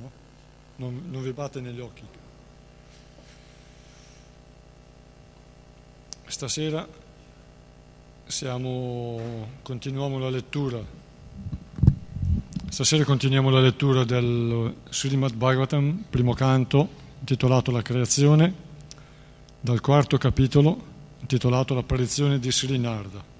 No? 0.00 0.10
Non, 0.76 1.02
non 1.10 1.22
vi 1.22 1.32
batte 1.32 1.60
negli 1.60 1.80
occhi. 1.80 2.02
Stasera 6.26 6.86
siamo, 8.26 9.48
continuiamo 9.62 10.18
la 10.18 10.28
lettura. 10.28 10.80
Stasera 12.68 13.04
continuiamo 13.04 13.50
la 13.50 13.60
lettura 13.60 14.04
del 14.04 14.74
Srimad 14.90 15.34
Bhagavatam, 15.34 16.04
primo 16.08 16.34
canto, 16.34 16.88
intitolato 17.20 17.70
La 17.70 17.82
creazione, 17.82 18.54
dal 19.60 19.80
quarto 19.80 20.18
capitolo, 20.18 20.80
intitolato 21.20 21.74
L'apparizione 21.74 22.38
di 22.38 22.52
Sri 22.52 22.78
Narda. 22.78 23.37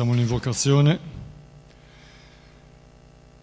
Facciamo 0.00 0.16
un'invocazione. 0.16 0.98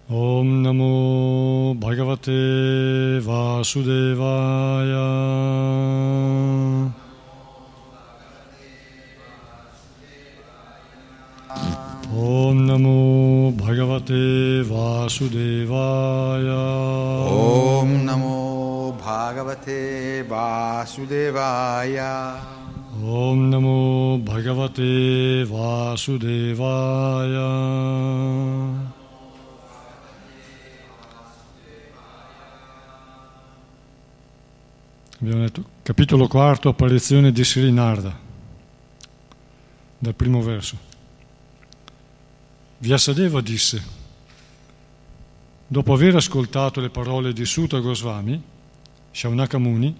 Om 0.07 0.61
Namo 0.61 1.75
Bhagavate 1.77 3.19
Vasudevaya. 3.21 4.97
Om 12.11 12.65
Namo 12.65 13.51
Bhagavate 13.51 14.63
Vasudevaya. 14.63 16.55
Om 17.29 18.03
Namo 18.03 18.95
Bhagavate 18.97 20.23
Vasudevaya. 20.27 21.35
Om 22.99 23.49
Namo 23.49 24.17
Bhagavate 24.17 25.45
Vasudevaya. 25.45 26.46
Capitolo 35.97 36.27
quarto, 36.27 36.69
apparizione 36.69 37.31
di 37.31 37.43
Sri 37.43 37.71
Narda, 37.71 38.15
dal 39.97 40.13
primo 40.13 40.43
verso. 40.43 40.77
Vyasadeva 42.77 43.41
disse, 43.41 43.83
dopo 45.65 45.93
aver 45.93 46.13
ascoltato 46.13 46.81
le 46.81 46.91
parole 46.91 47.33
di 47.33 47.43
Sutta 47.45 47.79
Goswami, 47.79 48.39
Shaunaka 49.09 49.57
Muni, 49.57 49.95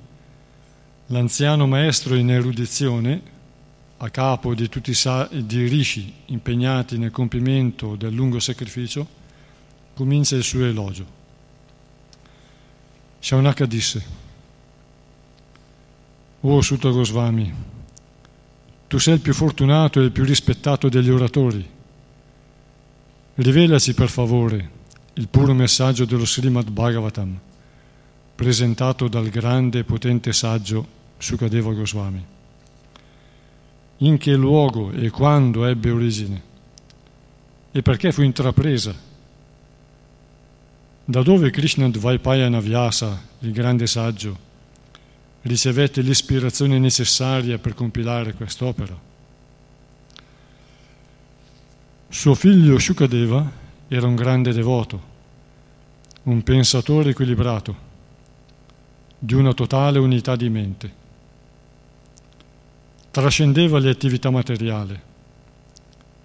L'anziano 1.08 1.66
maestro 1.66 2.14
in 2.14 2.30
erudizione, 2.30 3.22
a 3.98 4.10
capo 4.12 4.54
di 4.54 4.70
tutti 4.70 4.92
i 4.92 5.68
rishi 5.68 6.14
impegnati 6.26 7.00
nel 7.00 7.10
compimento 7.10 7.96
del 7.96 8.14
lungo 8.14 8.40
sacrificio, 8.40 9.08
comincia 9.96 10.36
il 10.36 10.44
suo 10.44 10.64
elogio. 10.64 11.06
Shaunaka 13.18 13.66
disse, 13.66 14.27
O 16.50 16.62
Sutta 16.62 16.92
Goswami, 16.92 17.54
tu 18.88 18.98
sei 19.00 19.16
il 19.16 19.20
più 19.20 19.34
fortunato 19.34 20.00
e 20.00 20.06
il 20.06 20.14
più 20.14 20.24
rispettato 20.24 20.88
degli 20.88 21.10
oratori. 21.10 21.70
Rivelaci 23.36 23.94
per 23.94 24.08
favore 24.08 24.70
il 25.16 25.28
puro 25.28 25.54
messaggio 25.54 26.06
dello 26.06 26.26
Srimad 26.26 26.70
Bhagavatam, 26.70 27.38
presentato 28.34 29.10
dal 29.10 29.28
grande 29.28 29.80
e 29.80 29.84
potente 29.84 30.32
saggio 30.32 30.88
Sukadeva 31.18 31.74
Goswami. 31.74 32.26
In 33.98 34.18
che 34.18 34.34
luogo 34.34 34.92
e 34.94 35.10
quando 35.10 35.66
ebbe 35.66 35.90
origine? 35.90 36.42
E 37.74 37.82
perché 37.82 38.14
fu 38.14 38.22
intrapresa? 38.22 38.96
Da 41.04 41.22
dove 41.22 41.50
Krishna 41.50 41.90
Dvaipayana 41.90 42.62
Vyasa, 42.62 43.22
il 43.40 43.52
grande 43.52 43.86
saggio, 43.86 44.46
ricevette 45.42 46.02
l'ispirazione 46.02 46.80
necessaria 46.80 47.58
per 47.58 47.74
compilare 47.74 48.34
quest'opera? 48.34 48.98
Suo 52.10 52.36
figlio 52.36 52.80
Shukadeva 52.80 53.52
era 53.88 54.08
un 54.08 54.16
grande 54.16 54.54
devoto, 54.54 55.16
un 56.24 56.42
pensatore 56.44 57.12
equilibrato, 57.12 57.86
di 59.20 59.34
una 59.34 59.54
totale 59.54 60.00
unità 60.00 60.36
di 60.36 60.50
mente 60.50 61.06
trascendeva 63.18 63.80
le 63.80 63.90
attività 63.90 64.30
materiali, 64.30 65.00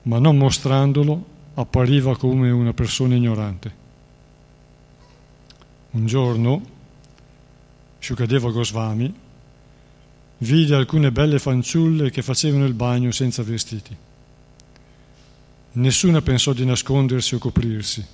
ma 0.02 0.18
non 0.18 0.36
mostrandolo 0.36 1.24
appariva 1.54 2.18
come 2.18 2.50
una 2.50 2.74
persona 2.74 3.14
ignorante. 3.14 3.74
Un 5.92 6.04
giorno 6.04 6.62
Shukadeva 8.02 8.50
Goswami 8.50 9.14
vide 10.38 10.74
alcune 10.74 11.12
belle 11.12 11.38
fanciulle 11.38 12.10
che 12.10 12.22
facevano 12.22 12.66
il 12.66 12.74
bagno 12.74 13.12
senza 13.12 13.42
vestiti. 13.42 13.96
Nessuna 15.74 16.20
pensò 16.20 16.52
di 16.52 16.64
nascondersi 16.64 17.36
o 17.36 17.38
coprirsi. 17.38 18.04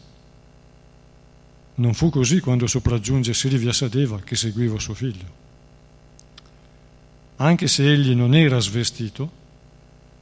Non 1.77 1.94
fu 1.94 2.10
così 2.10 2.41
quando 2.41 2.66
sopraggiunge 2.66 3.32
Sri 3.32 3.56
Vyasadeva 3.56 4.21
che 4.21 4.37
seguiva 4.37 4.78
suo 4.78 4.94
figlio 4.94 5.47
anche 7.41 7.69
se 7.69 7.91
egli 7.91 8.15
non 8.15 8.34
era 8.34 8.59
svestito, 8.59 9.31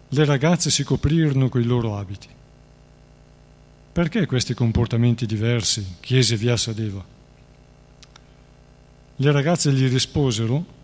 le 0.08 0.24
ragazze 0.24 0.70
si 0.70 0.84
coprirono 0.84 1.48
coi 1.48 1.64
loro 1.64 1.96
abiti. 1.96 2.28
Perché 3.92 4.26
questi 4.26 4.52
comportamenti 4.52 5.24
diversi? 5.24 5.96
chiese 6.00 6.36
Vyasadeva. 6.36 7.15
Le 9.16 9.32
ragazze 9.32 9.72
gli 9.72 9.88
risposero 9.88 10.74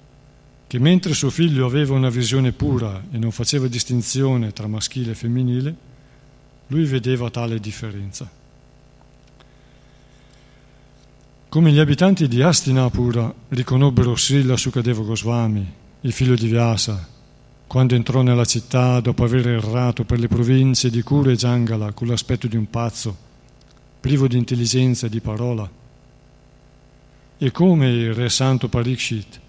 che 0.66 0.78
mentre 0.78 1.12
suo 1.12 1.28
figlio 1.28 1.66
aveva 1.66 1.94
una 1.94 2.08
visione 2.08 2.52
pura 2.52 3.04
e 3.10 3.18
non 3.18 3.30
faceva 3.30 3.66
distinzione 3.66 4.52
tra 4.52 4.66
maschile 4.66 5.10
e 5.10 5.14
femminile, 5.14 5.76
lui 6.68 6.86
vedeva 6.86 7.28
tale 7.28 7.60
differenza. 7.60 8.30
Come 11.50 11.70
gli 11.70 11.78
abitanti 11.78 12.26
di 12.26 12.40
Astinapura 12.40 13.34
riconobbero 13.48 14.16
Srila 14.16 14.56
Sukadeva 14.56 15.02
Goswami 15.02 15.80
il 16.00 16.12
figlio 16.12 16.34
di 16.34 16.48
Vyasa, 16.48 17.06
quando 17.66 17.94
entrò 17.94 18.22
nella 18.22 18.46
città 18.46 19.00
dopo 19.00 19.24
aver 19.24 19.48
errato 19.48 20.04
per 20.04 20.18
le 20.18 20.28
province 20.28 20.88
di 20.88 21.02
Kuru 21.02 21.28
e 21.28 21.36
Jangala 21.36 21.92
con 21.92 22.08
l'aspetto 22.08 22.46
di 22.46 22.56
un 22.56 22.70
pazzo, 22.70 23.14
privo 24.00 24.26
di 24.26 24.38
intelligenza 24.38 25.06
e 25.06 25.10
di 25.10 25.20
parola. 25.20 25.80
E 27.42 27.50
come 27.50 27.88
il 27.88 28.14
re 28.14 28.28
santo 28.28 28.68
Parikshit 28.68 29.40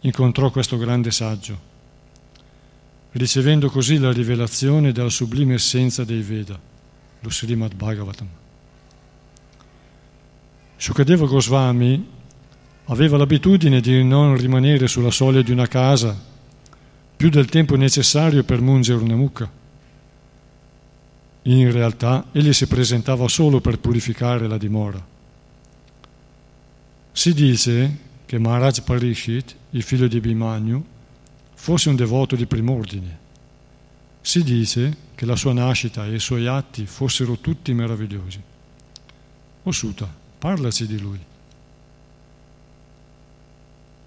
incontrò 0.00 0.50
questo 0.50 0.78
grande 0.78 1.10
saggio, 1.10 1.60
ricevendo 3.10 3.68
così 3.68 3.98
la 3.98 4.10
rivelazione 4.10 4.90
della 4.90 5.10
sublime 5.10 5.52
essenza 5.52 6.02
dei 6.02 6.22
Veda, 6.22 6.58
lo 7.20 7.30
Srimad 7.30 7.74
Bhagavatam. 7.74 8.28
Sukadeva 10.76 11.26
Goswami 11.26 12.08
Aveva 12.86 13.18
l'abitudine 13.18 13.82
di 13.82 14.02
non 14.02 14.34
rimanere 14.36 14.88
sulla 14.88 15.10
soglia 15.10 15.42
di 15.42 15.52
una 15.52 15.68
casa 15.68 16.18
più 17.14 17.28
del 17.28 17.50
tempo 17.50 17.76
necessario 17.76 18.44
per 18.44 18.62
mungere 18.62 19.02
una 19.02 19.14
mucca. 19.14 19.50
In 21.42 21.70
realtà 21.70 22.26
egli 22.32 22.52
si 22.54 22.66
presentava 22.66 23.28
solo 23.28 23.60
per 23.60 23.78
purificare 23.78 24.48
la 24.48 24.56
dimora. 24.56 25.11
Si 27.12 27.34
dice 27.34 27.96
che 28.24 28.38
Maharaj 28.38 28.80
Parishit, 28.80 29.54
il 29.70 29.82
figlio 29.82 30.08
di 30.08 30.16
Abhimanyu, 30.16 30.82
fosse 31.54 31.90
un 31.90 31.94
devoto 31.94 32.34
di 32.34 32.46
prim'ordine. 32.46 33.18
Si 34.22 34.42
dice 34.42 34.96
che 35.14 35.26
la 35.26 35.36
sua 35.36 35.52
nascita 35.52 36.06
e 36.06 36.14
i 36.14 36.18
suoi 36.18 36.46
atti 36.46 36.86
fossero 36.86 37.36
tutti 37.36 37.74
meravigliosi. 37.74 38.40
Osuta, 39.64 40.12
parlaci 40.38 40.86
di 40.86 40.98
lui. 40.98 41.20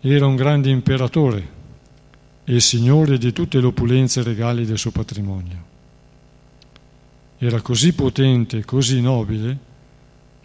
Era 0.02 0.26
un 0.26 0.36
grande 0.36 0.70
imperatore 0.70 1.54
e 2.44 2.60
signore 2.60 3.18
di 3.18 3.32
tutte 3.32 3.60
le 3.60 3.68
opulenze 3.68 4.24
regali 4.24 4.66
del 4.66 4.78
suo 4.78 4.92
patrimonio. 4.92 5.64
Era 7.38 7.62
così 7.62 7.94
potente 7.94 8.66
così 8.66 9.00
nobile 9.02 9.74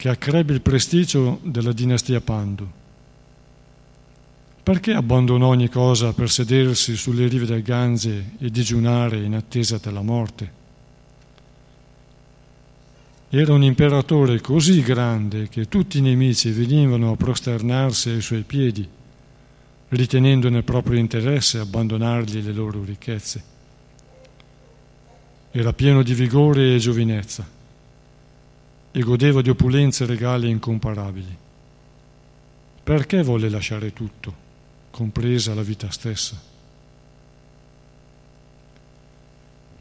che 0.01 0.09
accrebbe 0.09 0.55
il 0.55 0.63
prestigio 0.63 1.41
della 1.43 1.75
dinastia 1.75 2.23
Pandu. 2.23 2.67
Perché 4.63 4.95
abbandonò 4.95 5.49
ogni 5.49 5.69
cosa 5.69 6.15
per 6.15 6.31
sedersi 6.31 6.97
sulle 6.97 7.27
rive 7.27 7.45
del 7.45 7.61
Gange 7.63 8.31
e 8.39 8.49
digiunare 8.49 9.19
in 9.19 9.35
attesa 9.35 9.77
della 9.77 10.01
morte? 10.01 10.53
Era 13.29 13.53
un 13.53 13.63
imperatore 13.63 14.41
così 14.41 14.81
grande 14.81 15.51
che 15.51 15.69
tutti 15.69 15.99
i 15.99 16.01
nemici 16.01 16.51
venivano 16.51 17.13
a 17.13 17.17
prosternarsi 17.17 18.09
ai 18.09 18.23
suoi 18.23 18.45
piedi, 18.45 18.89
ritenendo 19.89 20.49
nel 20.49 20.65
proprio 20.65 20.99
interesse 20.99 21.59
abbandonargli 21.59 22.43
le 22.43 22.53
loro 22.53 22.83
ricchezze. 22.83 23.43
Era 25.51 25.75
pieno 25.75 26.03
di 26.03 26.15
vigore 26.15 26.75
e 26.75 26.79
giovinezza 26.79 27.59
e 28.93 29.01
godeva 29.01 29.43
di 29.43 29.51
opulenze 29.51 30.05
regali 30.07 30.51
incomparabili. 30.51 31.37
Perché 32.83 33.23
volle 33.23 33.49
lasciare 33.49 33.93
tutto, 33.93 34.35
compresa 34.91 35.55
la 35.55 35.63
vita 35.63 35.91
stessa? 35.91 36.41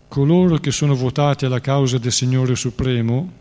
Coloro 0.07 0.57
che 0.57 0.71
sono 0.71 0.95
votati 0.95 1.45
alla 1.45 1.61
causa 1.61 1.97
del 1.97 2.11
Signore 2.11 2.56
Supremo 2.56 3.31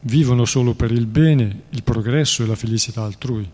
vivono 0.00 0.44
solo 0.44 0.74
per 0.74 0.90
il 0.90 1.06
bene, 1.06 1.62
il 1.70 1.82
progresso 1.82 2.42
e 2.42 2.46
la 2.46 2.54
felicità 2.54 3.02
altrui. 3.02 3.50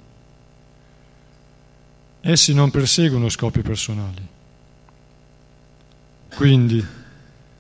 Essi 2.21 2.55
non 2.55 2.71
perseguono 2.71 3.29
scopi 3.29 3.63
personali. 3.63 4.27
Quindi, 6.35 6.85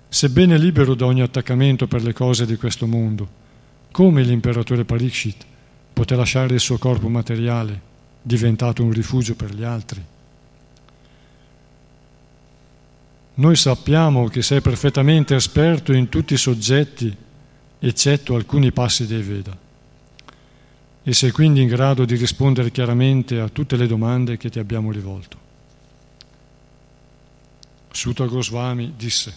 sebbene 0.08 0.58
libero 0.58 0.94
da 0.94 1.06
ogni 1.06 1.23
attaccamento 1.23 1.87
per 1.87 2.03
le 2.03 2.12
cose 2.12 2.47
di 2.47 2.56
questo 2.56 2.87
mondo, 2.87 3.44
come 3.91 4.23
l'imperatore 4.23 4.85
Parikshit 4.85 5.44
poté 5.93 6.14
lasciare 6.14 6.55
il 6.55 6.61
suo 6.61 6.79
corpo 6.79 7.08
materiale, 7.08 7.81
diventato 8.23 8.82
un 8.82 8.93
rifugio 8.93 9.35
per 9.35 9.55
gli 9.55 9.64
altri? 9.64 10.05
Noi 13.38 13.56
sappiamo 13.56 14.29
che 14.29 14.43
sei 14.43 14.61
perfettamente 14.61 15.35
esperto 15.35 15.93
in 15.93 16.09
tutti 16.09 16.35
i 16.35 16.38
soggetti, 16.38 17.14
eccetto 17.79 18.35
alcuni 18.35 18.73
passi 18.73 19.06
dei 19.06 19.20
Veda, 19.20 19.56
e 21.02 21.12
sei 21.12 21.31
quindi 21.31 21.61
in 21.61 21.69
grado 21.69 22.05
di 22.05 22.17
rispondere 22.17 22.70
chiaramente 22.70 23.38
a 23.38 23.49
tutte 23.49 23.76
le 23.76 23.87
domande 23.87 24.38
che 24.38 24.49
ti 24.49 24.59
abbiamo 24.59 24.91
rivolto. 24.91 25.37
Sutta 27.91 28.25
Goswami 28.25 28.94
disse, 28.97 29.35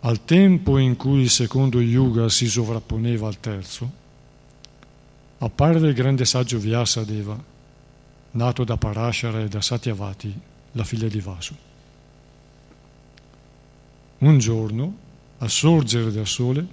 al 0.00 0.24
tempo 0.24 0.78
in 0.78 0.96
cui 0.96 1.22
il 1.22 1.30
secondo 1.30 1.80
yuga 1.80 2.28
si 2.28 2.48
sovrapponeva 2.48 3.26
al 3.28 3.38
terzo, 3.38 3.90
apparve 5.38 5.88
il 5.88 5.94
grande 5.94 6.24
saggio 6.24 6.58
Vyasadeva, 6.58 7.38
nato 8.32 8.64
da 8.64 8.76
Parashara 8.76 9.40
e 9.40 9.48
da 9.48 9.60
Satyavati, 9.60 10.40
la 10.72 10.84
figlia 10.84 11.08
di 11.08 11.20
Vasu. 11.20 11.54
Un 14.18 14.38
giorno, 14.38 14.96
al 15.38 15.50
sorgere 15.50 16.10
del 16.10 16.26
sole, 16.26 16.66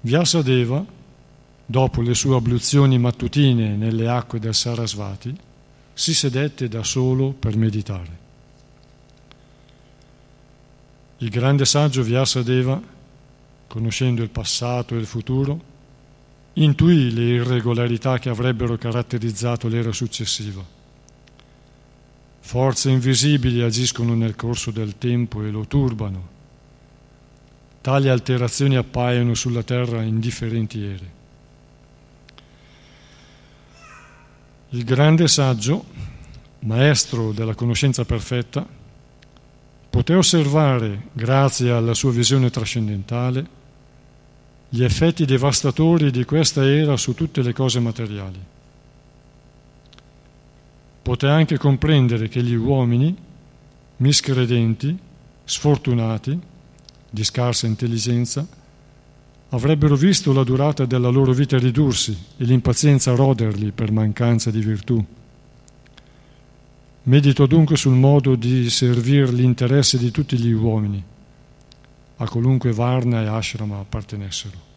Vyasadeva, 0.00 0.84
dopo 1.64 2.00
le 2.02 2.14
sue 2.14 2.36
abluzioni 2.36 2.98
mattutine 2.98 3.76
nelle 3.76 4.08
acque 4.08 4.40
del 4.40 4.54
Sarasvati, 4.54 5.34
si 5.94 6.14
sedette 6.14 6.68
da 6.68 6.82
solo 6.82 7.30
per 7.32 7.56
meditare. 7.56 8.19
Il 11.20 11.30
grande 11.30 11.64
saggio 11.64 12.02
Vyasadeva, 12.02 12.78
conoscendo 13.66 14.22
il 14.22 14.28
passato 14.28 14.94
e 14.94 14.98
il 14.98 15.06
futuro, 15.06 15.58
intuì 16.54 17.12
le 17.12 17.22
irregolarità 17.22 18.18
che 18.18 18.28
avrebbero 18.28 18.76
caratterizzato 18.76 19.68
l'era 19.68 19.92
successiva 19.92 20.78
Forze 22.50 22.90
invisibili 22.90 23.62
agiscono 23.62 24.16
nel 24.16 24.34
corso 24.34 24.72
del 24.72 24.98
tempo 24.98 25.44
e 25.44 25.50
lo 25.50 25.66
turbano. 25.68 26.28
Tali 27.80 28.08
alterazioni 28.08 28.74
appaiono 28.74 29.34
sulla 29.34 29.62
terra 29.62 30.02
in 30.02 30.18
differenti 30.18 30.82
ere. 30.82 31.18
Il 34.70 34.82
grande 34.82 35.28
saggio, 35.28 35.84
maestro 36.60 37.30
della 37.30 37.54
conoscenza 37.54 38.04
perfetta, 38.04 38.66
poté 39.90 40.14
osservare, 40.14 41.08
grazie 41.12 41.70
alla 41.70 41.94
sua 41.94 42.12
visione 42.12 42.48
trascendentale, 42.48 43.58
gli 44.68 44.84
effetti 44.84 45.24
devastatori 45.24 46.10
di 46.10 46.24
questa 46.24 46.64
era 46.64 46.96
su 46.96 47.14
tutte 47.14 47.42
le 47.42 47.52
cose 47.52 47.80
materiali 47.80 48.58
poté 51.10 51.26
anche 51.26 51.58
comprendere 51.58 52.28
che 52.28 52.42
gli 52.42 52.54
uomini, 52.54 53.12
miscredenti, 53.96 54.96
sfortunati, 55.44 56.38
di 57.10 57.24
scarsa 57.24 57.66
intelligenza, 57.66 58.46
avrebbero 59.48 59.96
visto 59.96 60.32
la 60.32 60.44
durata 60.44 60.84
della 60.84 61.08
loro 61.08 61.32
vita 61.32 61.58
ridursi 61.58 62.16
e 62.36 62.44
l'impazienza 62.44 63.14
roderli 63.14 63.72
per 63.72 63.90
mancanza 63.90 64.52
di 64.52 64.60
virtù. 64.60 65.04
Medito 67.02 67.46
dunque 67.46 67.76
sul 67.76 67.94
modo 67.94 68.34
di 68.34 68.68
servire 68.68 69.32
l'interesse 69.32 69.96
di 69.96 70.10
tutti 70.10 70.38
gli 70.38 70.52
uomini, 70.52 71.02
a 72.16 72.28
qualunque 72.28 72.72
varna 72.72 73.22
e 73.22 73.26
ashrama 73.26 73.78
appartenessero. 73.78 74.68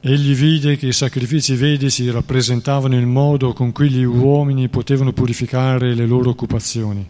Egli 0.00 0.34
vide 0.34 0.76
che 0.76 0.88
i 0.88 0.92
sacrifici 0.92 1.54
vedici 1.54 2.10
rappresentavano 2.10 2.96
il 2.96 3.06
modo 3.06 3.54
con 3.54 3.72
cui 3.72 3.88
gli 3.88 4.02
uomini 4.02 4.68
potevano 4.68 5.12
purificare 5.12 5.94
le 5.94 6.04
loro 6.04 6.30
occupazioni 6.30 7.08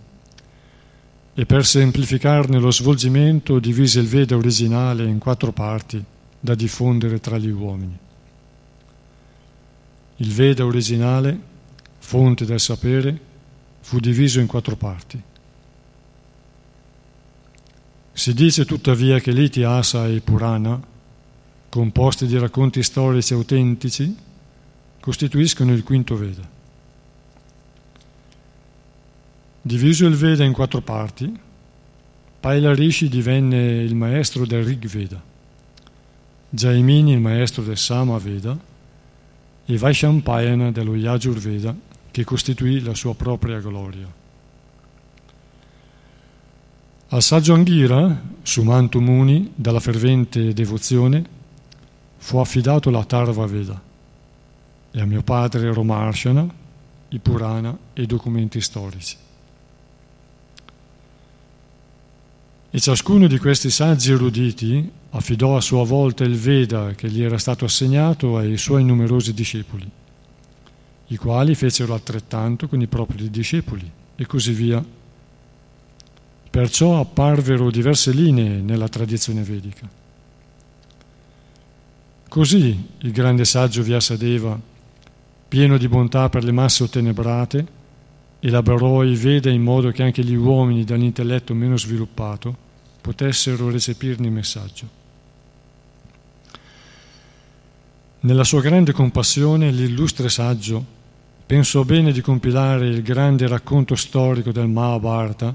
e 1.36 1.46
per 1.46 1.66
semplificarne 1.66 2.60
lo 2.60 2.70
svolgimento 2.70 3.58
divise 3.58 3.98
il 3.98 4.06
Veda 4.06 4.36
originale 4.36 5.04
in 5.04 5.18
quattro 5.18 5.50
parti 5.50 6.02
da 6.38 6.54
diffondere 6.54 7.18
tra 7.18 7.36
gli 7.38 7.50
uomini. 7.50 7.98
Il 10.18 10.32
Veda 10.32 10.64
originale, 10.64 11.52
fonte 12.04 12.44
del 12.44 12.60
sapere, 12.60 13.18
fu 13.80 13.98
diviso 13.98 14.38
in 14.38 14.46
quattro 14.46 14.76
parti. 14.76 15.20
Si 18.12 18.34
dice 18.34 18.66
tuttavia 18.66 19.18
che 19.20 19.32
l'Itiasa 19.32 20.06
e 20.06 20.20
Purana 20.20 20.78
composti 21.70 22.26
di 22.26 22.38
racconti 22.38 22.82
storici 22.82 23.32
autentici, 23.32 24.14
costituiscono 25.00 25.72
il 25.72 25.82
quinto 25.82 26.14
Veda. 26.14 26.46
Diviso 29.62 30.06
il 30.06 30.14
Veda 30.14 30.44
in 30.44 30.52
quattro 30.52 30.82
parti, 30.82 31.40
Paila 32.38 32.74
Rishi 32.74 33.08
divenne 33.08 33.82
il 33.82 33.94
maestro 33.94 34.44
del 34.44 34.62
Rig 34.62 34.86
Veda, 34.86 35.20
Jaimini 36.50 37.12
il 37.12 37.20
maestro 37.20 37.62
del 37.62 37.78
Sama 37.78 38.18
Veda 38.18 38.56
e 39.64 39.78
Vaishampayana 39.78 40.70
dello 40.70 40.94
Yajur 40.94 41.38
Veda 41.38 41.92
che 42.14 42.22
costituì 42.22 42.78
la 42.78 42.94
sua 42.94 43.12
propria 43.16 43.58
gloria. 43.58 44.06
Al 47.08 47.22
saggio 47.22 47.54
Anghira, 47.54 48.22
Sumantu 48.40 49.00
Muni, 49.00 49.50
dalla 49.52 49.80
fervente 49.80 50.52
devozione, 50.52 51.24
fu 52.18 52.38
affidato 52.38 52.90
la 52.90 53.02
Tarva 53.02 53.46
Veda 53.46 53.82
e 54.92 55.00
a 55.00 55.04
mio 55.06 55.22
padre 55.22 55.72
Romarshana, 55.72 56.46
i 57.08 57.18
Purana 57.18 57.76
e 57.92 58.02
i 58.02 58.06
documenti 58.06 58.60
storici. 58.60 59.16
E 62.70 62.78
ciascuno 62.78 63.26
di 63.26 63.38
questi 63.38 63.70
saggi 63.70 64.12
eruditi 64.12 64.88
affidò 65.10 65.56
a 65.56 65.60
sua 65.60 65.84
volta 65.84 66.22
il 66.22 66.36
Veda 66.36 66.92
che 66.92 67.10
gli 67.10 67.24
era 67.24 67.38
stato 67.38 67.64
assegnato 67.64 68.36
ai 68.36 68.56
suoi 68.56 68.84
numerosi 68.84 69.34
discepoli, 69.34 70.02
i 71.14 71.16
quali 71.16 71.54
fecero 71.54 71.94
altrettanto 71.94 72.66
con 72.66 72.80
i 72.80 72.88
propri 72.88 73.30
discepoli 73.30 73.88
e 74.16 74.26
così 74.26 74.52
via. 74.52 74.84
Perciò 76.50 77.00
apparvero 77.00 77.70
diverse 77.70 78.10
linee 78.10 78.60
nella 78.60 78.88
tradizione 78.88 79.42
vedica. 79.42 79.88
Così 82.28 82.88
il 82.98 83.12
grande 83.12 83.44
saggio 83.44 83.82
Vyasadeva, 83.82 84.58
pieno 85.46 85.78
di 85.78 85.86
bontà 85.86 86.28
per 86.28 86.42
le 86.42 86.52
masse 86.52 86.82
ottenebrate, 86.82 87.66
elaborò 88.40 89.04
i 89.04 89.14
Veda 89.14 89.50
in 89.50 89.62
modo 89.62 89.90
che 89.92 90.02
anche 90.02 90.24
gli 90.24 90.34
uomini 90.34 90.82
dall'intelletto 90.82 91.54
meno 91.54 91.76
sviluppato 91.76 92.56
potessero 93.00 93.70
recepirne 93.70 94.26
il 94.26 94.32
messaggio. 94.32 95.02
Nella 98.20 98.44
sua 98.44 98.60
grande 98.60 98.92
compassione 98.92 99.70
l'illustre 99.70 100.28
saggio 100.28 100.93
pensò 101.46 101.84
bene 101.84 102.12
di 102.12 102.20
compilare 102.20 102.86
il 102.86 103.02
grande 103.02 103.46
racconto 103.46 103.94
storico 103.94 104.50
del 104.50 104.68
Mahabharata 104.68 105.54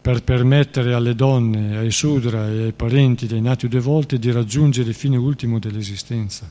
per 0.00 0.22
permettere 0.22 0.92
alle 0.92 1.14
donne, 1.14 1.78
ai 1.78 1.90
sudra 1.90 2.48
e 2.48 2.64
ai 2.64 2.72
parenti 2.72 3.26
dei 3.26 3.40
nati 3.40 3.68
due 3.68 3.80
volte 3.80 4.18
di 4.18 4.30
raggiungere 4.30 4.90
il 4.90 4.94
fine 4.94 5.16
ultimo 5.16 5.58
dell'esistenza. 5.58 6.48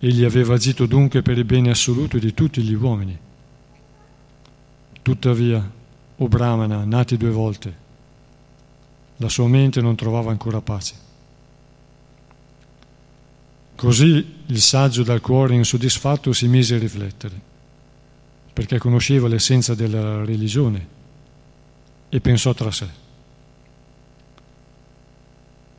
Egli 0.00 0.24
aveva 0.24 0.54
agito 0.54 0.86
dunque 0.86 1.22
per 1.22 1.38
il 1.38 1.44
bene 1.44 1.70
assoluto 1.70 2.18
di 2.18 2.34
tutti 2.34 2.60
gli 2.62 2.74
uomini. 2.74 3.16
Tuttavia, 5.02 5.70
o 6.16 6.28
Brahmana, 6.28 6.84
nati 6.84 7.16
due 7.16 7.30
volte. 7.30 7.74
La 9.18 9.28
sua 9.28 9.46
mente 9.46 9.80
non 9.80 9.94
trovava 9.94 10.30
ancora 10.30 10.60
pace. 10.60 11.09
Così 13.80 14.34
il 14.44 14.60
saggio 14.60 15.02
dal 15.02 15.22
cuore 15.22 15.54
insoddisfatto 15.54 16.34
si 16.34 16.46
mise 16.48 16.74
a 16.74 16.78
riflettere, 16.78 17.40
perché 18.52 18.76
conosceva 18.76 19.26
l'essenza 19.26 19.74
della 19.74 20.22
religione 20.22 20.86
e 22.10 22.20
pensò 22.20 22.52
tra 22.52 22.70
sé. 22.70 22.86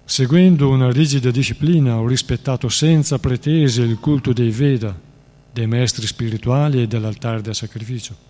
Seguendo 0.03 0.69
una 0.69 0.91
rigida 0.91 1.29
disciplina 1.29 1.99
ho 1.99 2.07
rispettato 2.07 2.69
senza 2.69 3.19
pretese 3.19 3.83
il 3.83 3.99
culto 3.99 4.33
dei 4.33 4.49
Veda, 4.49 4.99
dei 5.53 5.67
maestri 5.67 6.07
spirituali 6.07 6.81
e 6.81 6.87
dell'altare 6.87 7.41
del 7.41 7.53
sacrificio. 7.53 8.29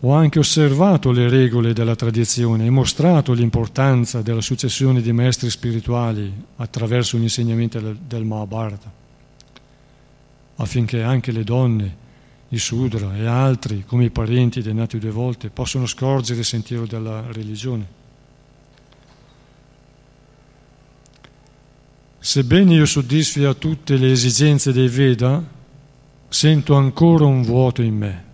Ho 0.00 0.12
anche 0.12 0.38
osservato 0.38 1.10
le 1.10 1.28
regole 1.28 1.72
della 1.72 1.96
tradizione 1.96 2.66
e 2.66 2.70
mostrato 2.70 3.32
l'importanza 3.32 4.22
della 4.22 4.40
successione 4.40 5.00
di 5.00 5.10
maestri 5.10 5.50
spirituali 5.50 6.32
attraverso 6.56 7.18
gli 7.18 7.22
insegnamenti 7.22 7.80
del 8.06 8.24
Mahabharata, 8.24 8.92
affinché 10.56 11.02
anche 11.02 11.32
le 11.32 11.42
donne, 11.42 11.96
i 12.50 12.58
Sudra 12.58 13.16
e 13.16 13.26
altri, 13.26 13.84
come 13.84 14.04
i 14.04 14.10
parenti 14.10 14.62
dei 14.62 14.72
nati 14.72 15.00
due 15.00 15.10
volte, 15.10 15.50
possano 15.50 15.86
scorgere 15.86 16.38
il 16.38 16.44
sentiero 16.44 16.86
della 16.86 17.24
religione. 17.32 17.96
Sebbene 22.20 22.74
io 22.74 22.86
soddisfi 22.86 23.42
a 23.42 23.54
tutte 23.54 23.96
le 23.96 24.12
esigenze 24.12 24.72
dei 24.72 24.88
Veda, 24.88 25.42
sento 26.28 26.74
ancora 26.76 27.24
un 27.24 27.42
vuoto 27.42 27.82
in 27.82 27.96
me. 27.96 28.26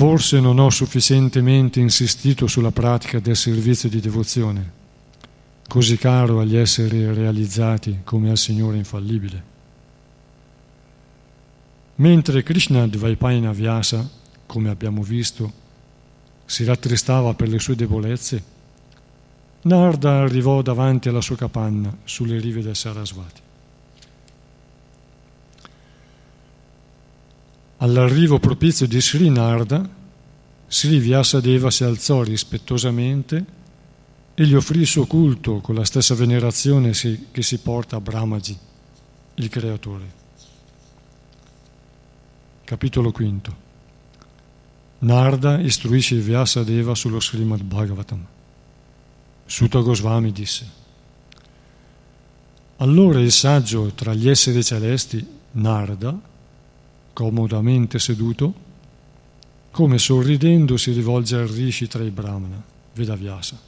Forse 0.00 0.40
non 0.40 0.58
ho 0.58 0.70
sufficientemente 0.70 1.78
insistito 1.78 2.46
sulla 2.46 2.70
pratica 2.70 3.20
del 3.20 3.36
servizio 3.36 3.90
di 3.90 4.00
devozione, 4.00 4.72
così 5.68 5.98
caro 5.98 6.40
agli 6.40 6.56
esseri 6.56 7.04
realizzati 7.12 8.00
come 8.02 8.30
al 8.30 8.38
Signore 8.38 8.78
infallibile. 8.78 9.44
Mentre 11.96 12.42
Krishna 12.42 12.86
Dvaipayana 12.86 13.52
Vyasa, 13.52 14.08
come 14.46 14.70
abbiamo 14.70 15.02
visto, 15.02 15.52
si 16.46 16.64
rattristava 16.64 17.34
per 17.34 17.48
le 17.48 17.58
sue 17.58 17.76
debolezze, 17.76 18.42
Narda 19.60 20.22
arrivò 20.22 20.62
davanti 20.62 21.10
alla 21.10 21.20
sua 21.20 21.36
capanna 21.36 21.94
sulle 22.04 22.40
rive 22.40 22.62
del 22.62 22.74
Sarasvati. 22.74 23.48
All'arrivo 27.82 28.38
propizio 28.38 28.86
di 28.86 29.00
Sri 29.00 29.30
Narda, 29.30 29.88
Sri 30.68 30.98
Vyasadeva 30.98 31.70
si 31.70 31.82
alzò 31.82 32.22
rispettosamente 32.22 33.44
e 34.34 34.46
gli 34.46 34.54
offrì 34.54 34.80
il 34.80 34.86
suo 34.86 35.06
culto 35.06 35.60
con 35.60 35.74
la 35.74 35.86
stessa 35.86 36.14
venerazione 36.14 36.90
che 36.92 37.42
si 37.42 37.58
porta 37.58 37.96
a 37.96 38.00
Brahmaji, 38.00 38.58
il 39.36 39.48
creatore. 39.48 40.18
Capitolo 42.64 43.10
V 43.10 43.52
Narda 44.98 45.58
istruisce 45.58 46.16
Vyasadeva 46.16 46.94
sullo 46.94 47.18
Srimad 47.18 47.62
Bhagavatam. 47.62 48.26
Sutta 49.46 49.80
Goswami 49.80 50.32
disse. 50.32 50.68
Allora 52.76 53.20
il 53.20 53.32
saggio 53.32 53.90
tra 53.94 54.12
gli 54.12 54.28
esseri 54.28 54.62
celesti, 54.62 55.26
Narda, 55.52 56.28
comodamente 57.12 57.98
seduto, 57.98 58.68
come 59.70 59.98
sorridendo 59.98 60.76
si 60.76 60.92
rivolge 60.92 61.36
al 61.36 61.46
rishi 61.46 61.86
tra 61.86 62.02
i 62.02 62.10
brahmana, 62.10 62.62
Vedavyasa. 62.94 63.58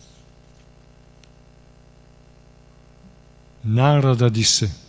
Narada 3.62 4.28
disse, 4.28 4.80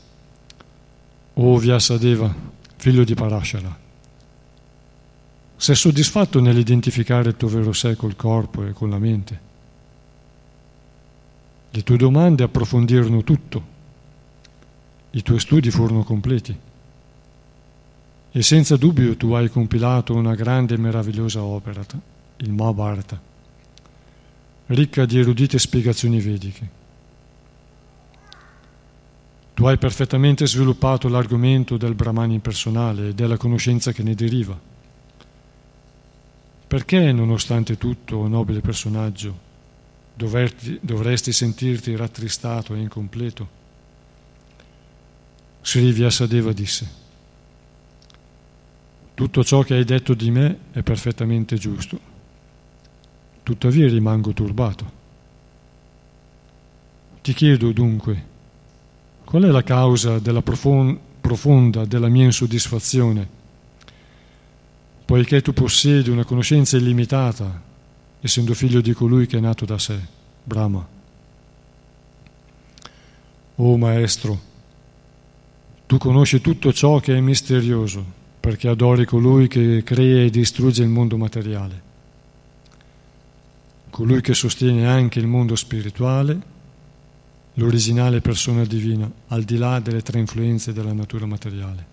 O 1.33 1.57
Vyasadeva, 1.57 2.33
figlio 2.75 3.03
di 3.03 3.13
Parashara, 3.13 3.79
sei 5.55 5.75
soddisfatto 5.75 6.41
nell'identificare 6.41 7.29
il 7.29 7.37
tuo 7.37 7.47
vero 7.47 7.71
sé 7.71 7.95
col 7.95 8.15
corpo 8.15 8.65
e 8.65 8.73
con 8.73 8.89
la 8.89 8.97
mente? 8.97 9.51
Le 11.69 11.83
tue 11.83 11.97
domande 11.97 12.43
approfondirono 12.43 13.23
tutto, 13.23 13.71
i 15.11 15.21
tuoi 15.21 15.39
studi 15.39 15.69
furono 15.69 16.03
completi 16.03 16.71
e 18.35 18.41
senza 18.41 18.77
dubbio 18.77 19.15
tu 19.15 19.31
hai 19.33 19.47
compilato 19.47 20.15
una 20.15 20.33
grande 20.33 20.73
e 20.73 20.77
meravigliosa 20.77 21.43
opera, 21.43 21.85
il 22.37 22.51
Mahabharata, 22.51 23.21
ricca 24.65 25.05
di 25.05 25.19
erudite 25.19 25.59
spiegazioni 25.59 26.19
vediche. 26.19 26.81
Tu 29.53 29.65
hai 29.65 29.77
perfettamente 29.77 30.47
sviluppato 30.47 31.07
l'argomento 31.09 31.77
del 31.77 31.93
Brahman 31.93 32.31
impersonale 32.31 33.09
e 33.09 33.13
della 33.13 33.37
conoscenza 33.37 33.91
che 33.91 34.01
ne 34.01 34.15
deriva. 34.15 34.59
Perché, 36.65 37.11
nonostante 37.11 37.77
tutto, 37.77 38.27
nobile 38.27 38.61
personaggio, 38.61 39.37
doverti, 40.15 40.79
dovresti 40.81 41.31
sentirti 41.31 41.95
rattristato 41.95 42.73
e 42.73 42.79
incompleto. 42.79 43.47
Sri 45.61 45.91
Vyasadeva 45.91 46.51
disse, 46.51 47.01
tutto 49.15 49.43
ciò 49.43 49.61
che 49.61 49.75
hai 49.75 49.83
detto 49.83 50.13
di 50.13 50.31
me 50.31 50.57
è 50.71 50.81
perfettamente 50.81 51.57
giusto, 51.57 51.99
tuttavia 53.43 53.87
rimango 53.87 54.33
turbato. 54.33 55.01
Ti 57.21 57.33
chiedo 57.33 57.71
dunque, 57.71 58.25
qual 59.23 59.43
è 59.43 59.47
la 59.47 59.63
causa 59.63 60.19
della 60.19 60.41
profonda 60.41 61.85
della 61.85 62.09
mia 62.09 62.25
insoddisfazione, 62.25 63.41
poiché 65.05 65.41
tu 65.41 65.53
possiedi 65.53 66.09
una 66.09 66.25
conoscenza 66.25 66.77
illimitata 66.77 67.61
essendo 68.19 68.53
figlio 68.53 68.81
di 68.81 68.93
colui 68.93 69.27
che 69.27 69.37
è 69.37 69.41
nato 69.41 69.65
da 69.65 69.77
sé, 69.77 69.99
Brahma. 70.43 70.87
O 73.55 73.77
Maestro, 73.77 74.39
tu 75.85 75.97
conosci 75.97 76.41
tutto 76.41 76.73
ciò 76.73 76.99
che 76.99 77.15
è 77.15 77.19
misterioso, 77.19 78.21
perché 78.43 78.67
adori 78.67 79.05
colui 79.05 79.47
che 79.47 79.83
crea 79.85 80.25
e 80.25 80.29
distrugge 80.29 80.83
il 80.83 80.89
mondo 80.89 81.15
materiale, 81.15 81.81
colui 83.89 84.19
che 84.19 84.33
sostiene 84.33 84.85
anche 84.85 85.19
il 85.19 85.27
mondo 85.27 85.55
spirituale, 85.55 86.37
l'originale 87.53 88.19
persona 88.19 88.65
divina, 88.65 89.09
al 89.27 89.43
di 89.43 89.55
là 89.55 89.79
delle 89.79 90.01
tre 90.01 90.19
influenze 90.19 90.73
della 90.73 90.91
natura 90.91 91.25
materiale. 91.25 91.85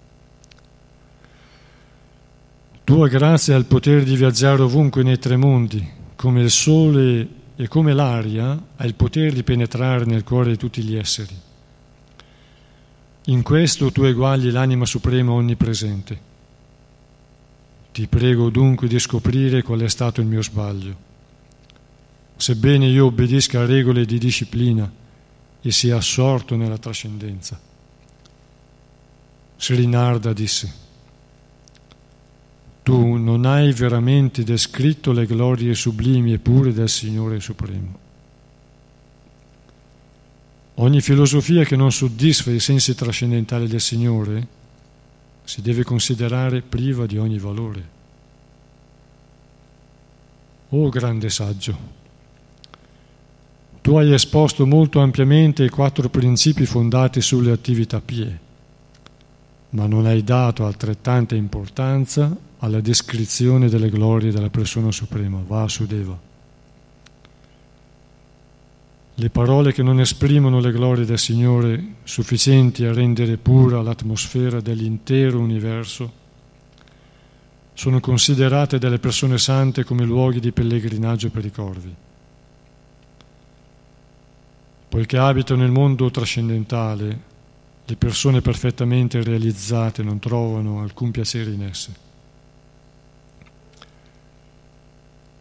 Tua 2.83 3.07
grazia 3.07 3.55
ha 3.55 3.59
il 3.59 3.67
potere 3.67 4.03
di 4.03 4.17
viaggiare 4.17 4.63
ovunque 4.63 5.05
nei 5.05 5.21
tre 5.21 5.37
mondi, 5.37 5.89
come 6.17 6.43
il 6.43 6.51
sole 6.51 7.29
e 7.55 7.69
come 7.69 7.93
l'aria 7.93 8.61
ha 8.75 8.85
il 8.85 8.97
potere 8.97 9.31
di 9.31 9.45
penetrare 9.45 10.05
nel 10.05 10.25
cuore 10.25 10.51
di 10.51 10.57
tutti 10.57 10.83
gli 10.83 10.97
esseri. 10.97 11.37
In 13.27 13.43
questo 13.43 13.93
tu 13.93 14.03
eguagli 14.03 14.51
l'anima 14.51 14.85
suprema 14.85 15.31
onnipresente. 15.31 16.30
Ti 17.93 18.07
prego 18.07 18.51
dunque 18.51 18.89
di 18.89 18.99
scoprire 18.99 19.63
qual 19.63 19.81
è 19.81 19.89
stato 19.89 20.21
il 20.21 20.27
mio 20.27 20.43
sbaglio. 20.43 21.09
Sebbene 22.37 22.87
io 22.87 23.07
obbedisca 23.07 23.61
a 23.61 23.67
regole 23.67 24.05
di 24.07 24.19
disciplina 24.19 24.91
e 25.61 25.71
sia 25.71 25.97
assorto 25.97 26.57
nella 26.57 26.79
trascendenza. 26.79 27.61
Srinarda 29.57 30.33
disse, 30.33 30.89
tu 32.83 33.17
non 33.17 33.45
hai 33.45 33.73
veramente 33.73 34.43
descritto 34.43 35.13
le 35.13 35.27
glorie 35.27 35.75
sublimi 35.75 36.33
e 36.33 36.39
pure 36.39 36.73
del 36.73 36.89
Signore 36.89 37.39
Supremo. 37.41 37.99
Ogni 40.75 41.01
filosofia 41.03 41.63
che 41.65 41.77
non 41.77 41.93
soddisfa 41.93 42.51
i 42.51 42.59
sensi 42.59 42.95
trascendentali 42.95 43.69
del 43.69 43.83
Signore 43.83 44.59
si 45.51 45.63
deve 45.63 45.83
considerare 45.83 46.63
priva 46.63 47.07
di 47.07 47.19
ogni 47.19 47.41
valore. 47.41 47.89
O 50.69 50.89
grande 50.91 51.29
saggio, 51.29 51.77
tu 53.81 53.97
hai 53.97 54.13
esposto 54.13 54.65
molto 54.65 55.01
ampiamente 55.01 55.65
i 55.65 55.69
quattro 55.69 56.09
principi 56.09 56.67
fondati 56.67 57.21
sulle 57.21 57.51
attività 57.51 58.01
pie, 58.01 58.39
ma 59.71 59.89
non 59.89 60.07
hai 60.07 60.23
dato 60.23 60.65
altrettanta 60.65 61.35
importanza 61.35 62.33
alla 62.59 62.81
descrizione 62.81 63.69
delle 63.69 63.91
glorie 63.91 64.31
della 64.31 64.51
persona 64.51 64.93
suprema, 64.93 65.43
Vasudeva. 65.45 66.30
Le 69.21 69.29
parole 69.29 69.75
che 69.75 69.83
non 69.83 70.01
esprimono 70.01 70.61
le 70.61 70.73
glorie 70.73 71.05
del 71.05 71.19
Signore 71.19 71.97
sufficienti 72.05 72.87
a 72.87 72.95
rendere 72.95 73.37
pura 73.37 73.83
l'atmosfera 73.83 74.63
dell'intero 74.63 75.39
universo 75.39 76.11
sono 77.75 78.01
considerate 78.01 78.79
dalle 78.79 78.99
persone 78.99 79.37
sante 79.37 79.85
come 79.85 80.07
luoghi 80.07 80.41
di 80.41 80.53
pellegrinaggio 80.53 81.29
per 81.29 81.45
i 81.45 81.51
corvi. 81.51 81.95
Poiché 84.89 85.19
abitano 85.19 85.61
nel 85.61 85.71
mondo 85.71 86.11
trascendentale, 86.11 87.21
le 87.85 87.97
persone 87.97 88.41
perfettamente 88.41 89.23
realizzate 89.23 90.03
non 90.03 90.19
trovano 90.19 90.81
alcun 90.81 91.11
piacere 91.11 91.51
in 91.51 91.63
esse. 91.65 91.95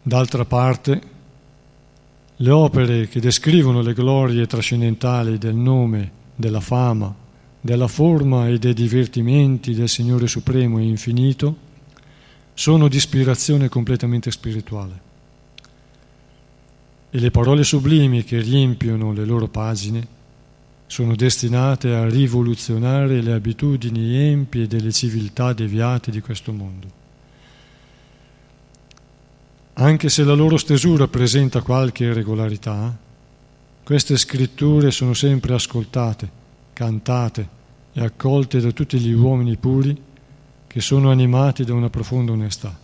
D'altra 0.02 0.44
parte, 0.44 1.18
le 2.42 2.50
opere 2.50 3.06
che 3.06 3.20
descrivono 3.20 3.82
le 3.82 3.92
glorie 3.92 4.46
trascendentali 4.46 5.36
del 5.36 5.54
nome, 5.54 6.10
della 6.34 6.60
fama, 6.60 7.14
della 7.60 7.86
forma 7.86 8.48
e 8.48 8.58
dei 8.58 8.72
divertimenti 8.72 9.74
del 9.74 9.90
Signore 9.90 10.26
Supremo 10.26 10.78
e 10.78 10.84
Infinito 10.84 11.68
sono 12.54 12.88
di 12.88 12.96
ispirazione 12.96 13.68
completamente 13.68 14.30
spirituale. 14.30 15.08
E 17.10 17.18
le 17.18 17.30
parole 17.30 17.62
sublimi 17.62 18.24
che 18.24 18.40
riempiono 18.40 19.12
le 19.12 19.26
loro 19.26 19.48
pagine 19.48 20.18
sono 20.86 21.14
destinate 21.14 21.94
a 21.94 22.08
rivoluzionare 22.08 23.20
le 23.20 23.32
abitudini 23.32 24.16
empie 24.16 24.66
delle 24.66 24.92
civiltà 24.92 25.52
deviate 25.52 26.10
di 26.10 26.20
questo 26.22 26.52
mondo. 26.52 26.99
Anche 29.74 30.08
se 30.08 30.24
la 30.24 30.34
loro 30.34 30.56
stesura 30.56 31.08
presenta 31.08 31.62
qualche 31.62 32.04
irregolarità, 32.04 32.96
queste 33.82 34.16
scritture 34.16 34.90
sono 34.90 35.14
sempre 35.14 35.54
ascoltate, 35.54 36.30
cantate 36.72 37.48
e 37.92 38.04
accolte 38.04 38.60
da 38.60 38.70
tutti 38.72 38.98
gli 38.98 39.12
uomini 39.12 39.56
puri 39.56 40.00
che 40.66 40.80
sono 40.80 41.10
animati 41.10 41.64
da 41.64 41.74
una 41.74 41.90
profonda 41.90 42.32
onestà. 42.32 42.78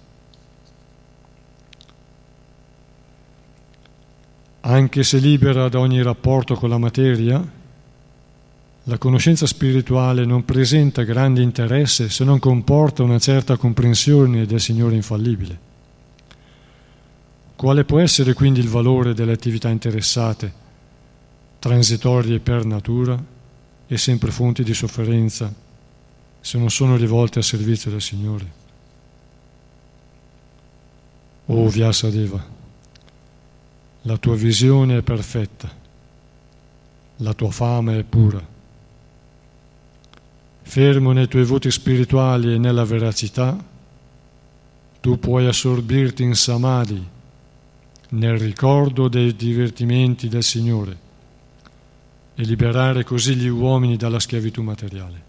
Anche 4.62 5.04
se 5.04 5.18
libera 5.18 5.68
da 5.68 5.78
ogni 5.78 6.02
rapporto 6.02 6.56
con 6.56 6.68
la 6.68 6.78
materia, 6.78 7.40
la 8.88 8.98
conoscenza 8.98 9.46
spirituale 9.46 10.24
non 10.24 10.44
presenta 10.44 11.02
grande 11.02 11.42
interesse 11.42 12.08
se 12.08 12.24
non 12.24 12.40
comporta 12.40 13.04
una 13.04 13.18
certa 13.20 13.56
comprensione 13.56 14.44
del 14.46 14.60
Signore 14.60 14.96
infallibile. 14.96 15.65
Quale 17.56 17.84
può 17.84 17.98
essere 17.98 18.34
quindi 18.34 18.60
il 18.60 18.68
valore 18.68 19.14
delle 19.14 19.32
attività 19.32 19.68
interessate, 19.68 20.52
transitorie 21.58 22.38
per 22.38 22.64
natura 22.64 23.20
e 23.86 23.98
sempre 23.98 24.30
fonti 24.30 24.62
di 24.62 24.74
sofferenza, 24.74 25.52
se 26.40 26.58
non 26.58 26.70
sono 26.70 26.96
rivolte 26.96 27.38
al 27.38 27.44
servizio 27.44 27.90
del 27.90 28.02
Signore? 28.02 28.52
O 31.46 31.64
oh, 31.64 31.68
Vyasadeva, 31.68 32.44
la 34.02 34.16
tua 34.18 34.34
visione 34.34 34.98
è 34.98 35.02
perfetta, 35.02 35.70
la 37.16 37.32
tua 37.32 37.50
fama 37.50 37.96
è 37.96 38.02
pura 38.02 38.54
fermo 40.66 41.12
nei 41.12 41.28
tuoi 41.28 41.44
voti 41.44 41.70
spirituali 41.70 42.52
e 42.52 42.58
nella 42.58 42.84
veracità, 42.84 43.56
tu 45.00 45.18
puoi 45.18 45.46
assorbirti 45.46 46.24
in 46.24 46.34
samadhi, 46.34 47.02
nel 48.10 48.38
ricordo 48.38 49.08
dei 49.08 49.34
divertimenti 49.34 50.28
del 50.28 50.42
Signore 50.42 51.04
e 52.34 52.42
liberare 52.44 53.04
così 53.04 53.34
gli 53.34 53.48
uomini 53.48 53.96
dalla 53.96 54.20
schiavitù 54.20 54.62
materiale. 54.62 55.24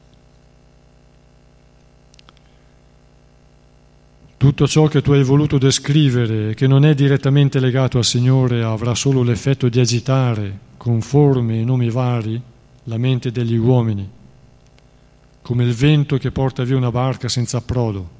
Tutto 4.37 4.67
ciò 4.67 4.87
che 4.87 5.01
tu 5.01 5.13
hai 5.13 5.23
voluto 5.23 5.57
descrivere 5.57 6.51
e 6.51 6.53
che 6.53 6.67
non 6.67 6.85
è 6.85 6.93
direttamente 6.93 7.59
legato 7.59 7.97
al 7.97 8.05
Signore 8.05 8.63
avrà 8.63 8.93
solo 8.93 9.23
l'effetto 9.23 9.67
di 9.67 9.79
agitare, 9.79 10.59
con 10.77 11.01
forme 11.01 11.59
e 11.59 11.63
nomi 11.63 11.89
vari, 11.89 12.39
la 12.83 12.97
mente 12.97 13.31
degli 13.31 13.57
uomini 13.57 14.15
come 15.47 15.63
il 15.63 15.73
vento 15.73 16.17
che 16.17 16.29
porta 16.29 16.65
via 16.65 16.75
una 16.75 16.91
barca 16.91 17.29
senza 17.29 17.59
approdo. 17.59 18.16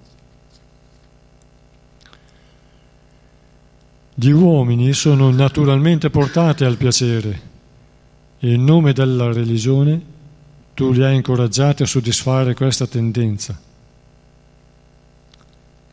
Gli 4.20 4.32
uomini 4.32 4.94
sono 4.94 5.30
naturalmente 5.30 6.10
portati 6.10 6.64
al 6.64 6.76
piacere 6.76 7.42
e 8.40 8.52
in 8.52 8.64
nome 8.64 8.92
della 8.92 9.32
religione 9.32 10.02
tu 10.74 10.92
li 10.92 11.04
hai 11.04 11.18
incoraggiati 11.18 11.84
a 11.84 11.86
soddisfare 11.86 12.56
questa 12.56 12.88
tendenza, 12.88 13.60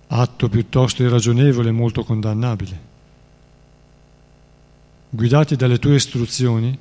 atto 0.07 0.49
piuttosto 0.49 1.03
irragionevole 1.03 1.69
e 1.69 1.73
molto 1.73 2.03
condannabile. 2.03 2.81
Guidati 5.11 5.55
dalle 5.55 5.79
tue 5.79 5.97
istruzioni, 5.97 6.79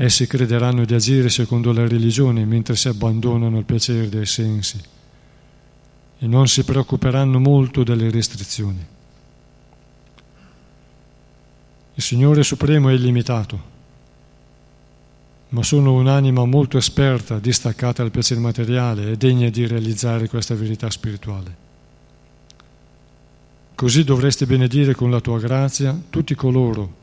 Essi 0.00 0.28
crederanno 0.28 0.84
di 0.84 0.94
agire 0.94 1.28
secondo 1.28 1.72
la 1.72 1.84
religione 1.84 2.44
mentre 2.44 2.76
si 2.76 2.86
abbandonano 2.86 3.56
al 3.56 3.64
piacere 3.64 4.08
dei 4.08 4.26
sensi 4.26 4.80
e 6.20 6.26
non 6.28 6.46
si 6.46 6.62
preoccuperanno 6.62 7.40
molto 7.40 7.82
delle 7.82 8.08
restrizioni. 8.08 8.96
Il 11.98 12.04
Signore 12.04 12.44
Supremo 12.44 12.90
è 12.90 12.92
illimitato, 12.92 13.60
ma 15.48 15.64
sono 15.64 15.94
un'anima 15.94 16.44
molto 16.44 16.78
esperta, 16.78 17.40
distaccata 17.40 18.02
dal 18.02 18.12
piacere 18.12 18.38
materiale 18.38 19.10
e 19.10 19.16
degna 19.16 19.48
di 19.48 19.66
realizzare 19.66 20.28
questa 20.28 20.54
verità 20.54 20.88
spirituale. 20.90 21.56
Così 23.74 24.04
dovresti 24.04 24.46
benedire 24.46 24.94
con 24.94 25.10
la 25.10 25.20
tua 25.20 25.40
grazia 25.40 26.00
tutti 26.08 26.36
coloro 26.36 26.94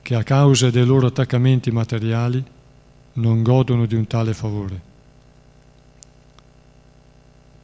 che 0.00 0.14
a 0.14 0.22
causa 0.22 0.70
dei 0.70 0.86
loro 0.86 1.08
attaccamenti 1.08 1.70
materiali 1.70 2.42
non 3.14 3.42
godono 3.42 3.84
di 3.84 3.96
un 3.96 4.06
tale 4.06 4.32
favore. 4.32 4.91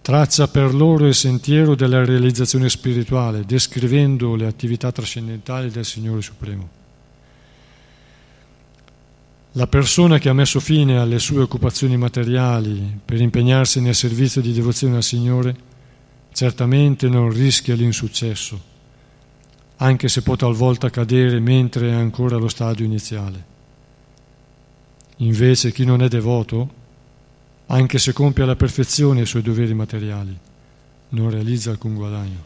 Traccia 0.09 0.49
per 0.49 0.73
loro 0.73 1.07
il 1.07 1.15
sentiero 1.15 1.75
della 1.75 2.03
realizzazione 2.03 2.71
spirituale, 2.71 3.45
descrivendo 3.45 4.37
le 4.37 4.47
attività 4.47 4.91
trascendentali 4.91 5.69
del 5.69 5.85
Signore 5.85 6.23
Supremo. 6.23 6.69
La 9.53 9.67
persona 9.67 10.17
che 10.17 10.31
ha 10.31 10.33
messo 10.33 10.61
fine 10.61 10.97
alle 10.97 11.19
sue 11.19 11.43
occupazioni 11.43 11.99
materiali 11.99 12.99
per 13.05 13.21
impegnarsi 13.21 13.83
nel 13.83 13.95
servizio 13.95 14.41
di 14.41 14.55
devozione 14.55 14.97
al 14.97 15.03
Signore 15.03 15.55
certamente 16.33 17.07
non 17.11 17.29
rischia 17.29 17.75
l'insuccesso 17.75 18.59
anche 19.77 20.09
se 20.09 20.23
può 20.23 20.37
talvolta 20.37 20.89
cadere 20.89 21.39
mentre 21.39 21.91
è 21.91 21.93
ancora 21.93 22.37
allo 22.37 22.49
stadio 22.49 22.87
iniziale. 22.87 23.45
Invece 25.19 25.71
chi 25.71 25.85
non 25.85 26.01
è 26.01 26.09
devoto, 26.09 26.78
anche 27.71 27.99
se 27.99 28.13
compie 28.13 28.45
alla 28.45 28.57
perfezione 28.57 29.23
i 29.23 29.27
suoi 29.27 29.43
doveri 29.43 29.75
materiali, 29.75 30.37
non 31.11 31.31
realizza 31.31 31.71
alcun 31.71 31.95
guadagno. 31.95 32.45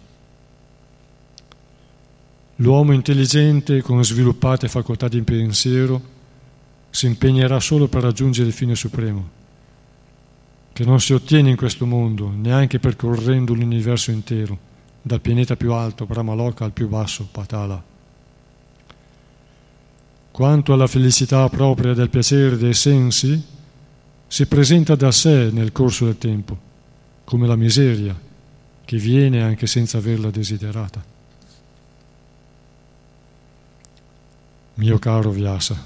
L'uomo 2.57 2.93
intelligente 2.93 3.83
con 3.83 4.05
sviluppate 4.05 4.69
facoltà 4.69 5.09
di 5.09 5.23
pensiero 5.23 6.11
si 6.91 7.07
impegnerà 7.07 7.61
solo 7.61 7.89
per 7.89 8.03
raggiungere 8.03 8.49
il 8.49 8.55
fine 8.55 8.75
supremo, 8.75 9.41
che 10.73 10.85
non 10.85 11.01
si 11.01 11.13
ottiene 11.13 11.51
in 11.51 11.57
questo 11.57 11.87
mondo, 11.87 12.31
neanche 12.31 12.79
percorrendo 12.79 13.55
l'universo 13.55 14.11
intero 14.11 14.71
dal 15.03 15.21
pianeta 15.21 15.57
più 15.57 15.73
alto, 15.73 16.05
Brahmaloka, 16.05 16.65
al 16.65 16.73
più 16.73 16.89
basso, 16.89 17.29
Patala. 17.31 17.83
Quanto 20.31 20.73
alla 20.73 20.87
felicità 20.87 21.49
propria 21.49 21.95
del 21.95 22.09
piacere 22.09 22.57
dei 22.57 22.75
sensi, 22.75 23.61
si 24.33 24.47
presenta 24.47 24.95
da 24.95 25.13
sé 25.13 25.51
nel 25.53 25.73
corso 25.73 26.07
del 26.07 26.17
tempo, 26.17 26.59
come 27.23 27.47
la 27.47 27.55
miseria, 27.55 28.19
che 28.83 28.97
viene 28.97 29.43
anche 29.43 29.67
senza 29.67 29.99
averla 29.99 30.31
desiderata. 30.31 31.05
Mio 34.77 34.99
caro 34.99 35.33
Vyasa, 35.33 35.85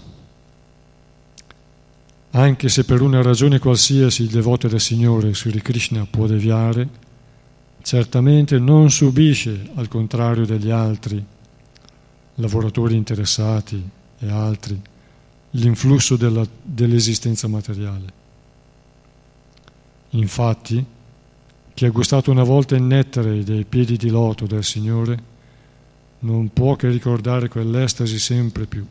anche 2.31 2.69
se 2.69 2.85
per 2.85 3.01
una 3.01 3.21
ragione 3.21 3.59
qualsiasi 3.59 4.23
il 4.23 4.29
devoto 4.29 4.69
del 4.69 4.81
Signore 4.81 5.35
Sri 5.35 5.61
Krishna 5.61 6.07
può 6.09 6.27
deviare, 6.27 6.89
certamente 7.83 8.61
non 8.61 8.93
subisce, 8.93 9.71
al 9.75 9.89
contrario 9.89 10.47
degli 10.47 10.71
altri, 10.71 11.21
lavoratori 12.37 12.95
interessati 12.95 13.91
e 14.21 14.31
altri, 14.31 14.81
l'influsso 15.51 16.15
della, 16.15 16.47
dell'esistenza 16.63 17.49
materiale. 17.49 18.23
Infatti, 20.17 20.85
chi 21.75 21.85
ha 21.85 21.91
gustato 21.91 22.31
una 22.31 22.43
volta 22.43 22.75
il 22.75 22.83
nettare 22.83 23.45
dei 23.45 23.65
piedi 23.65 23.97
di 23.97 24.09
loto 24.09 24.47
del 24.47 24.65
Signore 24.65 25.35
non 26.21 26.51
può 26.53 26.75
che 26.75 26.89
ricordare 26.89 27.49
quell'estasi 27.49 28.19
sempre 28.19 28.65
più. 28.65 28.87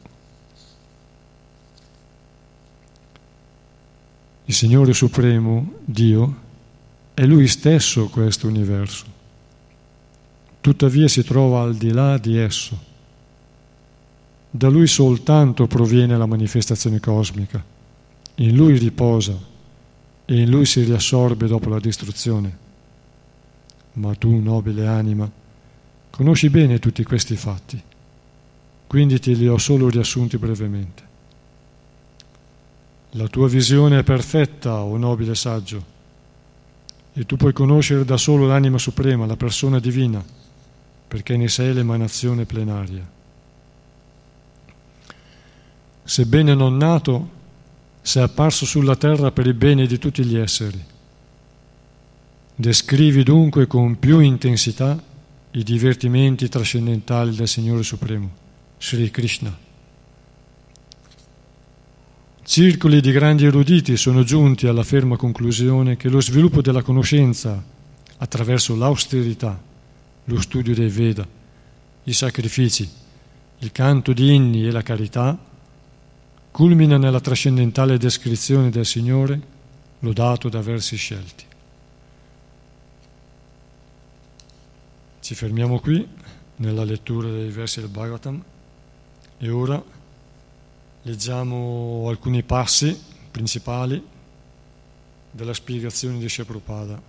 Il 4.47 4.53
Signore 4.53 4.93
Supremo, 4.93 5.79
Dio, 5.83 6.43
è 7.15 7.25
Lui 7.25 7.47
stesso 7.47 8.07
questo 8.09 8.47
universo. 8.47 9.13
tuttavia 10.61 11.07
si 11.07 11.23
trova 11.23 11.61
al 11.61 11.75
di 11.75 11.91
là 11.91 12.17
di 12.17 12.38
esso. 12.38 12.93
Da 14.49 14.67
lui 14.67 14.88
soltanto 14.88 15.67
proviene 15.67 16.17
la 16.17 16.25
manifestazione 16.25 16.99
cosmica, 16.99 17.63
in 18.35 18.55
lui 18.55 18.77
riposa 18.77 19.53
e 20.25 20.41
in 20.41 20.49
lui 20.49 20.65
si 20.65 20.83
riassorbe 20.83 21.47
dopo 21.47 21.69
la 21.69 21.79
distruzione. 21.79 22.63
Ma 23.93 24.13
tu, 24.15 24.39
nobile 24.39 24.88
anima, 24.88 25.29
conosci 26.09 26.49
bene 26.49 26.79
tutti 26.79 27.03
questi 27.03 27.35
fatti, 27.35 27.81
quindi 28.88 29.19
te 29.19 29.31
li 29.31 29.47
ho 29.47 29.57
solo 29.57 29.89
riassunti 29.89 30.38
brevemente. 30.38 31.03
La 33.11 33.27
tua 33.27 33.47
visione 33.47 33.99
è 33.99 34.03
perfetta, 34.03 34.81
o 34.81 34.91
oh 34.91 34.97
nobile 34.97 35.35
saggio, 35.35 35.93
e 37.13 37.25
tu 37.25 37.38
puoi 37.38 37.53
conoscere 37.53 38.03
da 38.03 38.17
solo 38.17 38.45
l'anima 38.45 38.77
suprema, 38.77 39.25
la 39.25 39.38
persona 39.38 39.79
divina, 39.79 40.21
perché 41.07 41.38
ne 41.38 41.47
sei 41.47 41.73
l'emanazione 41.73 42.43
plenaria. 42.43 43.07
Sebbene 46.03 46.53
non 46.53 46.75
nato, 46.75 47.29
sei 48.05 48.21
apparso 48.21 48.67
sulla 48.67 48.95
terra 48.95 49.31
per 49.31 49.47
il 49.47 49.55
bene 49.55 49.87
di 49.87 49.97
tutti 49.97 50.23
gli 50.23 50.37
esseri. 50.37 50.79
Descrivi 52.53 53.23
dunque 53.23 53.65
con 53.65 53.97
più 53.97 54.19
intensità 54.19 55.03
i 55.49 55.63
divertimenti 55.63 56.47
trascendentali 56.47 57.35
del 57.35 57.47
Signore 57.47 57.81
Supremo, 57.81 58.29
Sri 58.77 59.09
Krishna. 59.09 59.57
Circoli 62.43 63.01
di 63.01 63.11
grandi 63.11 63.45
eruditi 63.45 63.97
sono 63.97 64.21
giunti 64.21 64.67
alla 64.67 64.83
ferma 64.83 65.17
conclusione 65.17 65.97
che 65.97 66.07
lo 66.07 66.21
sviluppo 66.21 66.61
della 66.61 66.83
conoscenza 66.83 67.61
attraverso 68.17 68.75
l'austerità, 68.75 69.59
lo 70.25 70.41
studio 70.41 70.75
dei 70.75 70.89
Veda, 70.89 71.27
i 72.03 72.13
sacrifici, 72.13 72.87
il 73.57 73.71
canto 73.71 74.13
di 74.13 74.35
inni 74.35 74.67
e 74.67 74.69
la 74.69 74.83
carità 74.83 75.53
culmina 76.55 76.95
nella 76.95 77.19
trascendentale 77.19 77.97
descrizione 77.97 78.69
del 78.69 78.85
Signore 78.85 79.41
lodato 79.99 80.47
da 80.47 80.61
versi 80.61 80.95
scelti. 80.95 81.43
Ci 85.19 85.35
fermiamo 85.35 85.81
qui 85.81 86.07
nella 86.55 86.85
lettura 86.85 87.29
dei 87.29 87.49
versi 87.49 87.81
del 87.81 87.89
Bhagavatam 87.89 88.41
e 89.37 89.49
ora 89.49 89.83
Leggiamo 91.01 92.05
alcuni 92.07 92.41
passi 92.41 92.97
principali 93.29 94.01
della 95.29 95.53
spiegazione 95.53 96.17
di 96.19 96.25
Prabhupada 96.25 96.99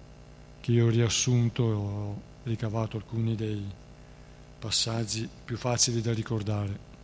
che 0.61 0.73
io 0.73 0.87
ho 0.87 0.91
riassunto 0.91 1.71
e 1.71 1.73
ho 1.73 2.21
ricavato 2.43 2.97
alcuni 2.97 3.37
dei 3.37 3.65
passaggi 4.59 5.27
più 5.45 5.57
facili 5.57 6.03
da 6.03 6.13
ricordare 6.13 6.96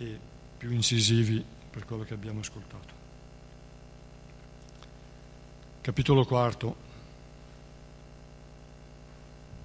e 0.00 0.18
più 0.56 0.70
incisivi 0.72 1.44
per 1.70 1.84
quello 1.84 2.04
che 2.04 2.14
abbiamo 2.14 2.40
ascoltato. 2.40 2.98
Capitolo 5.82 6.24
quarto. 6.24 6.88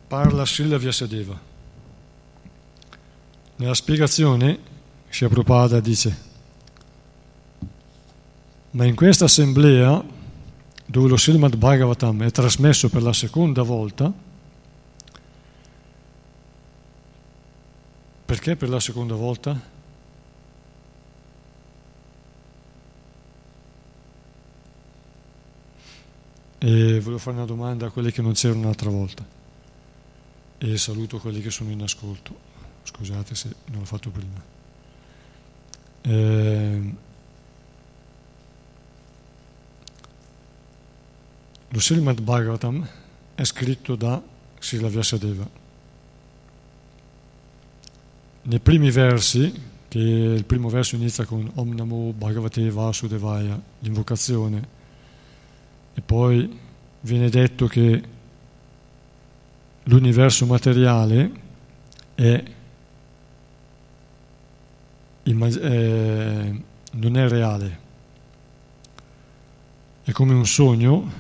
Parla 0.08 0.46
Srila 0.46 0.78
Vyasadeva. 0.78 1.40
Nella 3.56 3.74
spiegazione, 3.74 4.60
Shri 5.08 5.28
Prabhupada 5.30 5.80
dice, 5.80 6.18
ma 8.72 8.84
in 8.84 8.96
questa 8.96 9.26
assemblea, 9.26 10.04
dove 10.86 11.08
lo 11.08 11.18
Srimad 11.18 11.56
Bhagavatam 11.56 12.24
è 12.24 12.32
trasmesso 12.32 12.90
per 12.90 13.02
la 13.02 13.14
seconda 13.14 13.62
volta, 13.62 14.12
perché 18.26 18.56
per 18.58 18.70
la 18.70 18.82
seconda 18.82 19.16
volta? 19.16 19.74
E 26.58 27.00
volevo 27.00 27.18
fare 27.18 27.36
una 27.36 27.46
domanda 27.46 27.88
a 27.88 27.90
quelli 27.90 28.12
che 28.12 28.22
non 28.22 28.34
c'erano 28.34 28.62
un'altra 28.62 28.90
volta 28.90 29.26
e 30.58 30.78
saluto 30.78 31.20
quelli 31.20 31.42
che 31.42 31.52
sono 31.52 31.70
in 31.70 31.82
ascolto 31.82 32.54
scusate 32.86 33.36
se 33.36 33.50
non 33.66 33.80
l'ho 33.80 33.86
fatto 33.86 34.10
prima. 34.10 34.54
Eh, 36.02 36.94
lo 41.68 41.80
Srimad 41.80 42.22
Bhagavatam 42.22 42.88
è 43.34 43.44
scritto 43.44 43.96
da 43.96 44.22
Srila 44.60 44.88
Vyasadeva. 44.88 45.64
Nei 48.44 48.60
primi 48.60 48.92
versi, 48.92 49.52
che 49.88 50.00
il 50.00 50.46
primo 50.46 50.70
verso 50.70 50.96
inizia 50.96 51.26
con 51.26 51.52
Om 51.56 51.74
Namo 51.74 52.14
Bhagavate 52.14 52.70
Vasudevaya, 52.70 53.60
l'invocazione, 53.80 54.75
e 55.96 56.02
poi 56.02 56.60
viene 57.02 57.30
detto 57.30 57.68
che 57.68 58.04
l'universo 59.84 60.46
materiale 60.46 61.32
è 62.16 62.44
eh, 65.24 66.62
non 66.92 67.18
è 67.18 67.28
reale, 67.28 67.80
è 70.04 70.12
come 70.12 70.34
un 70.34 70.46
sogno, 70.46 71.12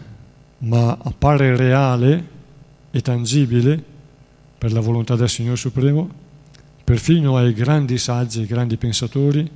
ma 0.59 0.97
appare 1.01 1.55
reale 1.55 2.33
e 2.91 3.01
tangibile 3.01 3.83
per 4.57 4.71
la 4.71 4.79
volontà 4.79 5.15
del 5.15 5.29
Signore 5.29 5.57
Supremo, 5.57 6.09
perfino 6.83 7.35
ai 7.38 7.53
grandi 7.53 7.97
saggi, 7.97 8.41
ai 8.41 8.45
grandi 8.45 8.77
pensatori 8.77 9.49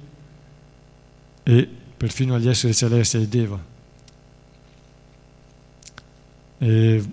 e 1.44 1.70
perfino 1.96 2.36
agli 2.36 2.50
esseri 2.50 2.74
celesti, 2.74 3.18
ai 3.18 3.28
Deva. 3.28 3.78
E 6.60 7.04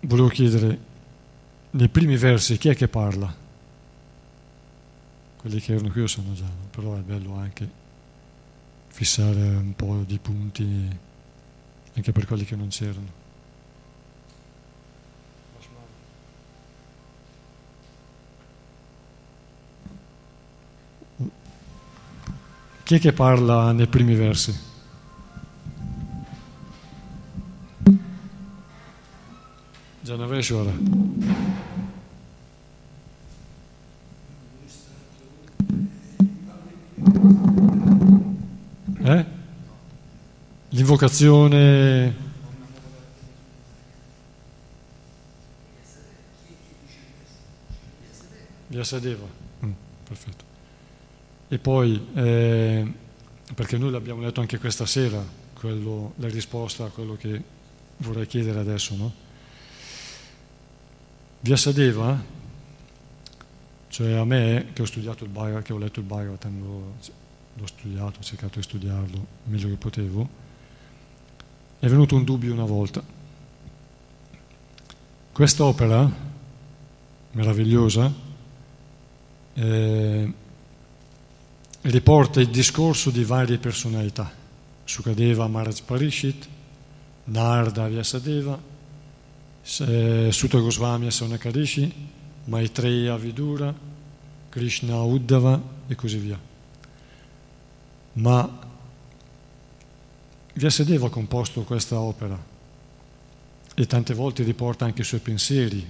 volevo 0.00 0.28
chiedere, 0.28 0.78
nei 1.70 1.88
primi 1.88 2.16
versi 2.16 2.56
chi 2.56 2.68
è 2.68 2.74
che 2.74 2.88
parla? 2.88 3.42
quelli 5.44 5.60
che 5.60 5.74
erano 5.74 5.90
qui 5.90 6.00
lo 6.00 6.06
sanno 6.06 6.32
già, 6.32 6.48
però 6.70 6.96
è 6.96 7.00
bello 7.00 7.34
anche 7.34 7.68
fissare 8.86 9.42
un 9.42 9.74
po' 9.76 10.02
di 10.06 10.18
punti 10.18 10.88
anche 11.94 12.12
per 12.12 12.26
quelli 12.26 12.46
che 12.46 12.56
non 12.56 12.68
c'erano. 12.68 13.22
Chi 22.84 22.94
è 22.94 22.98
che 22.98 23.12
parla 23.12 23.72
nei 23.72 23.86
primi 23.86 24.14
versi? 24.14 24.58
Janaveshwara. 30.04 30.70
Eh? 39.02 39.24
L'invocazione... 40.68 42.14
Vyasadeva. 48.66 49.26
Mm, 49.64 49.70
perfetto. 50.06 50.44
E 51.48 51.58
poi, 51.58 52.08
eh, 52.12 52.92
perché 53.54 53.78
noi 53.78 53.90
l'abbiamo 53.90 54.20
letto 54.20 54.40
anche 54.42 54.58
questa 54.58 54.84
sera, 54.84 55.24
quello, 55.54 56.12
la 56.16 56.28
risposta 56.28 56.84
a 56.84 56.88
quello 56.88 57.16
che 57.16 57.42
vorrei 57.98 58.26
chiedere 58.26 58.58
adesso, 58.58 58.94
no? 58.96 59.22
Vyasadeva, 61.44 62.18
cioè 63.88 64.12
a 64.12 64.24
me 64.24 64.68
che 64.72 64.80
ho 64.80 64.86
studiato 64.86 65.24
il 65.24 65.30
Bhagavad, 65.30 65.62
che 65.62 65.74
ho 65.74 65.76
letto 65.76 66.00
il 66.00 66.06
Bhagavatam, 66.06 66.62
l'ho 66.62 67.66
studiato, 67.66 68.18
ho 68.18 68.22
cercato 68.22 68.56
di 68.56 68.62
studiarlo 68.62 69.26
meglio 69.44 69.68
che 69.68 69.74
potevo, 69.74 70.26
è 71.78 71.86
venuto 71.86 72.16
un 72.16 72.24
dubbio 72.24 72.50
una 72.50 72.64
volta. 72.64 73.02
Quest'opera 75.32 76.10
meravigliosa 77.32 78.10
eh, 79.52 80.32
riporta 81.82 82.40
il 82.40 82.48
discorso 82.48 83.10
di 83.10 83.22
varie 83.22 83.58
personalità, 83.58 84.32
Sukadeva 84.82 85.46
Maharaj 85.46 85.82
Parishit, 85.82 86.48
Narda 87.24 87.86
Vyasadeva, 87.86 88.58
eh, 88.58 88.73
Sutta 89.64 90.58
Goswami 90.58 91.10
Sonakarishi, 91.10 91.92
Maitreya 92.44 93.16
Vidura, 93.16 93.74
Krishna 94.50 95.00
Uddhava 95.02 95.60
e 95.86 95.94
così 95.94 96.18
via 96.18 96.52
ma 98.14 98.62
Vyasadeva 100.56 101.06
ha 101.06 101.10
composto 101.10 101.62
questa 101.62 101.98
opera 101.98 102.40
e 103.74 103.86
tante 103.86 104.14
volte 104.14 104.44
riporta 104.44 104.84
anche 104.84 105.02
i 105.02 105.04
suoi 105.04 105.18
pensieri 105.18 105.84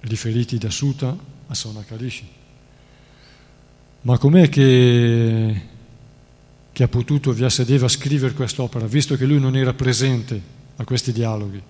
riferiti 0.00 0.56
da 0.58 0.70
Sutta 0.70 1.16
a 1.48 1.54
Sonakarishi. 1.54 2.28
Ma 4.02 4.18
com'è 4.18 4.48
che, 4.48 5.62
che 6.72 6.82
ha 6.82 6.88
potuto 6.88 7.32
Vyasadeva 7.32 7.88
scrivere 7.88 8.34
quest'opera, 8.34 8.86
visto 8.86 9.16
che 9.16 9.24
lui 9.24 9.40
non 9.40 9.56
era 9.56 9.74
presente 9.74 10.40
a 10.76 10.84
questi 10.84 11.12
dialoghi? 11.12 11.62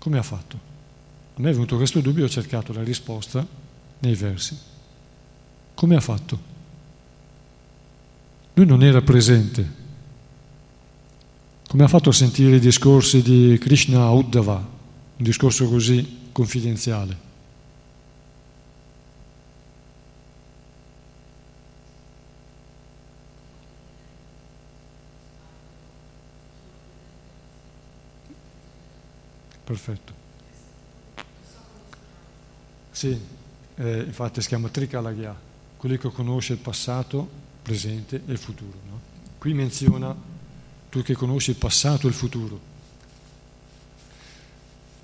Come 0.00 0.18
ha 0.18 0.22
fatto? 0.22 0.58
A 1.36 1.40
me 1.40 1.50
è 1.50 1.52
venuto 1.52 1.76
questo 1.76 2.00
dubbio 2.00 2.22
e 2.22 2.26
ho 2.26 2.30
cercato 2.30 2.72
la 2.72 2.82
risposta 2.82 3.46
nei 3.98 4.14
versi. 4.14 4.58
Come 5.74 5.94
ha 5.94 6.00
fatto? 6.00 6.40
Lui 8.54 8.66
non 8.66 8.82
era 8.82 9.02
presente. 9.02 9.78
Come 11.68 11.84
ha 11.84 11.88
fatto 11.88 12.08
a 12.08 12.12
sentire 12.12 12.56
i 12.56 12.60
discorsi 12.60 13.22
di 13.22 13.58
Krishna 13.60 14.10
Uddhava, 14.10 14.56
un 14.56 15.24
discorso 15.24 15.68
così 15.68 16.28
confidenziale? 16.32 17.28
Perfetto. 29.70 30.12
Sì, 32.90 33.16
eh, 33.76 34.00
infatti 34.00 34.42
si 34.42 34.48
chiama 34.48 34.68
Trikalagya, 34.68 35.32
quello 35.76 35.96
che 35.96 36.10
conosce 36.10 36.54
il 36.54 36.58
passato, 36.58 37.28
presente 37.62 38.20
e 38.26 38.32
il 38.32 38.38
futuro. 38.38 38.76
No? 38.88 39.00
Qui 39.38 39.54
menziona 39.54 40.12
tu 40.88 41.02
che 41.02 41.14
conosci 41.14 41.50
il 41.50 41.56
passato 41.56 42.08
e 42.08 42.10
il 42.10 42.16
futuro, 42.16 42.58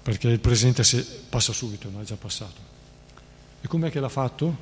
perché 0.03 0.31
il 0.31 0.41
presente 0.41 0.83
passa 1.29 1.53
subito, 1.53 1.89
no? 1.89 2.01
è 2.01 2.05
già 2.05 2.17
passato. 2.17 2.61
E 3.61 3.69
com'è 3.69 3.89
che 3.89 4.01
l'ha 4.01 4.09
fatto? 4.09 4.57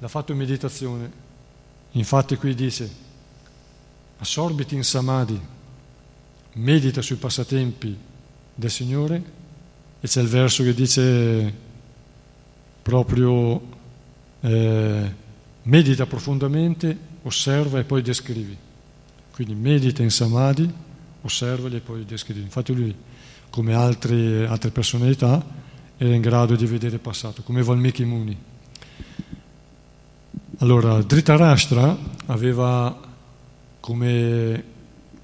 L'ha 0.00 0.08
fatto 0.08 0.32
in 0.32 0.38
meditazione. 0.38 1.12
Infatti 1.92 2.34
qui 2.34 2.56
dice, 2.56 2.90
assorbiti 4.18 4.74
in 4.74 4.82
samadhi, 4.82 5.40
medita 6.54 7.00
sui 7.02 7.14
passatempi 7.14 7.96
del 8.52 8.70
Signore 8.72 9.33
e 10.04 10.06
c'è 10.06 10.20
il 10.20 10.28
verso 10.28 10.62
che 10.62 10.74
dice 10.74 11.50
proprio 12.82 13.58
eh, 14.42 15.14
medita 15.62 16.04
profondamente, 16.04 16.94
osserva 17.22 17.78
e 17.78 17.84
poi 17.84 18.02
descrivi. 18.02 18.54
Quindi 19.32 19.54
medita 19.54 20.02
in 20.02 20.10
samadhi, 20.10 20.70
osservali 21.22 21.76
e 21.76 21.80
poi 21.80 22.04
descrivi. 22.04 22.42
Infatti 22.42 22.74
lui, 22.74 22.94
come 23.48 23.72
altre, 23.72 24.46
altre 24.46 24.68
personalità, 24.68 25.42
era 25.96 26.14
in 26.14 26.20
grado 26.20 26.54
di 26.54 26.66
vedere 26.66 26.96
il 26.96 27.00
passato, 27.00 27.40
come 27.40 27.62
Valmiki 27.62 28.04
Muni. 28.04 28.36
Allora, 30.58 31.00
Dhritarashtra 31.00 31.96
aveva 32.26 33.00
come 33.80 34.64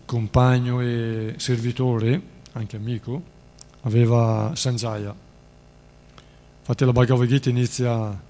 compagno 0.07 0.81
e 0.81 1.35
servitore, 1.37 2.23
anche 2.53 2.77
amico, 2.77 3.39
aveva 3.83 4.53
Sanjaya, 4.55 5.15
Infatti 6.61 6.85
la 6.85 6.93
Bhagavad 6.93 7.27
Gita 7.27 7.49
inizia 7.49 8.21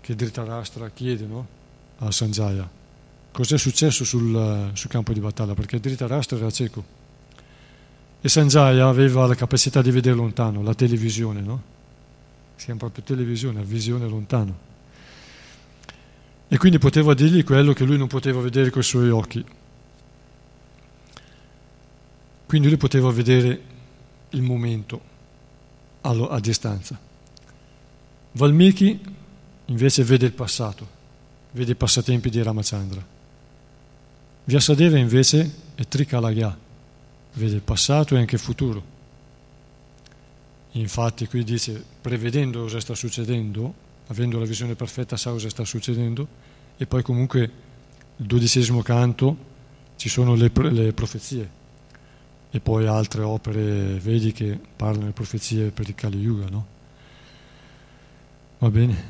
che 0.00 0.14
Dhritarashtra 0.14 0.90
chiede 0.90 1.26
no? 1.26 1.46
a 1.98 2.10
Sanjaya 2.10 2.82
cos'è 3.34 3.58
successo 3.58 4.04
sul, 4.04 4.70
sul, 4.74 4.88
campo 4.88 5.12
di 5.12 5.18
battaglia, 5.18 5.54
perché 5.54 5.80
Dhritarashtra 5.80 6.36
era 6.36 6.52
cieco 6.52 6.84
e 8.20 8.28
Sanjaya 8.28 8.86
aveva 8.86 9.26
la 9.26 9.34
capacità 9.34 9.82
di 9.82 9.90
vedere 9.90 10.14
lontano, 10.14 10.62
la 10.62 10.72
televisione, 10.72 11.40
no? 11.40 11.62
Si 12.54 12.66
chiama 12.66 12.78
proprio 12.78 13.02
televisione, 13.02 13.62
visione 13.64 14.06
lontano. 14.06 14.56
E 16.46 16.56
quindi 16.56 16.78
poteva 16.78 17.12
dirgli 17.12 17.42
quello 17.42 17.72
che 17.72 17.84
lui 17.84 17.98
non 17.98 18.06
poteva 18.06 18.40
vedere 18.40 18.70
con 18.70 18.82
i 18.82 18.84
suoi 18.84 19.10
occhi. 19.10 19.44
Quindi 22.46 22.68
lui 22.68 22.76
poteva 22.76 23.10
vedere 23.10 23.60
il 24.34 24.42
momento 24.42 25.00
a, 26.02 26.10
a 26.10 26.40
distanza. 26.40 26.98
Valmiki 28.32 29.00
invece 29.66 30.02
vede 30.02 30.26
il 30.26 30.32
passato, 30.32 30.86
vede 31.52 31.72
i 31.72 31.76
passatempi 31.76 32.30
di 32.30 32.42
Ramachandra. 32.42 33.04
Vyasadeva 34.44 34.98
invece 34.98 35.50
è 35.74 35.86
Trikalagya, 35.86 36.58
vede 37.34 37.54
il 37.54 37.62
passato 37.62 38.14
e 38.14 38.18
anche 38.18 38.34
il 38.34 38.40
futuro. 38.40 38.92
Infatti 40.72 41.26
qui 41.26 41.44
dice, 41.44 41.82
prevedendo 42.00 42.62
cosa 42.62 42.80
sta 42.80 42.94
succedendo, 42.94 43.72
avendo 44.08 44.38
la 44.38 44.44
visione 44.44 44.74
perfetta 44.74 45.16
sa 45.16 45.30
cosa 45.30 45.48
sta 45.48 45.64
succedendo, 45.64 46.26
e 46.76 46.86
poi 46.86 47.02
comunque 47.02 47.40
il 48.16 48.26
dodicesimo 48.26 48.82
canto 48.82 49.52
ci 49.96 50.08
sono 50.08 50.34
le, 50.34 50.50
le 50.52 50.92
profezie 50.92 51.62
e 52.54 52.60
poi 52.60 52.86
altre 52.86 53.24
opere 53.24 53.98
vedi 53.98 54.30
che 54.30 54.56
parlano 54.76 55.06
di 55.06 55.10
profezie 55.10 55.70
per 55.70 55.88
il 55.88 55.96
Kali 55.96 56.18
Yuga, 56.20 56.46
no? 56.48 56.66
Va 58.58 58.70
bene? 58.70 59.04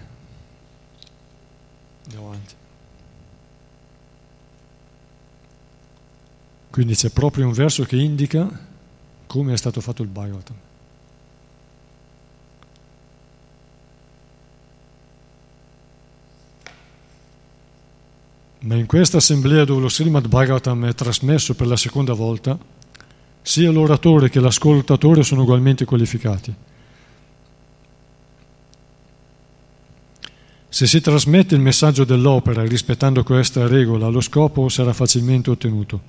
Andiamo 2.04 2.28
avanti. 2.28 2.54
Quindi 6.70 6.94
c'è 6.94 7.10
proprio 7.10 7.46
un 7.46 7.52
verso 7.52 7.84
che 7.84 7.96
indica 7.96 8.48
come 9.26 9.52
è 9.52 9.56
stato 9.58 9.82
fatto 9.82 10.00
il 10.00 10.08
Bhagavatam. 10.08 10.56
Ma 18.60 18.74
in 18.74 18.86
questa 18.86 19.18
assemblea 19.18 19.66
dove 19.66 19.82
lo 19.82 19.90
Srimad 19.90 20.28
Bhagavatam 20.28 20.86
è 20.86 20.94
trasmesso 20.94 21.54
per 21.54 21.66
la 21.66 21.76
seconda 21.76 22.14
volta, 22.14 22.58
sia 23.46 23.70
l'oratore 23.70 24.30
che 24.30 24.40
l'ascoltatore 24.40 25.22
sono 25.22 25.42
ugualmente 25.42 25.84
qualificati. 25.84 26.54
Se 30.66 30.86
si 30.86 31.00
trasmette 31.02 31.54
il 31.54 31.60
messaggio 31.60 32.04
dell'opera 32.04 32.64
rispettando 32.64 33.22
questa 33.22 33.66
regola, 33.66 34.08
lo 34.08 34.22
scopo 34.22 34.70
sarà 34.70 34.94
facilmente 34.94 35.50
ottenuto. 35.50 36.00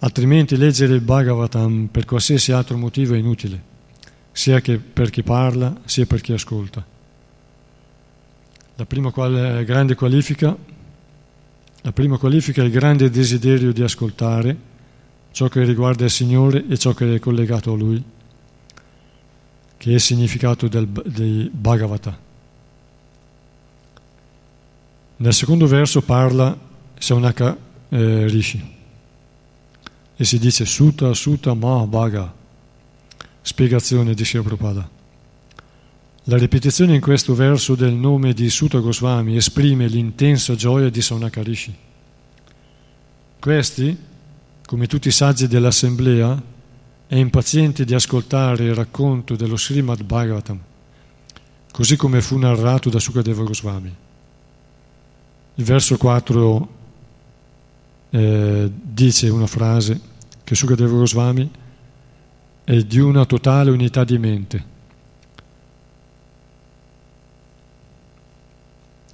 Altrimenti 0.00 0.56
leggere 0.56 0.94
il 0.94 1.00
Bhagavatam 1.00 1.86
per 1.92 2.04
qualsiasi 2.04 2.50
altro 2.50 2.76
motivo 2.76 3.14
è 3.14 3.18
inutile, 3.18 3.62
sia 4.32 4.60
per 4.60 5.10
chi 5.10 5.22
parla 5.22 5.80
sia 5.84 6.06
per 6.06 6.20
chi 6.20 6.32
ascolta. 6.32 6.84
La 8.74 8.84
prima 8.84 9.12
qual- 9.12 9.62
grande 9.64 9.94
qualifica, 9.94 10.56
la 11.82 11.92
prima 11.92 12.18
qualifica 12.18 12.62
è 12.62 12.64
il 12.64 12.72
grande 12.72 13.10
desiderio 13.10 13.72
di 13.72 13.82
ascoltare 13.82 14.67
ciò 15.38 15.46
che 15.46 15.62
riguarda 15.62 16.02
il 16.02 16.10
Signore 16.10 16.66
e 16.66 16.76
ciò 16.76 16.94
che 16.94 17.14
è 17.14 17.18
collegato 17.20 17.72
a 17.72 17.76
Lui, 17.76 18.02
che 19.76 19.90
è 19.90 19.92
il 19.92 20.00
significato 20.00 20.66
del, 20.66 20.88
dei 20.88 21.48
Bhagavata. 21.48 22.18
Nel 25.18 25.32
secondo 25.32 25.68
verso 25.68 26.02
parla 26.02 26.58
Saunaka 26.98 27.56
eh, 27.88 28.26
Rishi 28.26 28.76
e 30.16 30.24
si 30.24 30.40
dice 30.40 30.64
Sutta 30.64 31.14
Sutta 31.14 31.54
Mahabhaga, 31.54 32.34
spiegazione 33.40 34.14
di 34.14 34.24
Sri 34.24 34.40
Prabhupada. 34.40 34.90
La 36.24 36.36
ripetizione 36.36 36.96
in 36.96 37.00
questo 37.00 37.36
verso 37.36 37.76
del 37.76 37.92
nome 37.92 38.32
di 38.32 38.50
Sutta 38.50 38.80
Goswami 38.80 39.36
esprime 39.36 39.86
l'intensa 39.86 40.56
gioia 40.56 40.90
di 40.90 41.00
Saunaka 41.00 41.44
Rishi. 41.44 41.72
Questi, 43.38 44.07
come 44.68 44.86
tutti 44.86 45.08
i 45.08 45.12
saggi 45.12 45.46
dell'assemblea, 45.46 46.42
è 47.06 47.14
impaziente 47.14 47.86
di 47.86 47.94
ascoltare 47.94 48.64
il 48.64 48.74
racconto 48.74 49.34
dello 49.34 49.56
Srimad 49.56 50.02
Bhagavatam, 50.02 50.60
così 51.72 51.96
come 51.96 52.20
fu 52.20 52.36
narrato 52.36 52.90
da 52.90 52.98
Sukadeva 52.98 53.44
Goswami. 53.44 53.94
Il 55.54 55.64
verso 55.64 55.96
4 55.96 56.68
eh, 58.10 58.70
dice 58.70 59.30
una 59.30 59.46
frase 59.46 59.98
che 60.44 60.54
Sukadeva 60.54 60.98
Goswami 60.98 61.50
è 62.64 62.76
di 62.82 62.98
una 62.98 63.24
totale 63.24 63.70
unità 63.70 64.04
di 64.04 64.18
mente. 64.18 64.64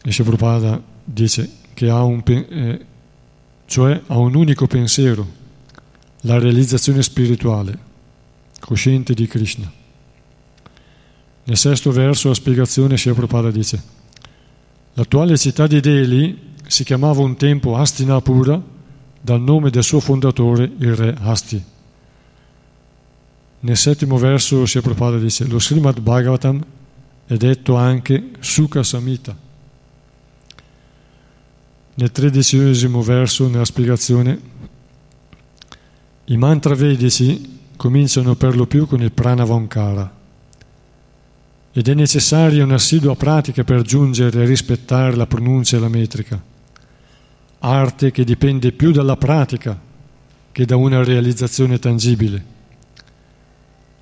E 0.02 0.12
Prabhupada 0.12 0.82
dice 1.04 1.48
che 1.74 1.88
ha 1.88 2.02
un, 2.02 2.22
eh, 2.26 2.86
cioè 3.66 4.02
ha 4.08 4.18
un 4.18 4.34
unico 4.34 4.66
pensiero, 4.66 5.42
la 6.26 6.38
realizzazione 6.38 7.02
spirituale, 7.02 7.78
cosciente 8.60 9.14
di 9.14 9.26
Krishna. 9.26 9.70
Nel 11.44 11.56
sesto 11.56 11.90
verso 11.90 12.28
la 12.28 12.34
spiegazione 12.34 12.96
Shri 12.96 13.12
Prabhupada 13.12 13.50
dice 13.50 13.82
L'attuale 14.94 15.36
città 15.36 15.66
di 15.66 15.80
Delhi 15.80 16.52
si 16.66 16.84
chiamava 16.84 17.20
un 17.20 17.36
tempo 17.36 17.76
Hastinapura 17.76 18.60
dal 19.20 19.40
nome 19.40 19.68
del 19.68 19.82
suo 19.82 20.00
fondatore, 20.00 20.70
il 20.78 20.94
re 20.94 21.14
Hasti. 21.18 21.62
nel 23.60 23.76
settimo 23.76 24.16
verso 24.16 24.64
si 24.64 24.80
Prabhupada 24.80 25.18
dice 25.18 25.44
lo 25.44 25.58
Srimad 25.58 26.00
Bhagavatam 26.00 26.64
è 27.26 27.36
detto 27.36 27.76
anche 27.76 28.30
Sukha 28.40 28.82
Samhita. 28.82 29.36
Nel 31.96 32.10
tredicesimo 32.10 33.02
verso, 33.02 33.48
nella 33.48 33.64
spiegazione, 33.64 34.40
i 36.26 36.36
mantra 36.36 36.74
vedici 36.74 37.60
cominciano 37.76 38.34
per 38.34 38.56
lo 38.56 38.66
più 38.66 38.86
con 38.86 39.02
il 39.02 39.12
pranavankara 39.12 40.22
ed 41.76 41.88
è 41.88 41.94
necessaria 41.94 42.64
un'assidua 42.64 43.16
pratica 43.16 43.64
per 43.64 43.82
giungere 43.82 44.42
a 44.42 44.46
rispettare 44.46 45.16
la 45.16 45.26
pronuncia 45.26 45.76
e 45.76 45.80
la 45.80 45.88
metrica, 45.88 46.40
arte 47.58 48.10
che 48.12 48.22
dipende 48.22 48.70
più 48.70 48.92
dalla 48.92 49.16
pratica 49.16 49.78
che 50.52 50.64
da 50.64 50.76
una 50.76 51.02
realizzazione 51.02 51.80
tangibile. 51.80 52.52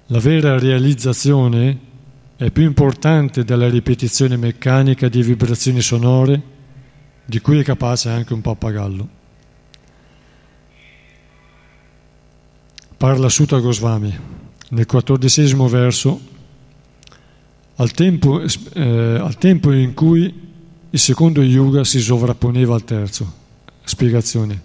La 0.09 0.19
vera 0.19 0.59
realizzazione 0.59 1.79
è 2.37 2.51
più 2.51 2.65
importante 2.65 3.43
della 3.43 3.71
ripetizione 3.71 4.37
meccanica 4.37 5.09
di 5.09 5.23
vibrazioni 5.23 5.81
sonore 5.81 6.43
di 7.25 7.41
cui 7.41 7.61
è 7.61 7.63
capace 7.63 8.11
anche 8.11 8.35
un 8.35 8.43
pappagallo. 8.43 9.21
Parla 13.03 13.29
Sutta 13.29 13.59
Goswami 13.59 14.17
nel 14.69 14.87
quattordicesimo 14.87 15.67
verso 15.67 16.21
al 17.75 17.91
tempo, 17.91 18.41
eh, 18.41 19.19
al 19.19 19.37
tempo 19.39 19.73
in 19.73 19.93
cui 19.93 20.33
il 20.89 20.99
secondo 21.01 21.43
yuga 21.43 21.83
si 21.83 21.99
sovrapponeva 21.99 22.77
al 22.77 22.85
terzo. 22.85 23.33
Spiegazione. 23.83 24.63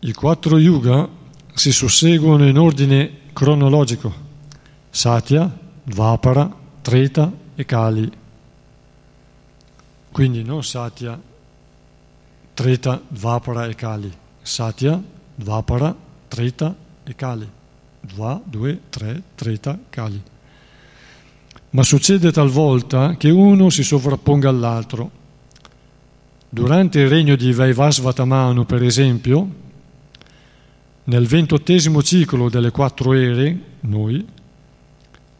I 0.00 0.12
quattro 0.12 0.58
yuga 0.58 1.08
si 1.54 1.72
susseguono 1.72 2.46
in 2.46 2.58
ordine 2.58 3.20
cronologico, 3.32 4.12
Satya, 4.90 5.50
Dvapara, 5.82 6.54
Treta 6.82 7.32
e 7.54 7.64
Kali. 7.64 8.12
Quindi 10.12 10.42
non 10.42 10.62
Satya, 10.62 11.18
Treta, 12.58 13.00
Dvapara 13.06 13.68
e 13.68 13.76
Kali. 13.76 14.12
Satya, 14.42 15.00
Dvapara, 15.32 15.94
Treta 16.26 16.74
e 17.04 17.14
Kali. 17.14 17.48
Dva, 18.00 18.42
due, 18.44 18.80
tre, 18.90 19.22
Treta, 19.36 19.78
Kali. 19.88 20.20
Ma 21.70 21.82
succede 21.84 22.32
talvolta 22.32 23.14
che 23.16 23.30
uno 23.30 23.70
si 23.70 23.84
sovrapponga 23.84 24.48
all'altro. 24.48 25.08
Durante 26.48 26.98
il 26.98 27.08
regno 27.08 27.36
di 27.36 27.52
Vaivasvatamanu, 27.52 28.66
per 28.66 28.82
esempio, 28.82 29.48
nel 31.04 31.28
ventottesimo 31.28 32.02
ciclo 32.02 32.48
delle 32.50 32.72
quattro 32.72 33.12
ere, 33.12 33.56
noi, 33.82 34.26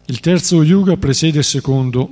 il 0.05 0.21
terzo 0.21 0.63
yuga 0.63 0.97
precede 0.97 1.39
il 1.39 1.45
secondo. 1.45 2.09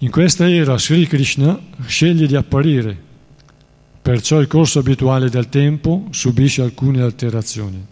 In 0.00 0.10
questa 0.10 0.48
era 0.48 0.78
Sri 0.78 1.06
Krishna 1.06 1.58
sceglie 1.86 2.28
di 2.28 2.36
apparire, 2.36 2.96
perciò 4.00 4.38
il 4.40 4.46
corso 4.46 4.78
abituale 4.78 5.28
del 5.28 5.48
tempo 5.48 6.06
subisce 6.10 6.62
alcune 6.62 7.02
alterazioni. 7.02 7.84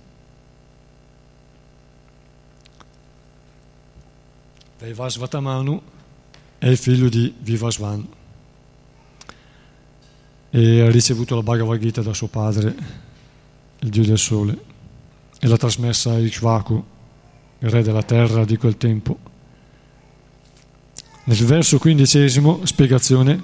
Vaivasvatamanu 4.79 5.83
è 6.59 6.69
il 6.69 6.77
figlio 6.77 7.09
di 7.09 7.35
Vivasvan 7.37 8.07
e 10.51 10.81
ha 10.81 10.91
ricevuto 10.91 11.35
la 11.35 11.43
Bhagavad 11.43 11.81
Gita 11.81 12.03
da 12.03 12.15
suo 12.15 12.29
padre 12.29 12.75
il 13.81 13.91
dio 13.91 14.05
del 14.05 14.19
sole, 14.19 14.59
e 15.41 15.47
l'ha 15.47 15.57
trasmessa 15.57 16.13
a 16.13 16.19
Ikshvaku, 16.19 16.85
il 17.59 17.69
re 17.69 17.83
della 17.83 18.03
terra 18.03 18.45
di 18.45 18.57
quel 18.57 18.77
tempo. 18.77 19.35
Nel 21.29 21.45
verso 21.45 21.79
quindicesimo, 21.79 22.61
spiegazione, 22.65 23.43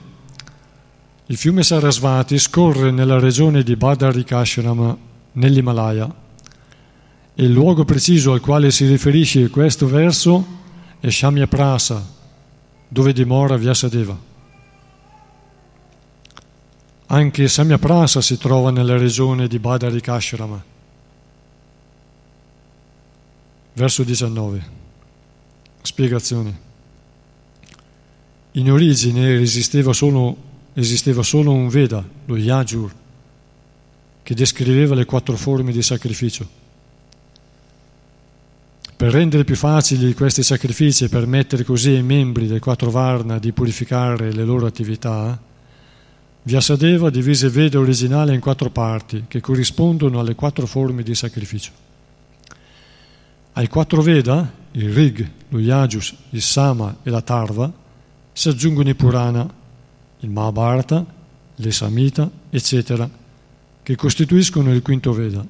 il 1.26 1.36
fiume 1.36 1.64
Sarasvati 1.64 2.38
scorre 2.38 2.92
nella 2.92 3.18
regione 3.18 3.64
di 3.64 3.74
Badarikashrama, 3.74 4.96
nell'Himalaya, 5.32 6.14
e 7.34 7.42
il 7.42 7.50
luogo 7.50 7.84
preciso 7.84 8.34
al 8.34 8.40
quale 8.40 8.70
si 8.70 8.86
riferisce 8.86 9.50
questo 9.50 9.88
verso 9.88 10.46
è 11.00 11.10
Shamyaprasa, 11.10 12.08
dove 12.86 13.12
dimora 13.12 13.56
Vyasadeva. 13.56 14.16
Anche 17.06 17.48
Samyaprasa 17.48 18.20
si 18.20 18.38
trova 18.38 18.70
nella 18.70 18.96
regione 18.96 19.48
di 19.48 19.58
Badarikashrama. 19.58 20.64
Verso 23.72 24.04
19. 24.04 24.66
Spiegazione. 25.82 26.70
In 28.52 28.70
origine 28.70 29.40
esisteva 29.40 29.94
solo, 29.94 30.36
esisteva 30.74 31.22
solo 31.22 31.52
un 31.52 31.68
Veda, 31.68 32.04
lo 32.26 32.36
Yajur, 32.36 32.92
che 34.22 34.34
descriveva 34.34 34.94
le 34.94 35.06
quattro 35.06 35.36
forme 35.36 35.72
di 35.72 35.80
sacrificio. 35.80 36.60
Per 38.94 39.10
rendere 39.10 39.44
più 39.44 39.56
facili 39.56 40.12
questi 40.12 40.42
sacrifici 40.42 41.04
e 41.04 41.08
permettere 41.08 41.64
così 41.64 41.90
ai 41.90 42.02
membri 42.02 42.46
dei 42.46 42.60
quattro 42.60 42.90
Varna 42.90 43.38
di 43.38 43.52
purificare 43.52 44.32
le 44.32 44.44
loro 44.44 44.66
attività, 44.66 45.40
Vyasadeva 46.44 47.08
divise 47.08 47.46
il 47.46 47.52
Veda 47.52 47.78
originale 47.78 48.34
in 48.34 48.40
quattro 48.40 48.68
parti 48.68 49.24
che 49.28 49.40
corrispondono 49.40 50.20
alle 50.20 50.34
quattro 50.34 50.66
forme 50.66 51.02
di 51.02 51.14
sacrificio. 51.14 51.70
Ai 53.54 53.68
quattro 53.68 54.02
Veda, 54.02 54.52
il 54.72 54.92
Rig, 54.92 55.30
lo 55.48 55.58
Yajus, 55.58 56.14
il 56.30 56.42
Sama 56.42 56.98
e 57.02 57.10
la 57.10 57.22
Tarva, 57.22 57.72
si 58.32 58.48
aggiungono 58.48 58.88
i 58.88 58.94
Purana, 58.94 59.48
il 60.20 60.30
Mahabharata, 60.30 61.04
le 61.54 61.70
Samhita, 61.70 62.30
eccetera, 62.50 63.08
che 63.82 63.96
costituiscono 63.96 64.72
il 64.72 64.82
quinto 64.82 65.12
Veda. 65.12 65.44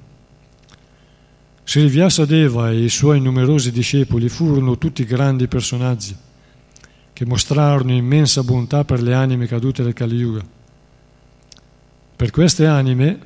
Sri 1.65 1.89
Vyasadeva 1.89 2.71
e 2.71 2.85
i 2.85 2.89
suoi 2.89 3.21
numerosi 3.21 3.71
discepoli 3.71 4.29
furono 4.29 4.79
tutti 4.79 5.05
grandi 5.05 5.47
personaggi 5.47 6.15
che 7.13 7.27
mostrarono 7.27 7.93
immensa 7.93 8.43
bontà 8.43 8.85
per 8.85 9.01
le 9.01 9.15
anime 9.15 9.47
cadute 9.47 9.83
del 9.83 9.93
Kali 9.93 10.17
Yuga 10.17 10.61
per 12.23 12.31
queste 12.31 12.67
anime 12.67 13.19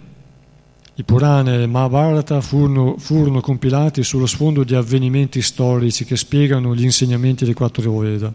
i 0.95 1.03
Purana 1.03 1.53
e 1.53 1.61
il 1.61 1.69
Mahabharata 1.69 2.41
furono, 2.41 2.97
furono, 2.97 3.43
compilati 3.43 4.03
sullo 4.03 4.25
sfondo 4.25 4.65
di 4.65 4.75
avvenimenti 4.75 5.43
storici 5.43 6.07
che 6.07 6.17
spiegano 6.17 6.75
gli 6.75 6.85
insegnamenti 6.85 7.45
dei 7.45 7.53
quattro 7.53 7.99
Veda. 7.99 8.33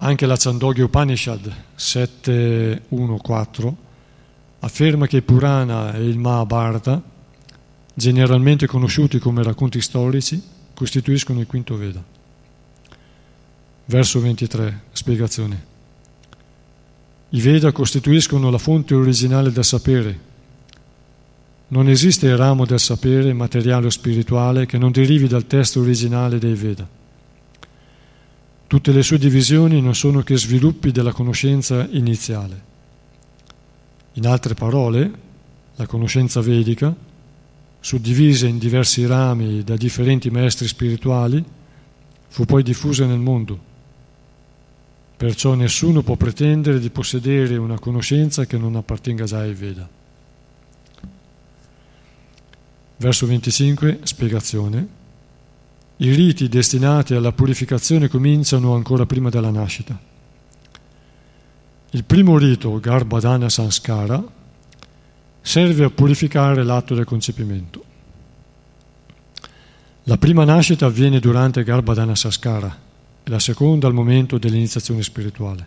Anche 0.00 0.26
la 0.26 0.36
Chandogya 0.36 0.84
Upanishad 0.84 1.52
7.1.4 1.76 3.74
afferma 4.60 5.08
che 5.08 5.22
Purana 5.22 5.92
e 5.94 6.06
il 6.06 6.18
Mahabharata, 6.18 7.02
generalmente 7.94 8.68
conosciuti 8.68 9.18
come 9.18 9.42
racconti 9.42 9.80
storici, 9.80 10.40
costituiscono 10.72 11.40
il 11.40 11.46
quinto 11.46 11.76
Veda. 11.76 12.00
Verso 13.86 14.20
23, 14.20 14.82
spiegazione. 14.92 15.66
I 17.30 17.40
Veda 17.40 17.72
costituiscono 17.72 18.50
la 18.50 18.58
fonte 18.58 18.94
originale 18.94 19.50
del 19.50 19.64
sapere. 19.64 20.26
Non 21.68 21.88
esiste 21.88 22.36
ramo 22.36 22.64
del 22.64 22.78
sapere, 22.78 23.32
materiale 23.32 23.86
o 23.86 23.90
spirituale, 23.90 24.64
che 24.64 24.78
non 24.78 24.92
derivi 24.92 25.26
dal 25.26 25.48
testo 25.48 25.80
originale 25.80 26.38
dei 26.38 26.54
Veda. 26.54 26.97
Tutte 28.68 28.92
le 28.92 29.02
sue 29.02 29.18
divisioni 29.18 29.80
non 29.80 29.96
sono 29.96 30.22
che 30.22 30.36
sviluppi 30.36 30.92
della 30.92 31.12
conoscenza 31.12 31.84
iniziale. 31.90 32.62
In 34.12 34.26
altre 34.28 34.54
parole, 34.54 35.10
la 35.74 35.86
conoscenza 35.86 36.40
vedica, 36.40 36.94
suddivisa 37.80 38.46
in 38.46 38.58
diversi 38.58 39.04
rami 39.06 39.64
da 39.64 39.76
differenti 39.76 40.30
maestri 40.30 40.68
spirituali, 40.68 41.44
fu 42.28 42.44
poi 42.44 42.62
diffusa 42.62 43.04
nel 43.04 43.18
mondo 43.18 43.66
Perciò 45.18 45.54
nessuno 45.54 46.02
può 46.02 46.14
pretendere 46.14 46.78
di 46.78 46.90
possedere 46.90 47.56
una 47.56 47.80
conoscenza 47.80 48.46
che 48.46 48.56
non 48.56 48.76
appartenga 48.76 49.24
già 49.24 49.38
ai 49.38 49.52
Veda. 49.52 49.88
Verso 52.98 53.26
25, 53.26 53.98
spiegazione. 54.04 54.97
I 56.00 56.14
riti 56.14 56.48
destinati 56.48 57.14
alla 57.14 57.32
purificazione 57.32 58.08
cominciano 58.08 58.74
ancora 58.74 59.04
prima 59.04 59.30
della 59.30 59.50
nascita. 59.50 59.98
Il 61.90 62.04
primo 62.04 62.38
rito, 62.38 62.78
Garbhadana 62.78 63.48
Sanskara, 63.48 64.22
serve 65.40 65.84
a 65.84 65.90
purificare 65.90 66.62
l'atto 66.62 66.94
del 66.94 67.04
concepimento. 67.04 67.84
La 70.04 70.18
prima 70.18 70.44
nascita 70.44 70.86
avviene 70.86 71.18
durante 71.18 71.64
Garbhadana 71.64 72.14
Sanskara, 72.14 72.78
e 73.24 73.30
la 73.30 73.40
seconda 73.40 73.88
al 73.88 73.94
momento 73.94 74.38
dell'iniziazione 74.38 75.02
spirituale. 75.02 75.66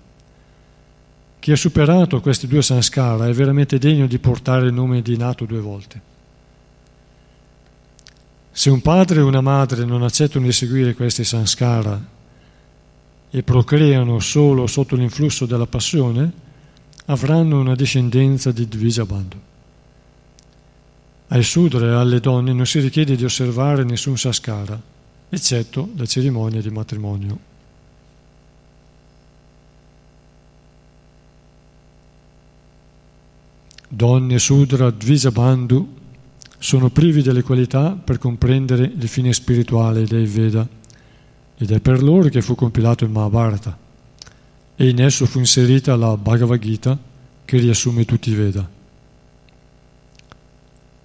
Chi 1.39 1.51
ha 1.51 1.57
superato 1.57 2.21
questi 2.21 2.47
due 2.47 2.61
sanskara 2.61 3.27
è 3.27 3.33
veramente 3.33 3.77
degno 3.79 4.07
di 4.07 4.17
portare 4.17 4.67
il 4.67 4.73
nome 4.73 5.01
di 5.01 5.17
nato 5.17 5.43
due 5.43 5.59
volte. 5.59 6.01
Se 8.53 8.69
un 8.69 8.81
padre 8.81 9.19
e 9.19 9.23
una 9.23 9.39
madre 9.39 9.85
non 9.85 10.03
accettano 10.03 10.45
di 10.45 10.51
seguire 10.51 10.93
questi 10.93 11.23
sanskara 11.23 12.19
e 13.29 13.43
procreano 13.43 14.19
solo 14.19 14.67
sotto 14.67 14.97
l'influsso 14.97 15.45
della 15.45 15.65
passione, 15.65 16.31
avranno 17.05 17.61
una 17.61 17.75
discendenza 17.75 18.51
di 18.51 18.67
Dvijabandhu. 18.67 19.39
Ai 21.29 21.43
sudra 21.43 21.85
e 21.85 21.91
alle 21.91 22.19
donne 22.19 22.51
non 22.51 22.65
si 22.65 22.81
richiede 22.81 23.15
di 23.15 23.23
osservare 23.23 23.85
nessun 23.85 24.17
saskara, 24.17 24.79
eccetto 25.29 25.89
la 25.95 26.05
cerimonia 26.05 26.61
di 26.61 26.69
matrimonio. 26.69 27.39
Donne, 33.87 34.39
sudra, 34.39 34.89
Dvijabandhu 34.89 35.99
sono 36.61 36.91
privi 36.91 37.23
delle 37.23 37.41
qualità 37.41 37.93
per 37.93 38.19
comprendere 38.19 38.83
il 38.83 39.07
fine 39.07 39.33
spirituale 39.33 40.05
dei 40.05 40.27
Veda 40.27 40.67
ed 41.57 41.71
è 41.71 41.79
per 41.79 42.03
loro 42.03 42.29
che 42.29 42.43
fu 42.43 42.53
compilato 42.53 43.03
il 43.03 43.09
Mahabharata 43.09 43.75
e 44.75 44.87
in 44.87 45.01
esso 45.01 45.25
fu 45.25 45.39
inserita 45.39 45.95
la 45.95 46.15
Bhagavad 46.15 46.59
Gita 46.59 46.95
che 47.45 47.57
riassume 47.57 48.05
tutti 48.05 48.29
i 48.29 48.35
Veda. 48.35 48.69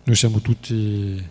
Noi 0.04 0.14
siamo 0.14 0.40
tutti 0.40 1.24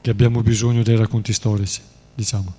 che 0.00 0.10
abbiamo 0.10 0.40
bisogno 0.40 0.82
dei 0.82 0.96
racconti 0.96 1.34
storici, 1.34 1.82
diciamo. 2.14 2.54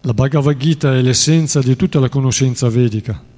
La 0.00 0.14
Bhagavad 0.14 0.56
Gita 0.56 0.94
è 0.94 1.02
l'essenza 1.02 1.60
di 1.60 1.76
tutta 1.76 2.00
la 2.00 2.08
conoscenza 2.08 2.70
vedica 2.70 3.30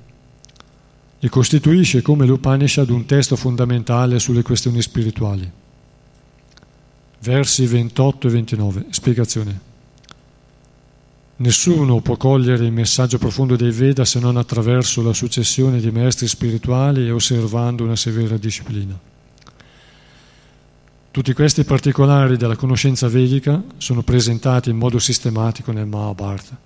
e 1.25 1.31
costituisce 1.31 2.03
come 2.03 2.27
l'Upanishad 2.27 2.91
un 2.91 3.07
testo 3.07 3.35
fondamentale 3.35 4.19
sulle 4.19 4.43
questioni 4.43 4.83
spirituali. 4.83 5.51
Versi 7.21 7.65
28 7.65 8.29
e 8.29 8.31
29. 8.31 8.87
Spiegazione. 8.91 9.61
Nessuno 11.37 12.03
può 12.03 12.19
cogliere 12.19 12.67
il 12.67 12.73
messaggio 12.73 13.17
profondo 13.17 13.57
dei 13.57 13.71
Veda 13.71 14.05
se 14.05 14.21
non 14.21 14.37
attraverso 14.37 15.01
la 15.01 15.15
successione 15.15 15.81
di 15.81 15.91
maestri 15.91 16.29
spirituali 16.29 17.07
e 17.07 17.11
osservando 17.11 17.85
una 17.85 17.97
severa 17.97 18.37
disciplina. 18.37 19.01
Tutti 21.11 21.33
questi 21.33 21.65
particolari 21.65 22.37
della 22.37 22.57
conoscenza 22.57 23.09
vedica 23.09 23.63
sono 23.79 24.03
presentati 24.03 24.69
in 24.69 24.77
modo 24.77 24.99
sistematico 24.99 25.73
nel 25.73 25.87
Mahabharata. 25.87 26.59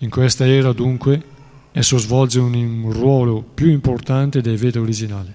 In 0.00 0.10
questa 0.10 0.46
era 0.46 0.74
dunque 0.74 1.38
esso 1.72 1.98
svolge 1.98 2.40
un 2.40 2.90
ruolo 2.92 3.42
più 3.42 3.70
importante 3.70 4.40
dei 4.40 4.56
Veda 4.56 4.80
originali. 4.80 5.32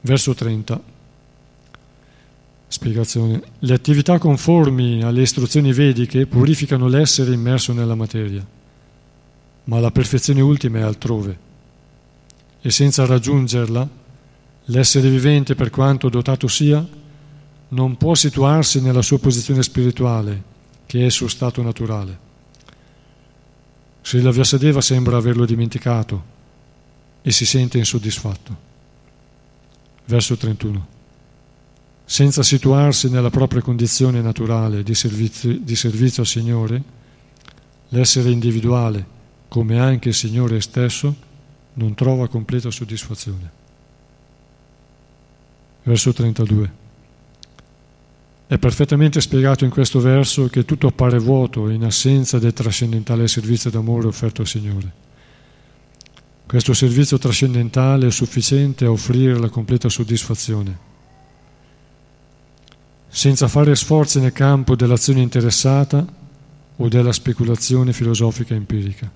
Verso 0.00 0.34
30. 0.34 0.82
Spiegazione. 2.68 3.42
Le 3.58 3.74
attività 3.74 4.18
conformi 4.18 5.02
alle 5.02 5.22
istruzioni 5.22 5.72
vediche 5.72 6.26
purificano 6.26 6.88
l'essere 6.88 7.34
immerso 7.34 7.72
nella 7.72 7.94
materia, 7.94 8.44
ma 9.64 9.78
la 9.78 9.90
perfezione 9.90 10.40
ultima 10.40 10.78
è 10.78 10.82
altrove. 10.82 11.50
E 12.62 12.70
senza 12.70 13.04
raggiungerla, 13.04 13.88
l'essere 14.66 15.10
vivente, 15.10 15.54
per 15.54 15.70
quanto 15.70 16.08
dotato 16.08 16.48
sia, 16.48 16.84
non 17.68 17.96
può 17.96 18.14
situarsi 18.14 18.80
nella 18.80 19.02
sua 19.02 19.18
posizione 19.18 19.62
spirituale, 19.62 20.42
che 20.86 21.00
è 21.00 21.04
il 21.04 21.10
suo 21.10 21.28
stato 21.28 21.62
naturale. 21.62 22.21
Srila 24.02 24.30
Vyasadeva 24.30 24.80
sembra 24.80 25.16
averlo 25.16 25.44
dimenticato 25.44 26.30
e 27.22 27.30
si 27.30 27.46
sente 27.46 27.78
insoddisfatto. 27.78 28.70
Verso 30.04 30.36
31. 30.36 30.86
Senza 32.04 32.42
situarsi 32.42 33.08
nella 33.08 33.30
propria 33.30 33.62
condizione 33.62 34.20
naturale 34.20 34.82
di 34.82 34.94
servizio, 34.94 35.56
di 35.56 35.76
servizio 35.76 36.22
al 36.22 36.28
Signore, 36.28 36.82
l'essere 37.88 38.30
individuale, 38.30 39.06
come 39.48 39.78
anche 39.78 40.08
il 40.08 40.14
Signore 40.14 40.60
stesso, 40.60 41.14
non 41.74 41.94
trova 41.94 42.28
completa 42.28 42.70
soddisfazione. 42.70 43.50
Verso 45.84 46.12
32. 46.12 46.81
È 48.52 48.58
perfettamente 48.58 49.22
spiegato 49.22 49.64
in 49.64 49.70
questo 49.70 49.98
verso 49.98 50.48
che 50.48 50.66
tutto 50.66 50.86
appare 50.86 51.18
vuoto 51.18 51.70
in 51.70 51.84
assenza 51.84 52.38
del 52.38 52.52
trascendentale 52.52 53.26
servizio 53.26 53.70
d'amore 53.70 54.08
offerto 54.08 54.42
al 54.42 54.46
Signore. 54.46 54.92
Questo 56.44 56.74
servizio 56.74 57.16
trascendentale 57.16 58.08
è 58.08 58.10
sufficiente 58.10 58.84
a 58.84 58.90
offrire 58.90 59.38
la 59.38 59.48
completa 59.48 59.88
soddisfazione. 59.88 60.78
Senza 63.08 63.48
fare 63.48 63.74
sforzi 63.74 64.20
nel 64.20 64.32
campo 64.32 64.76
dell'azione 64.76 65.22
interessata 65.22 66.04
o 66.76 66.88
della 66.88 67.12
speculazione 67.12 67.94
filosofica 67.94 68.52
empirica. 68.52 69.10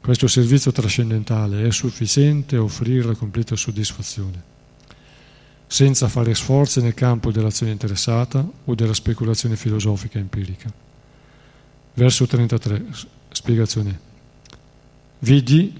Questo 0.00 0.26
servizio 0.26 0.72
trascendentale 0.72 1.66
è 1.66 1.70
sufficiente 1.70 2.56
a 2.56 2.62
offrire 2.62 3.04
la 3.04 3.14
completa 3.14 3.56
soddisfazione 3.56 4.51
senza 5.72 6.06
fare 6.06 6.34
sforzi 6.34 6.82
nel 6.82 6.92
campo 6.92 7.32
dell'azione 7.32 7.72
interessata 7.72 8.46
o 8.66 8.74
della 8.74 8.92
speculazione 8.92 9.56
filosofica 9.56 10.18
empirica. 10.18 10.70
Verso 11.94 12.26
33, 12.26 12.84
spiegazione. 13.30 13.98
Vidi 15.20 15.74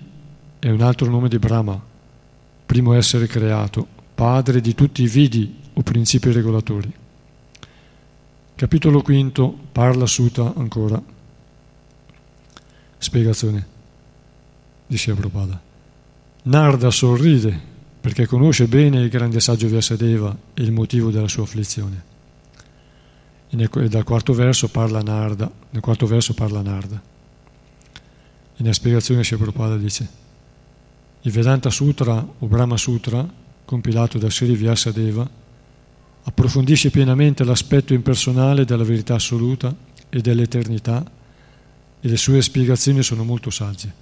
è 0.58 0.70
un 0.70 0.80
altro 0.80 1.10
nome 1.10 1.28
di 1.28 1.38
Brahma, 1.38 1.78
primo 2.64 2.94
essere 2.94 3.26
creato, 3.26 3.86
padre 4.14 4.62
di 4.62 4.74
tutti 4.74 5.02
i 5.02 5.08
vidi 5.08 5.54
o 5.74 5.82
principi 5.82 6.32
regolatori. 6.32 6.90
Capitolo 8.54 9.02
quinto, 9.02 9.54
parla 9.72 10.06
Sutta 10.06 10.54
ancora. 10.56 11.02
Spiegazione. 12.96 13.66
Dice 14.86 15.12
Prabhupada. 15.12 15.60
Narda 16.44 16.90
sorride 16.90 17.71
perché 18.02 18.26
conosce 18.26 18.66
bene 18.66 19.00
il 19.00 19.08
grande 19.08 19.38
saggio 19.38 19.68
Vyasadeva 19.68 20.36
e 20.54 20.62
il 20.62 20.72
motivo 20.72 21.12
della 21.12 21.28
sua 21.28 21.44
afflizione. 21.44 22.10
E 23.48 23.88
dal 23.88 24.02
quarto 24.02 24.32
verso 24.32 24.68
parla 24.68 25.00
Narda, 25.02 25.48
nel 25.70 25.80
quarto 25.80 26.06
verso 26.06 26.34
parla 26.34 26.62
Narda. 26.62 27.00
E 28.56 28.56
nella 28.56 28.72
spiegazione 28.74 29.22
Prabhupada 29.22 29.76
dice 29.76 30.08
il 31.20 31.30
Vedanta 31.30 31.70
Sutra 31.70 32.26
o 32.40 32.46
Brahma 32.46 32.76
Sutra, 32.76 33.24
compilato 33.64 34.18
da 34.18 34.28
Sri 34.28 34.56
Vyasadeva, 34.56 35.30
approfondisce 36.24 36.90
pienamente 36.90 37.44
l'aspetto 37.44 37.94
impersonale 37.94 38.64
della 38.64 38.82
verità 38.82 39.14
assoluta 39.14 39.72
e 40.08 40.20
dell'eternità 40.20 41.08
e 42.00 42.08
le 42.08 42.16
sue 42.16 42.42
spiegazioni 42.42 43.04
sono 43.04 43.22
molto 43.22 43.50
sagge. 43.50 44.01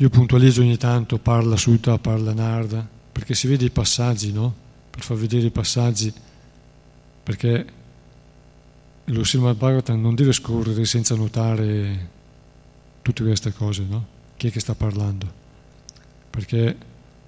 Io 0.00 0.08
puntualizzo 0.08 0.62
ogni 0.62 0.78
tanto, 0.78 1.18
parla 1.18 1.58
Sutta, 1.58 1.98
parla 1.98 2.32
Narda, 2.32 2.88
perché 3.12 3.34
si 3.34 3.46
vede 3.46 3.66
i 3.66 3.70
passaggi, 3.70 4.32
no? 4.32 4.54
Per 4.88 5.02
far 5.02 5.18
vedere 5.18 5.48
i 5.48 5.50
passaggi, 5.50 6.10
perché 7.22 7.66
lo 9.04 9.22
Srimad 9.22 9.58
Bhagavatam 9.58 10.00
non 10.00 10.14
deve 10.14 10.32
scorrere 10.32 10.86
senza 10.86 11.14
notare 11.14 12.08
tutte 13.02 13.22
queste 13.22 13.52
cose, 13.52 13.84
no? 13.86 14.06
Chi 14.38 14.48
è 14.48 14.50
che 14.50 14.60
sta 14.60 14.74
parlando? 14.74 15.30
Perché 16.30 16.74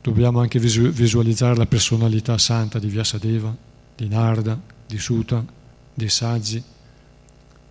dobbiamo 0.00 0.40
anche 0.40 0.58
visualizzare 0.58 1.56
la 1.56 1.66
personalità 1.66 2.38
santa 2.38 2.78
di 2.78 2.88
Vyasadeva, 2.88 3.54
di 3.94 4.08
Narda, 4.08 4.58
di 4.86 4.98
Sutta, 4.98 5.44
dei 5.92 6.08
saggi, 6.08 6.62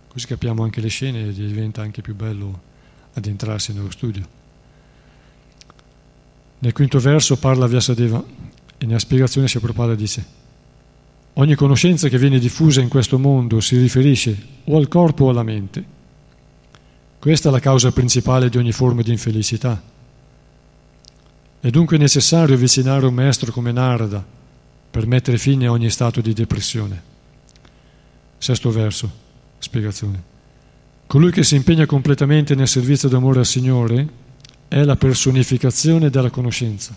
così 0.06 0.26
capiamo 0.28 0.62
anche 0.62 0.80
le 0.80 0.86
scene 0.86 1.26
e 1.26 1.32
diventa 1.32 1.82
anche 1.82 2.02
più 2.02 2.14
bello 2.14 2.60
addentrarsi 3.14 3.72
nello 3.72 3.90
studio. 3.90 4.38
Nel 6.62 6.72
quinto 6.72 7.00
verso 7.00 7.36
parla 7.36 7.66
Vyasadeva 7.66 8.22
e 8.78 8.86
nella 8.86 9.00
spiegazione 9.00 9.48
si 9.48 9.58
Prabhupada 9.58 9.96
dice 9.96 10.40
ogni 11.34 11.56
conoscenza 11.56 12.08
che 12.08 12.18
viene 12.18 12.38
diffusa 12.38 12.80
in 12.80 12.88
questo 12.88 13.18
mondo 13.18 13.60
si 13.60 13.76
riferisce 13.78 14.36
o 14.64 14.76
al 14.76 14.86
corpo 14.86 15.24
o 15.24 15.30
alla 15.30 15.42
mente. 15.42 16.00
Questa 17.18 17.48
è 17.48 17.52
la 17.52 17.58
causa 17.58 17.90
principale 17.90 18.48
di 18.48 18.58
ogni 18.58 18.70
forma 18.70 19.02
di 19.02 19.10
infelicità. 19.10 19.80
È 21.60 21.70
dunque 21.70 21.96
necessario 21.96 22.54
avvicinare 22.54 23.06
un 23.06 23.14
maestro 23.14 23.50
come 23.50 23.72
Narada 23.72 24.24
per 24.90 25.06
mettere 25.06 25.38
fine 25.38 25.66
a 25.66 25.72
ogni 25.72 25.90
stato 25.90 26.20
di 26.20 26.32
depressione. 26.32 27.10
Sesto 28.38 28.70
verso, 28.70 29.10
spiegazione. 29.58 30.30
Colui 31.08 31.32
che 31.32 31.42
si 31.42 31.56
impegna 31.56 31.86
completamente 31.86 32.54
nel 32.54 32.68
servizio 32.68 33.08
d'amore 33.08 33.40
al 33.40 33.46
Signore 33.46 34.20
è 34.72 34.84
la 34.84 34.96
personificazione 34.96 36.08
della 36.08 36.30
conoscenza. 36.30 36.96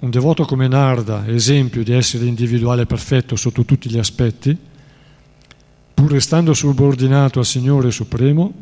un 0.00 0.10
devoto 0.10 0.44
come 0.44 0.66
Narda, 0.66 1.24
esempio 1.28 1.84
di 1.84 1.92
essere 1.92 2.26
individuale 2.26 2.84
perfetto 2.84 3.36
sotto 3.36 3.64
tutti 3.64 3.88
gli 3.88 3.98
aspetti, 3.98 4.56
pur 5.94 6.10
restando 6.10 6.52
subordinato 6.52 7.38
al 7.38 7.46
Signore 7.46 7.92
Supremo, 7.92 8.52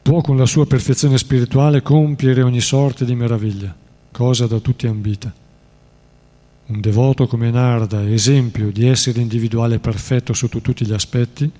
può 0.00 0.22
con 0.22 0.38
la 0.38 0.46
sua 0.46 0.66
perfezione 0.66 1.18
spirituale 1.18 1.82
compiere 1.82 2.40
ogni 2.40 2.60
sorta 2.60 3.04
di 3.04 3.14
meraviglia, 3.14 3.74
cosa 4.10 4.46
da 4.46 4.60
tutti 4.60 4.86
ambita. 4.86 5.30
Un 6.68 6.80
devoto 6.80 7.26
come 7.26 7.50
Narda, 7.50 8.08
esempio 8.08 8.72
di 8.72 8.86
essere 8.86 9.20
individuale 9.20 9.78
perfetto 9.78 10.32
sotto 10.32 10.62
tutti 10.62 10.86
gli 10.86 10.92
aspetti, 10.94 11.50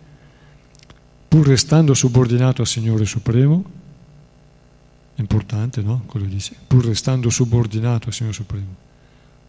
pur 1.32 1.46
restando 1.46 1.94
subordinato 1.94 2.60
al 2.60 2.66
Signore 2.66 3.06
Supremo, 3.06 3.64
importante, 5.14 5.80
no? 5.80 6.02
Quello 6.04 6.26
dice, 6.26 6.54
pur 6.66 6.84
restando 6.84 7.30
subordinato 7.30 8.08
al 8.08 8.12
Signore 8.12 8.34
Supremo, 8.34 8.74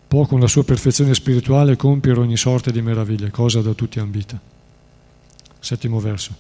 può 0.07 0.25
con 0.25 0.39
la 0.39 0.47
sua 0.47 0.63
perfezione 0.63 1.13
spirituale 1.13 1.75
compiere 1.75 2.21
ogni 2.21 2.38
sorta 2.38 2.71
di 2.71 2.81
meraviglie, 2.81 3.31
cosa 3.31 3.61
da 3.61 3.73
tutti 3.73 3.99
ambita. 3.99 4.39
Settimo 5.59 5.99
verso. 5.99 6.34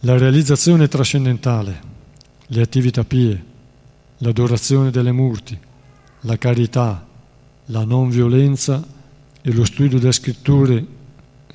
La 0.00 0.16
realizzazione 0.16 0.88
trascendentale, 0.88 1.80
le 2.46 2.62
attività 2.62 3.04
pie, 3.04 3.44
l'adorazione 4.16 4.90
delle 4.90 5.12
murti, 5.12 5.58
la 6.20 6.38
carità, 6.38 7.06
la 7.66 7.84
non 7.84 8.08
violenza 8.08 8.82
e 9.42 9.52
lo 9.52 9.66
studio 9.66 9.98
delle 9.98 10.12
scritture 10.12 10.95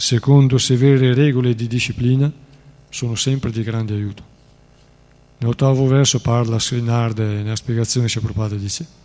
secondo 0.01 0.57
severe 0.57 1.13
regole 1.13 1.53
di 1.53 1.67
disciplina 1.67 2.29
sono 2.89 3.13
sempre 3.13 3.51
di 3.51 3.61
grande 3.61 3.93
aiuto. 3.93 4.23
Nell'ottavo 5.37 5.85
verso 5.85 6.19
parla 6.19 6.59
Srinarde, 6.59 7.23
nella 7.23 7.55
spiegazione 7.55 8.07
Prabhupada 8.07 8.55
dice 8.55 8.99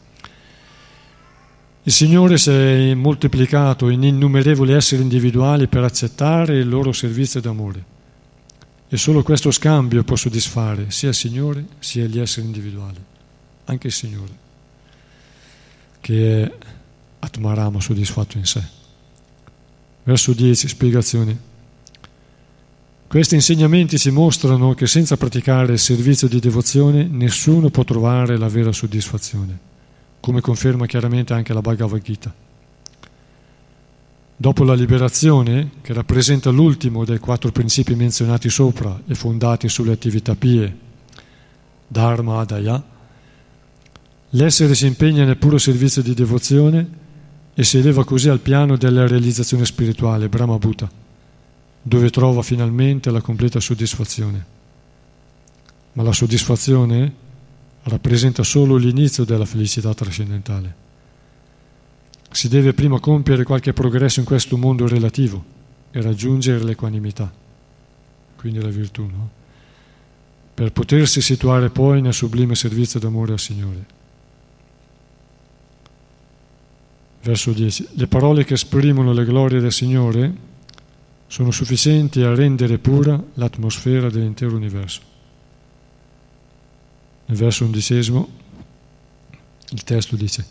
il 1.82 1.92
Signore 1.92 2.38
si 2.38 2.50
è 2.50 2.94
moltiplicato 2.94 3.90
in 3.90 4.04
innumerevoli 4.04 4.72
esseri 4.72 5.02
individuali 5.02 5.68
per 5.68 5.84
accettare 5.84 6.56
il 6.56 6.68
loro 6.68 6.92
servizio 6.92 7.42
d'amore 7.42 7.84
e 8.88 8.96
solo 8.96 9.22
questo 9.22 9.50
scambio 9.50 10.02
può 10.02 10.16
soddisfare 10.16 10.90
sia 10.90 11.10
il 11.10 11.14
Signore 11.14 11.66
sia 11.78 12.06
gli 12.06 12.18
esseri 12.18 12.46
individuali, 12.46 13.04
anche 13.66 13.88
il 13.88 13.92
Signore, 13.92 14.32
che 16.00 16.42
è 16.42 16.52
Atmarama 17.18 17.80
soddisfatto 17.80 18.38
in 18.38 18.46
sé. 18.46 18.85
Verso 20.06 20.32
10, 20.32 20.68
spiegazioni. 20.68 21.36
Questi 23.08 23.34
insegnamenti 23.34 23.98
ci 23.98 24.10
mostrano 24.10 24.72
che 24.72 24.86
senza 24.86 25.16
praticare 25.16 25.72
il 25.72 25.80
servizio 25.80 26.28
di 26.28 26.38
devozione 26.38 27.08
nessuno 27.10 27.70
può 27.70 27.82
trovare 27.82 28.38
la 28.38 28.46
vera 28.46 28.70
soddisfazione, 28.70 29.58
come 30.20 30.40
conferma 30.40 30.86
chiaramente 30.86 31.32
anche 31.32 31.52
la 31.52 31.60
Bhagavad 31.60 32.00
Gita. 32.02 32.32
Dopo 34.36 34.62
la 34.62 34.74
liberazione, 34.74 35.70
che 35.82 35.92
rappresenta 35.92 36.50
l'ultimo 36.50 37.04
dei 37.04 37.18
quattro 37.18 37.50
principi 37.50 37.96
menzionati 37.96 38.48
sopra 38.48 39.02
e 39.08 39.14
fondati 39.16 39.68
sulle 39.68 39.90
attività 39.90 40.36
pie, 40.36 40.76
Dharma 41.88 42.38
Adaya, 42.38 42.80
l'essere 44.30 44.76
si 44.76 44.86
impegna 44.86 45.24
nel 45.24 45.36
puro 45.36 45.58
servizio 45.58 46.00
di 46.00 46.14
devozione 46.14 47.04
e 47.58 47.64
si 47.64 47.78
eleva 47.78 48.04
così 48.04 48.28
al 48.28 48.40
piano 48.40 48.76
della 48.76 49.06
realizzazione 49.06 49.64
spirituale, 49.64 50.28
Brahma 50.28 50.58
Bhuta, 50.58 50.90
dove 51.80 52.10
trova 52.10 52.42
finalmente 52.42 53.10
la 53.10 53.22
completa 53.22 53.60
soddisfazione. 53.60 54.44
Ma 55.92 56.02
la 56.02 56.12
soddisfazione 56.12 57.14
rappresenta 57.84 58.42
solo 58.42 58.76
l'inizio 58.76 59.24
della 59.24 59.46
felicità 59.46 59.94
trascendentale. 59.94 60.74
Si 62.30 62.48
deve 62.48 62.74
prima 62.74 63.00
compiere 63.00 63.44
qualche 63.44 63.72
progresso 63.72 64.20
in 64.20 64.26
questo 64.26 64.58
mondo 64.58 64.86
relativo 64.86 65.42
e 65.92 66.02
raggiungere 66.02 66.62
l'equanimità, 66.62 67.32
quindi 68.36 68.60
la 68.60 68.68
virtù, 68.68 69.06
no? 69.06 69.30
per 70.52 70.72
potersi 70.72 71.22
situare 71.22 71.70
poi 71.70 72.02
nel 72.02 72.12
sublime 72.12 72.54
servizio 72.54 73.00
d'amore 73.00 73.32
al 73.32 73.40
Signore. 73.40 73.95
Verso 77.26 77.50
10. 77.50 77.88
Le 77.94 78.06
parole 78.06 78.44
che 78.44 78.54
esprimono 78.54 79.12
le 79.12 79.24
glorie 79.24 79.58
del 79.58 79.72
Signore 79.72 80.32
sono 81.26 81.50
sufficienti 81.50 82.22
a 82.22 82.32
rendere 82.32 82.78
pura 82.78 83.20
l'atmosfera 83.34 84.08
dell'intero 84.08 84.54
universo. 84.54 85.00
Nel 87.24 87.36
verso 87.36 87.64
undicesimo 87.64 88.28
il 89.70 89.82
testo 89.82 90.14
dice 90.14 90.46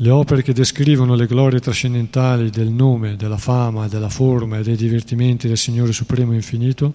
le 0.00 0.10
opere 0.10 0.42
che 0.42 0.52
descrivono 0.52 1.14
le 1.14 1.26
glorie 1.26 1.60
trascendentali 1.60 2.50
del 2.50 2.68
nome, 2.68 3.16
della 3.16 3.38
fama, 3.38 3.88
della 3.88 4.10
forma 4.10 4.58
e 4.58 4.62
dei 4.62 4.76
divertimenti 4.76 5.48
del 5.48 5.56
Signore 5.56 5.92
Supremo 5.92 6.34
Infinito 6.34 6.92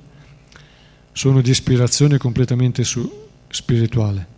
sono 1.11 1.41
di 1.41 1.49
ispirazione 1.49 2.19
completamente 2.19 2.83
spirituale 3.49 4.32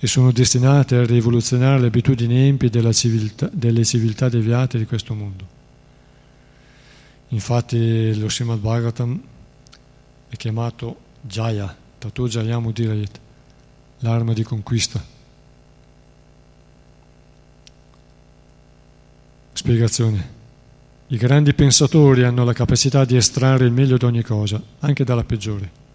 e 0.00 0.06
sono 0.06 0.30
destinate 0.30 0.96
a 0.96 1.04
rivoluzionare 1.04 1.80
le 1.80 1.86
abitudini 1.88 2.46
empie 2.46 2.70
civiltà, 2.92 3.50
delle 3.52 3.84
civiltà 3.84 4.28
deviate 4.28 4.78
di 4.78 4.86
questo 4.86 5.14
mondo. 5.14 5.56
Infatti 7.28 8.18
lo 8.18 8.30
Srimad 8.30 8.60
Bhagavatam 8.60 9.20
è 10.28 10.36
chiamato 10.36 10.96
Jaya, 11.20 11.76
Tato 11.98 12.28
Jayam 12.28 12.66
Udirayet, 12.66 13.20
l'arma 13.98 14.32
di 14.32 14.42
conquista. 14.44 15.04
Spiegazione. 19.52 20.36
I 21.08 21.16
grandi 21.16 21.52
pensatori 21.54 22.22
hanno 22.22 22.44
la 22.44 22.52
capacità 22.52 23.04
di 23.04 23.16
estrarre 23.16 23.64
il 23.64 23.72
meglio 23.72 23.96
da 23.96 24.06
ogni 24.06 24.22
cosa, 24.22 24.62
anche 24.80 25.04
dalla 25.04 25.24
peggiore. 25.24 25.86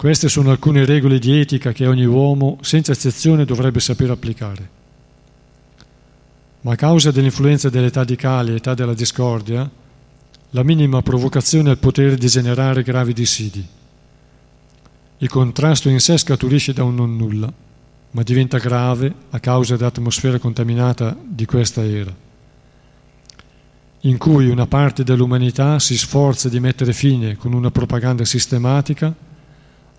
Queste 0.00 0.30
sono 0.30 0.50
alcune 0.50 0.86
regole 0.86 1.18
di 1.18 1.38
etica 1.38 1.72
che 1.72 1.86
ogni 1.86 2.06
uomo, 2.06 2.56
senza 2.62 2.92
eccezione, 2.92 3.44
dovrebbe 3.44 3.80
sapere 3.80 4.12
applicare. 4.12 4.70
Ma 6.62 6.72
a 6.72 6.76
causa 6.76 7.10
dell'influenza 7.10 7.68
dell'età 7.68 8.02
di 8.02 8.16
Kali 8.16 8.52
e 8.52 8.54
età 8.54 8.72
della 8.72 8.94
discordia, 8.94 9.70
la 10.52 10.62
minima 10.62 11.02
provocazione 11.02 11.68
ha 11.68 11.72
il 11.72 11.78
potere 11.78 12.16
di 12.16 12.28
generare 12.28 12.82
gravi 12.82 13.12
dissidi. 13.12 13.62
Il 15.18 15.28
contrasto 15.28 15.90
in 15.90 16.00
sé 16.00 16.16
scaturisce 16.16 16.72
da 16.72 16.82
un 16.82 16.94
non 16.94 17.14
nulla, 17.18 17.52
ma 18.12 18.22
diventa 18.22 18.56
grave 18.56 19.14
a 19.28 19.38
causa 19.38 19.76
dell'atmosfera 19.76 20.38
contaminata 20.38 21.14
di 21.22 21.44
questa 21.44 21.84
era, 21.84 22.16
in 24.00 24.16
cui 24.16 24.48
una 24.48 24.66
parte 24.66 25.04
dell'umanità 25.04 25.78
si 25.78 25.98
sforza 25.98 26.48
di 26.48 26.58
mettere 26.58 26.94
fine 26.94 27.36
con 27.36 27.52
una 27.52 27.70
propaganda 27.70 28.24
sistematica 28.24 29.28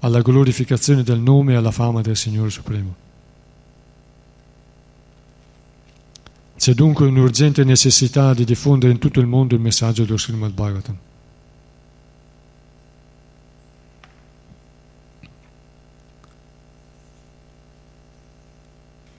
alla 0.01 0.21
glorificazione 0.21 1.03
del 1.03 1.19
nome 1.19 1.53
e 1.53 1.55
alla 1.55 1.71
fama 1.71 2.01
del 2.01 2.15
Signore 2.15 2.49
Supremo. 2.49 2.95
C'è 6.57 6.73
dunque 6.73 7.07
un'urgente 7.07 7.63
necessità 7.63 8.33
di 8.33 8.45
diffondere 8.45 8.91
in 8.91 8.99
tutto 8.99 9.19
il 9.19 9.25
mondo 9.25 9.55
il 9.55 9.61
messaggio 9.61 10.03
dello 10.03 10.17
Srimad 10.17 10.51
Bhagavatam. 10.51 10.97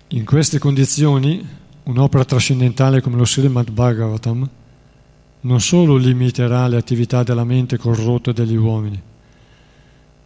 In 0.09 0.25
queste 0.25 0.59
condizioni, 0.59 1.45
un'opera 1.85 2.25
trascendentale 2.25 3.01
come 3.01 3.17
lo 3.17 3.25
Srimad 3.25 3.71
Bhagavatam 3.71 4.51
non 5.41 5.61
solo 5.61 5.97
limiterà 5.97 6.69
le 6.69 6.77
attività 6.77 7.23
della 7.23 7.45
mente 7.45 7.77
corrotta 7.77 8.31
degli 8.31 8.55
uomini, 8.55 9.01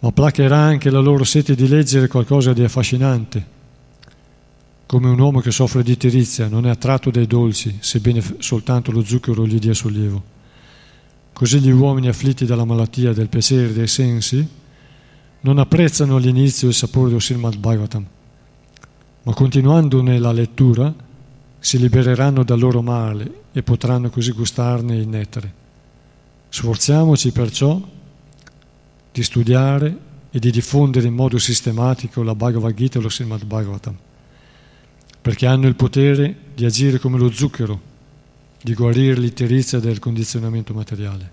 ma 0.07 0.13
placherà 0.13 0.57
anche 0.57 0.89
la 0.89 1.01
loro 1.01 1.25
sete 1.25 1.57
di 1.57 1.67
leggere 1.67 2.07
qualcosa 2.07 2.53
di 2.53 2.63
affascinante, 2.63 3.45
come 4.87 5.09
un 5.09 5.19
uomo 5.19 5.41
che 5.41 5.51
soffre 5.51 5.83
di 5.83 5.97
tirizia 5.97 6.47
non 6.47 6.65
è 6.65 6.71
attratto 6.71 7.11
dai 7.11 7.27
dolci, 7.27 7.79
sebbene 7.81 8.23
soltanto 8.39 8.93
lo 8.93 9.03
zucchero 9.03 9.45
gli 9.45 9.59
dia 9.59 9.75
sollievo. 9.75 10.23
Così 11.33 11.59
gli 11.59 11.73
uomini 11.73 12.07
afflitti 12.07 12.45
dalla 12.45 12.65
malattia 12.65 13.13
del 13.13 13.29
piacere 13.29 13.73
dei 13.73 13.89
sensi 13.89 14.49
non 15.41 15.59
apprezzano 15.59 16.15
all'inizio 16.15 16.69
il 16.69 16.75
sapore 16.75 17.11
del 17.11 17.21
Srimad 17.21 17.57
Bhagavatam, 17.57 18.07
ma 19.25 19.35
continuando 19.35 20.03
nella 20.03 20.31
lettura 20.31 20.95
si 21.59 21.81
libereranno 21.81 22.45
dal 22.45 22.61
loro 22.61 22.81
male 22.81 23.43
e 23.51 23.65
potranno 23.65 24.09
così 24.11 24.31
gustarne 24.31 24.95
il 24.95 25.09
nettare. 25.09 25.53
Sforziamoci 26.49 27.33
perciò 27.33 27.95
di 29.17 29.23
studiare 29.23 29.97
e 30.31 30.39
di 30.39 30.51
diffondere 30.51 31.07
in 31.07 31.15
modo 31.15 31.39
sistematico 31.39 32.23
la 32.23 32.35
Bhagavad 32.35 32.75
Gita 32.75 32.99
e 32.99 33.03
lo 33.03 33.09
Srimad 33.09 33.47
Bhagavatam, 33.47 33.97
perché 35.23 35.47
hanno 35.47 35.67
il 35.67 35.75
potere 35.75 36.37
di 36.55 36.67
agire 36.67 36.99
come 36.99 37.17
lo 37.17 37.31
zucchero, 37.31 37.81
di 38.61 38.75
guarire 38.75 39.19
l'iterizia 39.19 39.79
del 39.79 40.01
condizionamento 40.01 40.75
materiale. 40.75 41.33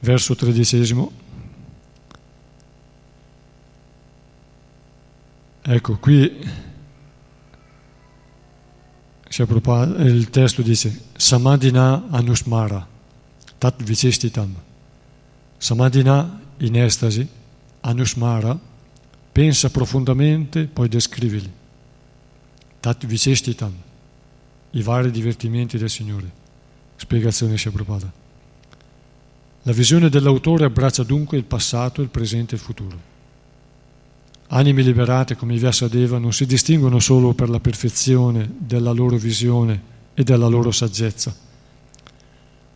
Verso 0.00 0.34
tredicesimo. 0.34 1.12
Ecco, 5.62 5.96
qui 5.96 6.44
il 9.30 10.28
testo 10.28 10.60
dice 10.60 11.04
Samadina 11.16 12.08
Anusmara 12.10 12.91
Tat 13.62 13.80
Vicestitam. 13.80 14.52
Samadina 15.56 16.40
in 16.56 16.76
estasi, 16.80 17.24
Anusmara, 17.82 18.58
pensa 19.30 19.70
profondamente, 19.70 20.64
poi 20.64 20.88
descrivili. 20.88 21.48
Tat 22.80 23.06
Vicestitam, 23.06 23.72
i 24.72 24.82
vari 24.82 25.12
divertimenti 25.12 25.78
del 25.78 25.90
Signore. 25.90 26.28
Spiegazione 26.96 27.54
Prabhupada. 27.54 28.12
La 29.62 29.72
visione 29.72 30.08
dell'autore 30.08 30.64
abbraccia 30.64 31.04
dunque 31.04 31.36
il 31.36 31.44
passato, 31.44 32.02
il 32.02 32.08
presente 32.08 32.56
e 32.56 32.58
il 32.58 32.64
futuro. 32.64 33.00
Anime 34.48 34.82
liberate 34.82 35.36
come 35.36 35.56
Vyasadeva 35.56 36.18
non 36.18 36.32
si 36.32 36.46
distinguono 36.46 36.98
solo 36.98 37.32
per 37.32 37.48
la 37.48 37.60
perfezione 37.60 38.54
della 38.58 38.90
loro 38.90 39.16
visione 39.18 39.80
e 40.14 40.24
della 40.24 40.48
loro 40.48 40.72
saggezza, 40.72 41.32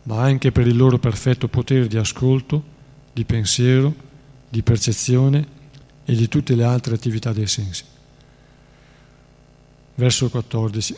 ma 0.07 0.21
anche 0.21 0.51
per 0.51 0.65
il 0.67 0.75
loro 0.75 0.97
perfetto 0.99 1.49
potere 1.49 1.87
di 1.87 1.97
ascolto, 1.97 2.63
di 3.11 3.25
pensiero, 3.25 3.93
di 4.47 4.63
percezione 4.63 5.55
e 6.05 6.15
di 6.15 6.29
tutte 6.29 6.55
le 6.55 6.63
altre 6.63 6.95
attività 6.95 7.33
dei 7.33 7.47
sensi. 7.47 7.83
Verso 9.95 10.29
14. 10.29 10.95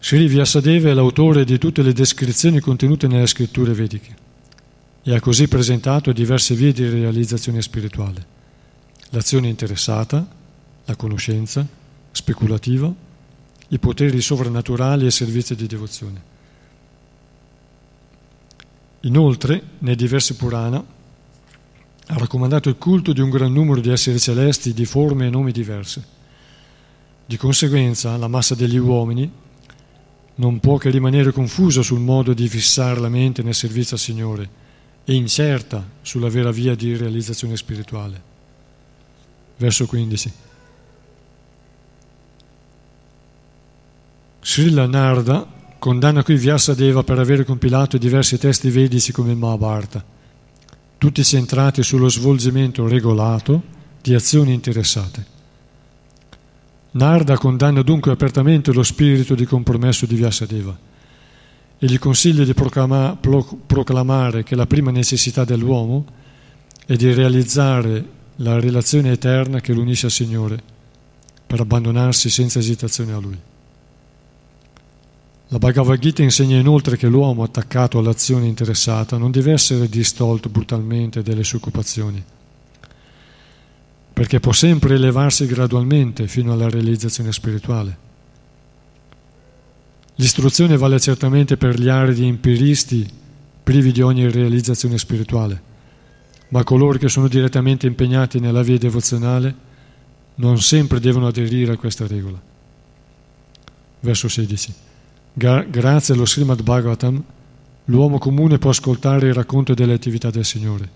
Sri 0.00 0.26
Vyasadeva 0.26 0.90
è 0.90 0.94
l'autore 0.94 1.44
di 1.44 1.58
tutte 1.58 1.82
le 1.82 1.92
descrizioni 1.92 2.58
contenute 2.58 3.06
nelle 3.06 3.26
scritture 3.26 3.72
vediche 3.72 4.16
e 5.02 5.14
ha 5.14 5.20
così 5.20 5.46
presentato 5.46 6.10
diverse 6.10 6.56
vie 6.56 6.72
di 6.72 6.88
realizzazione 6.88 7.62
spirituale. 7.62 8.38
L'azione 9.10 9.46
interessata, 9.46 10.26
la 10.84 10.96
conoscenza, 10.96 11.64
speculativa, 12.10 12.92
i 13.72 13.78
poteri 13.78 14.20
sovrannaturali 14.20 15.06
e 15.06 15.10
servizi 15.10 15.54
di 15.54 15.66
devozione. 15.66 16.38
Inoltre, 19.00 19.62
nei 19.78 19.96
diversi 19.96 20.34
Purana, 20.34 20.78
ha 20.78 22.18
raccomandato 22.18 22.68
il 22.68 22.76
culto 22.76 23.12
di 23.12 23.20
un 23.20 23.30
gran 23.30 23.52
numero 23.52 23.80
di 23.80 23.90
esseri 23.90 24.18
celesti 24.18 24.74
di 24.74 24.84
forme 24.84 25.26
e 25.26 25.30
nomi 25.30 25.52
diverse. 25.52 26.18
Di 27.24 27.36
conseguenza, 27.36 28.16
la 28.16 28.28
massa 28.28 28.56
degli 28.56 28.76
uomini 28.76 29.30
non 30.34 30.58
può 30.58 30.76
che 30.76 30.90
rimanere 30.90 31.30
confusa 31.30 31.82
sul 31.82 32.00
modo 32.00 32.34
di 32.34 32.48
fissare 32.48 32.98
la 32.98 33.08
mente 33.08 33.42
nel 33.42 33.54
servizio 33.54 33.94
al 33.94 34.02
Signore 34.02 34.50
e 35.04 35.14
incerta 35.14 35.86
sulla 36.02 36.28
vera 36.28 36.50
via 36.50 36.74
di 36.74 36.96
realizzazione 36.96 37.56
spirituale. 37.56 38.22
Verso 39.56 39.86
15. 39.86 40.32
Srila 44.42 44.86
Narda 44.86 45.46
condanna 45.78 46.22
qui 46.22 46.36
Vyasadeva 46.36 47.02
per 47.02 47.18
aver 47.18 47.44
compilato 47.44 47.98
diversi 47.98 48.38
testi 48.38 48.70
vedici 48.70 49.12
come 49.12 49.34
Mahabharata, 49.34 50.02
tutti 50.96 51.22
centrati 51.22 51.82
sullo 51.82 52.08
svolgimento 52.08 52.88
regolato 52.88 53.62
di 54.00 54.14
azioni 54.14 54.54
interessate. 54.54 55.38
Narda 56.92 57.36
condanna 57.36 57.82
dunque 57.82 58.12
apertamente 58.12 58.72
lo 58.72 58.82
spirito 58.82 59.34
di 59.34 59.44
compromesso 59.44 60.06
di 60.06 60.14
Vyasadeva 60.16 60.76
e 61.78 61.86
gli 61.86 61.98
consiglia 61.98 62.44
di 62.44 62.54
proclama, 62.54 63.16
proclamare 63.66 64.42
che 64.42 64.56
la 64.56 64.66
prima 64.66 64.90
necessità 64.90 65.44
dell'uomo 65.44 66.04
è 66.86 66.96
di 66.96 67.12
realizzare 67.12 68.04
la 68.36 68.58
relazione 68.58 69.12
eterna 69.12 69.60
che 69.60 69.74
lo 69.74 69.82
unisce 69.82 70.06
al 70.06 70.12
Signore 70.12 70.58
per 71.46 71.60
abbandonarsi 71.60 72.30
senza 72.30 72.58
esitazione 72.58 73.12
a 73.12 73.18
Lui. 73.18 73.38
La 75.52 75.58
Bhagavad 75.58 75.98
Gita 75.98 76.22
insegna 76.22 76.56
inoltre 76.56 76.96
che 76.96 77.08
l'uomo 77.08 77.42
attaccato 77.42 77.98
all'azione 77.98 78.46
interessata 78.46 79.16
non 79.16 79.32
deve 79.32 79.50
essere 79.50 79.88
distolto 79.88 80.48
brutalmente 80.48 81.22
dalle 81.22 81.42
sue 81.42 81.58
occupazioni, 81.58 82.22
perché 84.12 84.38
può 84.38 84.52
sempre 84.52 84.94
elevarsi 84.94 85.46
gradualmente 85.46 86.28
fino 86.28 86.52
alla 86.52 86.68
realizzazione 86.68 87.32
spirituale. 87.32 87.98
L'istruzione 90.14 90.76
vale 90.76 91.00
certamente 91.00 91.56
per 91.56 91.80
gli 91.80 91.88
aridi 91.88 92.28
empiristi 92.28 93.10
privi 93.64 93.90
di 93.90 94.02
ogni 94.02 94.30
realizzazione 94.30 94.98
spirituale, 94.98 95.62
ma 96.50 96.62
coloro 96.62 96.96
che 96.96 97.08
sono 97.08 97.26
direttamente 97.26 97.88
impegnati 97.88 98.38
nella 98.38 98.62
via 98.62 98.78
devozionale 98.78 99.52
non 100.36 100.60
sempre 100.60 101.00
devono 101.00 101.26
aderire 101.26 101.72
a 101.72 101.76
questa 101.76 102.06
regola. 102.06 102.40
Verso 103.98 104.28
16. 104.28 104.88
Grazie 105.32 106.14
allo 106.14 106.26
Srimad 106.26 106.62
Bhagavatam, 106.62 107.22
l'uomo 107.84 108.18
comune 108.18 108.58
può 108.58 108.70
ascoltare 108.70 109.28
il 109.28 109.34
racconto 109.34 109.74
delle 109.74 109.94
attività 109.94 110.30
del 110.30 110.44
Signore, 110.44 110.90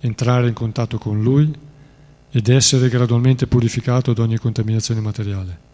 entrare 0.00 0.48
in 0.48 0.54
contatto 0.54 0.98
con 0.98 1.22
Lui 1.22 1.52
ed 2.30 2.48
essere 2.48 2.88
gradualmente 2.88 3.46
purificato 3.46 4.12
da 4.12 4.22
ogni 4.22 4.38
contaminazione 4.38 5.00
materiale. 5.00 5.66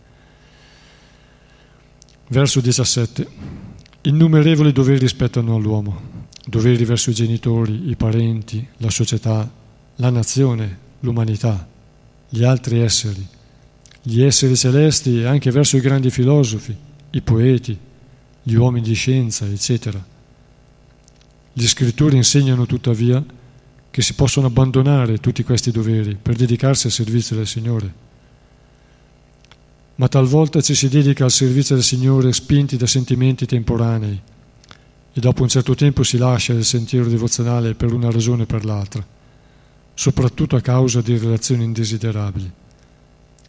Verso 2.29 2.61
17. 2.61 3.29
Innumerevoli 4.03 4.73
doveri 4.73 5.09
spettano 5.09 5.57
all'uomo, 5.57 6.29
doveri 6.47 6.85
verso 6.85 7.11
i 7.11 7.15
genitori, 7.15 7.91
i 7.91 7.97
parenti, 7.97 8.67
la 8.79 8.91
società, 8.91 9.51
la 9.97 10.11
nazione, 10.11 10.79
l'umanità, 11.01 11.67
gli 12.29 12.45
altri 12.45 12.81
esseri, 12.81 13.27
gli 14.03 14.23
esseri 14.23 14.57
celesti 14.57 15.21
e 15.21 15.27
anche 15.27 15.51
verso 15.51 15.77
i 15.77 15.81
grandi 15.81 16.11
filosofi, 16.11 16.77
i 17.17 17.21
poeti, 17.21 17.79
gli 18.43 18.55
uomini 18.55 18.87
di 18.87 18.95
scienza, 18.95 19.47
eccetera. 19.47 20.05
Gli 21.53 21.67
scrittori 21.67 22.17
insegnano 22.17 22.67
tuttavia 22.67 23.25
che 23.91 24.03
si 24.03 24.15
possono 24.15 24.49
abbandonare 24.49 25.19
tutti 25.19 25.43
questi 25.45 25.71
doveri 25.71 26.17
per 26.21 26.35
dedicarsi 26.37 26.87
al 26.87 26.93
servizio 26.93 27.37
del 27.37 27.47
Signore 27.47 28.03
ma 29.97 30.09
talvolta 30.09 30.61
ci 30.61 30.75
si 30.75 30.89
dedica 30.89 31.25
al 31.25 31.31
servizio 31.31 31.77
del 31.77 31.85
Signore 31.85 32.33
spinti 32.33 32.77
da 32.77 32.87
sentimenti 32.87 33.47
temporanei 33.47 34.21
e 35.13 35.21
dopo 35.21 35.43
un 35.43 35.49
certo 35.49 35.75
tempo 35.77 36.03
si 36.03 36.17
lascia 36.17 36.53
il 36.53 36.65
sentiero 36.65 37.09
devozionale 37.09 37.75
per 37.75 37.93
una 37.93 38.11
ragione 38.11 38.43
o 38.43 38.47
per 38.47 38.65
l'altra, 38.65 39.07
soprattutto 39.95 40.57
a 40.57 40.61
causa 40.61 41.01
di 41.01 41.17
relazioni 41.17 41.63
indesiderabili. 41.63 42.51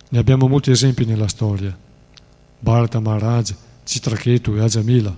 Ne 0.09 0.19
abbiamo 0.19 0.47
molti 0.47 0.69
esempi 0.69 1.05
nella 1.05 1.27
storia. 1.27 1.75
Bharata 2.65 2.99
Maharaj, 2.99 3.53
Citraketu 3.83 4.55
e 4.55 4.61
Ajamila, 4.61 5.15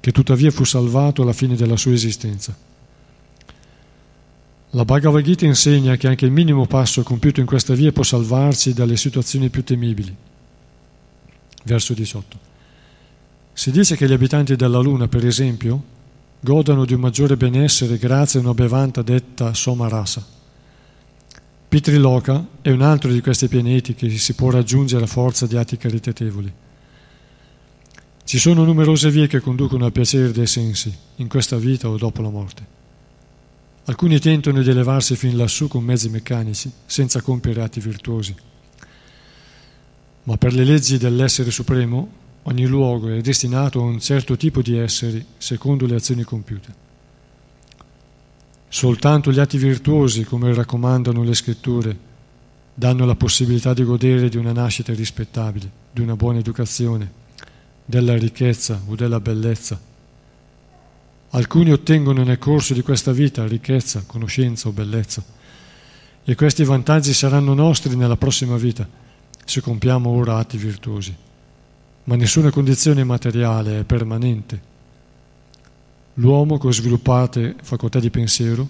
che 0.00 0.12
tuttavia 0.12 0.50
fu 0.50 0.64
salvato 0.64 1.20
alla 1.20 1.34
fine 1.34 1.54
della 1.54 1.76
sua 1.76 1.92
esistenza. 1.92 2.56
La 4.70 4.86
Bhagavad 4.86 5.22
Gita 5.22 5.44
insegna 5.44 5.96
che 5.96 6.08
anche 6.08 6.24
il 6.24 6.30
minimo 6.30 6.64
passo 6.64 7.02
compiuto 7.02 7.40
in 7.40 7.44
questa 7.44 7.74
via 7.74 7.92
può 7.92 8.02
salvarci 8.02 8.72
dalle 8.72 8.96
situazioni 8.96 9.50
più 9.50 9.62
temibili 9.62 10.16
verso 11.64 11.92
18. 11.92 12.38
Si 13.52 13.70
dice 13.70 13.94
che 13.94 14.06
gli 14.06 14.14
abitanti 14.14 14.56
della 14.56 14.78
Luna, 14.78 15.06
per 15.06 15.26
esempio, 15.26 15.82
godano 16.40 16.86
di 16.86 16.94
un 16.94 17.00
maggiore 17.00 17.36
benessere 17.36 17.98
grazie 17.98 18.38
a 18.38 18.42
una 18.42 18.54
bevanda 18.54 19.02
detta 19.02 19.52
Somarasa. 19.52 20.24
Pitriloca 21.68 22.46
è 22.62 22.70
un 22.70 22.80
altro 22.80 23.12
di 23.12 23.20
questi 23.20 23.48
pianeti 23.48 23.94
che 23.94 24.08
si 24.08 24.32
può 24.32 24.50
raggiungere 24.50 25.04
a 25.04 25.06
forza 25.06 25.46
di 25.46 25.58
atti 25.58 25.76
caritatevoli. 25.76 26.59
Ci 28.30 28.38
sono 28.38 28.62
numerose 28.62 29.10
vie 29.10 29.26
che 29.26 29.40
conducono 29.40 29.86
al 29.86 29.90
piacere 29.90 30.30
dei 30.30 30.46
sensi, 30.46 30.96
in 31.16 31.26
questa 31.26 31.56
vita 31.56 31.88
o 31.88 31.96
dopo 31.96 32.22
la 32.22 32.30
morte. 32.30 32.64
Alcuni 33.86 34.20
tentano 34.20 34.62
di 34.62 34.70
elevarsi 34.70 35.16
fin 35.16 35.36
lassù 35.36 35.66
con 35.66 35.82
mezzi 35.82 36.08
meccanici, 36.08 36.70
senza 36.86 37.20
compiere 37.22 37.60
atti 37.60 37.80
virtuosi 37.80 38.32
ma 40.22 40.36
per 40.36 40.52
le 40.52 40.62
leggi 40.62 40.96
dell'essere 40.96 41.50
supremo 41.50 42.08
ogni 42.42 42.66
luogo 42.66 43.08
è 43.08 43.20
destinato 43.20 43.80
a 43.80 43.82
un 43.82 43.98
certo 43.98 44.36
tipo 44.36 44.62
di 44.62 44.78
esseri 44.78 45.26
secondo 45.36 45.86
le 45.86 45.96
azioni 45.96 46.22
compiute. 46.22 46.74
Soltanto 48.68 49.32
gli 49.32 49.40
atti 49.40 49.58
virtuosi, 49.58 50.22
come 50.22 50.54
raccomandano 50.54 51.24
le 51.24 51.34
scritture, 51.34 51.98
danno 52.72 53.04
la 53.06 53.16
possibilità 53.16 53.74
di 53.74 53.82
godere 53.82 54.28
di 54.28 54.36
una 54.36 54.52
nascita 54.52 54.92
rispettabile, 54.92 55.68
di 55.90 56.00
una 56.00 56.14
buona 56.14 56.38
educazione, 56.38 57.18
della 57.84 58.16
ricchezza 58.16 58.80
o 58.86 58.94
della 58.94 59.20
bellezza. 59.20 59.80
Alcuni 61.30 61.72
ottengono 61.72 62.22
nel 62.22 62.38
corso 62.38 62.74
di 62.74 62.82
questa 62.82 63.12
vita 63.12 63.46
ricchezza, 63.46 64.02
conoscenza 64.06 64.68
o 64.68 64.72
bellezza 64.72 65.22
e 66.24 66.34
questi 66.34 66.64
vantaggi 66.64 67.12
saranno 67.12 67.54
nostri 67.54 67.96
nella 67.96 68.16
prossima 68.16 68.56
vita 68.56 68.88
se 69.44 69.60
compiamo 69.60 70.10
ora 70.10 70.36
atti 70.36 70.56
virtuosi, 70.56 71.14
ma 72.04 72.14
nessuna 72.14 72.50
condizione 72.50 73.02
materiale 73.02 73.80
è 73.80 73.84
permanente. 73.84 74.68
L'uomo 76.14 76.58
con 76.58 76.72
sviluppate 76.72 77.56
facoltà 77.62 77.98
di 77.98 78.10
pensiero 78.10 78.68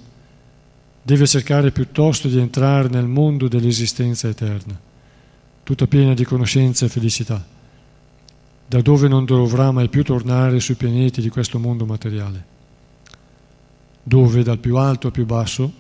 deve 1.03 1.27
cercare 1.27 1.71
piuttosto 1.71 2.29
di 2.29 2.39
entrare 2.39 2.89
nel 2.89 3.07
mondo 3.07 3.49
dell'esistenza 3.49 4.29
eterna, 4.29 4.79
tutta 5.63 5.87
piena 5.87 6.15
di 6.15 6.25
conoscenza 6.25 6.87
e 6.87 6.89
felicità, 6.89 7.45
da 8.71 8.81
dove 8.83 9.09
non 9.09 9.25
dovrà 9.25 9.73
mai 9.73 9.89
più 9.89 10.05
tornare 10.05 10.61
sui 10.61 10.77
pianeti 10.77 11.21
di 11.21 11.29
questo 11.29 11.59
mondo 11.59 11.85
materiale, 11.87 12.45
dove 14.01 14.45
dal 14.45 14.59
più 14.59 14.77
alto 14.77 15.09
al 15.09 15.13
più 15.13 15.27
basso 15.27 15.73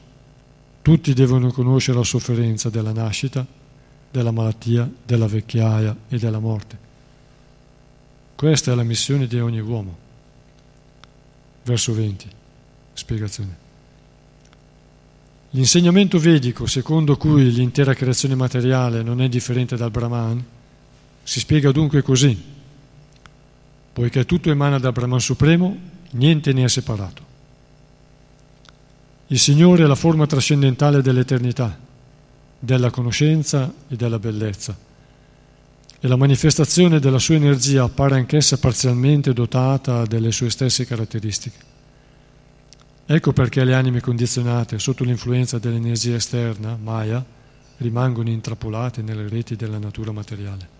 tutti 0.82 1.14
devono 1.14 1.52
conoscere 1.52 1.98
la 1.98 2.02
sofferenza 2.02 2.68
della 2.68 2.90
nascita, 2.90 3.46
della 4.10 4.32
malattia, 4.32 4.90
della 5.06 5.28
vecchiaia 5.28 5.96
e 6.08 6.18
della 6.18 6.40
morte. 6.40 6.78
Questa 8.34 8.72
è 8.72 8.74
la 8.74 8.82
missione 8.82 9.28
di 9.28 9.38
ogni 9.38 9.60
uomo. 9.60 9.96
Verso 11.62 11.94
20, 11.94 12.26
spiegazione. 12.94 13.56
L'insegnamento 15.50 16.18
vedico, 16.18 16.66
secondo 16.66 17.16
cui 17.16 17.52
l'intera 17.52 17.94
creazione 17.94 18.34
materiale 18.34 19.04
non 19.04 19.22
è 19.22 19.28
differente 19.28 19.76
dal 19.76 19.92
Brahman, 19.92 20.44
si 21.22 21.38
spiega 21.38 21.70
dunque 21.70 22.02
così. 22.02 22.49
Poiché 24.00 24.24
tutto 24.24 24.48
emana 24.48 24.78
dal 24.78 24.92
Brahman 24.92 25.20
Supremo, 25.20 25.76
niente 26.12 26.54
ne 26.54 26.64
è 26.64 26.68
separato. 26.68 27.22
Il 29.26 29.38
Signore 29.38 29.84
è 29.84 29.86
la 29.86 29.94
forma 29.94 30.26
trascendentale 30.26 31.02
dell'eternità, 31.02 31.78
della 32.58 32.88
conoscenza 32.88 33.70
e 33.86 33.96
della 33.96 34.18
bellezza. 34.18 34.74
E 36.00 36.08
la 36.08 36.16
manifestazione 36.16 36.98
della 36.98 37.18
sua 37.18 37.34
energia 37.34 37.84
appare 37.84 38.14
anch'essa 38.14 38.56
parzialmente 38.56 39.34
dotata 39.34 40.06
delle 40.06 40.32
sue 40.32 40.48
stesse 40.48 40.86
caratteristiche. 40.86 41.58
Ecco 43.04 43.34
perché 43.34 43.64
le 43.64 43.74
anime 43.74 44.00
condizionate 44.00 44.78
sotto 44.78 45.04
l'influenza 45.04 45.58
dell'energia 45.58 46.14
esterna, 46.14 46.74
Maya, 46.82 47.22
rimangono 47.76 48.30
intrappolate 48.30 49.02
nelle 49.02 49.28
reti 49.28 49.56
della 49.56 49.78
natura 49.78 50.10
materiale. 50.10 50.79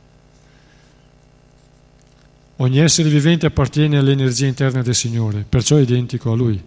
Ogni 2.60 2.78
essere 2.78 3.08
vivente 3.08 3.46
appartiene 3.46 3.96
all'energia 3.96 4.46
interna 4.46 4.82
del 4.82 4.94
Signore, 4.94 5.46
perciò 5.48 5.76
è 5.76 5.80
identico 5.80 6.30
a 6.30 6.36
Lui, 6.36 6.62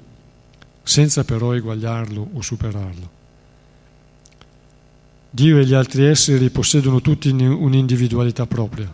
senza 0.82 1.24
però 1.24 1.54
eguagliarlo 1.54 2.30
o 2.34 2.42
superarlo. 2.42 3.10
Dio 5.30 5.60
e 5.60 5.66
gli 5.66 5.74
altri 5.76 6.06
esseri 6.06 6.50
possiedono 6.50 7.00
tutti 7.00 7.30
un'individualità 7.30 8.48
propria. 8.48 8.92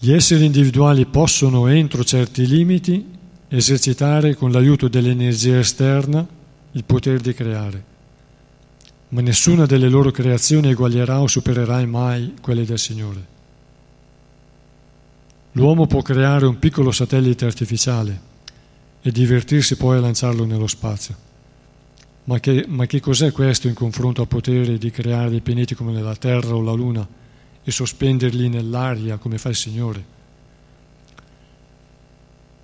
Gli 0.00 0.12
esseri 0.12 0.44
individuali 0.44 1.06
possono, 1.06 1.68
entro 1.68 2.02
certi 2.02 2.44
limiti, 2.48 3.06
esercitare 3.46 4.34
con 4.34 4.50
l'aiuto 4.50 4.88
dell'energia 4.88 5.60
esterna 5.60 6.26
il 6.72 6.82
potere 6.82 7.18
di 7.18 7.32
creare, 7.34 7.84
ma 9.10 9.20
nessuna 9.20 9.64
delle 9.64 9.88
loro 9.88 10.10
creazioni 10.10 10.70
eguaglierà 10.70 11.20
o 11.20 11.28
supererà 11.28 11.86
mai 11.86 12.34
quelle 12.40 12.64
del 12.64 12.80
Signore. 12.80 13.33
L'uomo 15.56 15.86
può 15.86 16.02
creare 16.02 16.46
un 16.46 16.58
piccolo 16.58 16.90
satellite 16.90 17.44
artificiale 17.44 18.32
e 19.00 19.12
divertirsi 19.12 19.76
poi 19.76 19.98
a 19.98 20.00
lanciarlo 20.00 20.44
nello 20.44 20.66
spazio. 20.66 21.14
Ma 22.24 22.40
che, 22.40 22.64
ma 22.66 22.86
che 22.86 22.98
cos'è 22.98 23.30
questo 23.30 23.68
in 23.68 23.74
confronto 23.74 24.20
al 24.20 24.26
potere 24.26 24.78
di 24.78 24.90
creare 24.90 25.30
dei 25.30 25.42
pianeti 25.42 25.76
come 25.76 26.00
la 26.00 26.16
Terra 26.16 26.56
o 26.56 26.60
la 26.60 26.72
Luna 26.72 27.06
e 27.62 27.70
sospenderli 27.70 28.48
nell'aria 28.48 29.18
come 29.18 29.38
fa 29.38 29.50
il 29.50 29.54
Signore? 29.54 30.04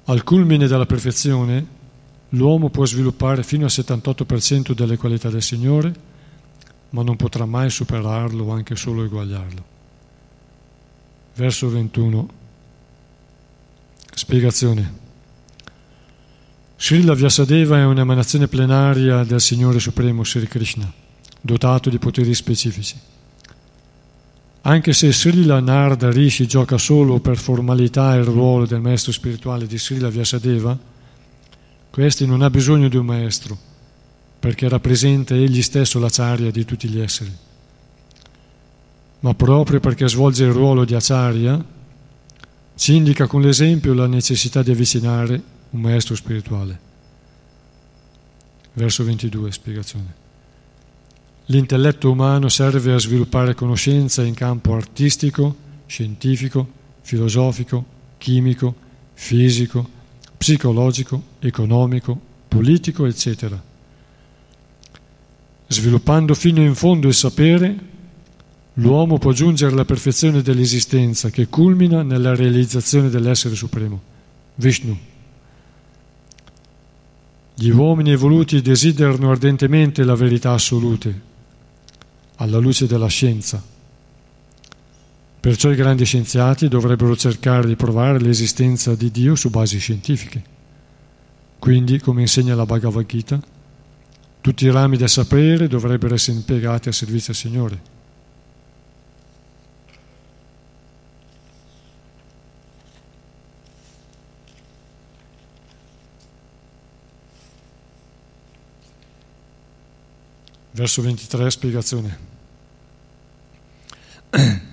Al 0.06 0.24
culmine 0.24 0.66
della 0.66 0.86
perfezione, 0.86 1.64
l'uomo 2.30 2.70
può 2.70 2.84
sviluppare 2.86 3.44
fino 3.44 3.66
al 3.66 3.70
78% 3.70 4.72
delle 4.72 4.96
qualità 4.96 5.30
del 5.30 5.42
Signore, 5.42 5.94
ma 6.90 7.04
non 7.04 7.14
potrà 7.14 7.44
mai 7.44 7.70
superarlo 7.70 8.46
o 8.46 8.50
anche 8.50 8.74
solo 8.74 9.04
eguagliarlo. 9.04 9.64
Verso 11.36 11.68
21. 11.68 12.39
Spiegazione. 14.20 14.92
Srila 16.76 17.14
Vyasadeva 17.14 17.78
è 17.78 17.84
un'emanazione 17.86 18.48
plenaria 18.48 19.24
del 19.24 19.40
Signore 19.40 19.80
Supremo 19.80 20.24
Sri 20.24 20.46
Krishna, 20.46 20.92
dotato 21.40 21.88
di 21.88 21.98
poteri 21.98 22.34
specifici. 22.34 22.96
Anche 24.60 24.92
se 24.92 25.10
Srila 25.10 25.58
Narda 25.60 26.10
Rishi 26.10 26.46
gioca 26.46 26.76
solo 26.76 27.18
per 27.20 27.38
formalità 27.38 28.14
il 28.14 28.24
ruolo 28.24 28.66
del 28.66 28.82
maestro 28.82 29.10
spirituale 29.10 29.66
di 29.66 29.78
Srila 29.78 30.10
Vyasadeva, 30.10 30.78
questi 31.88 32.26
non 32.26 32.42
ha 32.42 32.50
bisogno 32.50 32.88
di 32.88 32.98
un 32.98 33.06
maestro, 33.06 33.56
perché 34.38 34.68
rappresenta 34.68 35.34
egli 35.34 35.62
stesso 35.62 35.98
l'acharya 35.98 36.50
di 36.50 36.66
tutti 36.66 36.88
gli 36.88 37.00
esseri. 37.00 37.34
Ma 39.20 39.32
proprio 39.32 39.80
perché 39.80 40.06
svolge 40.10 40.44
il 40.44 40.52
ruolo 40.52 40.84
di 40.84 40.94
acharya, 40.94 41.78
ci 42.80 42.96
indica 42.96 43.26
con 43.26 43.42
l'esempio 43.42 43.92
la 43.92 44.06
necessità 44.06 44.62
di 44.62 44.70
avvicinare 44.70 45.42
un 45.68 45.82
maestro 45.82 46.14
spirituale. 46.14 46.80
Verso 48.72 49.04
22, 49.04 49.52
spiegazione. 49.52 50.14
L'intelletto 51.44 52.10
umano 52.10 52.48
serve 52.48 52.94
a 52.94 52.98
sviluppare 52.98 53.52
conoscenza 53.52 54.24
in 54.24 54.32
campo 54.32 54.72
artistico, 54.72 55.54
scientifico, 55.84 56.66
filosofico, 57.02 57.84
chimico, 58.16 58.74
fisico, 59.12 59.86
psicologico, 60.38 61.22
economico, 61.40 62.18
politico, 62.48 63.04
eccetera. 63.04 63.62
Sviluppando 65.66 66.32
fino 66.32 66.62
in 66.62 66.74
fondo 66.74 67.08
il 67.08 67.14
sapere, 67.14 67.89
l'uomo 68.80 69.18
può 69.18 69.32
giungere 69.32 69.72
alla 69.72 69.84
perfezione 69.84 70.42
dell'esistenza 70.42 71.30
che 71.30 71.48
culmina 71.48 72.02
nella 72.02 72.34
realizzazione 72.34 73.10
dell'essere 73.10 73.54
supremo, 73.54 74.00
Vishnu. 74.56 74.98
Gli 77.54 77.68
uomini 77.68 78.10
evoluti 78.10 78.62
desiderano 78.62 79.30
ardentemente 79.30 80.02
la 80.02 80.14
verità 80.14 80.52
assolute, 80.52 81.20
alla 82.36 82.58
luce 82.58 82.86
della 82.86 83.08
scienza. 83.08 83.62
Perciò 85.40 85.70
i 85.70 85.76
grandi 85.76 86.04
scienziati 86.04 86.68
dovrebbero 86.68 87.14
cercare 87.16 87.66
di 87.66 87.76
provare 87.76 88.18
l'esistenza 88.18 88.94
di 88.94 89.10
Dio 89.10 89.34
su 89.34 89.50
basi 89.50 89.78
scientifiche. 89.78 90.42
Quindi, 91.58 91.98
come 91.98 92.22
insegna 92.22 92.54
la 92.54 92.64
Bhagavad 92.64 93.04
Gita, 93.04 93.40
tutti 94.40 94.64
i 94.64 94.70
rami 94.70 94.96
del 94.96 95.08
sapere 95.10 95.68
dovrebbero 95.68 96.14
essere 96.14 96.38
impiegati 96.38 96.88
a 96.88 96.92
servizio 96.92 97.32
del 97.34 97.42
Signore. 97.42 97.98
Verso 110.72 111.02
23, 111.02 111.50
spiegazione. 111.50 112.18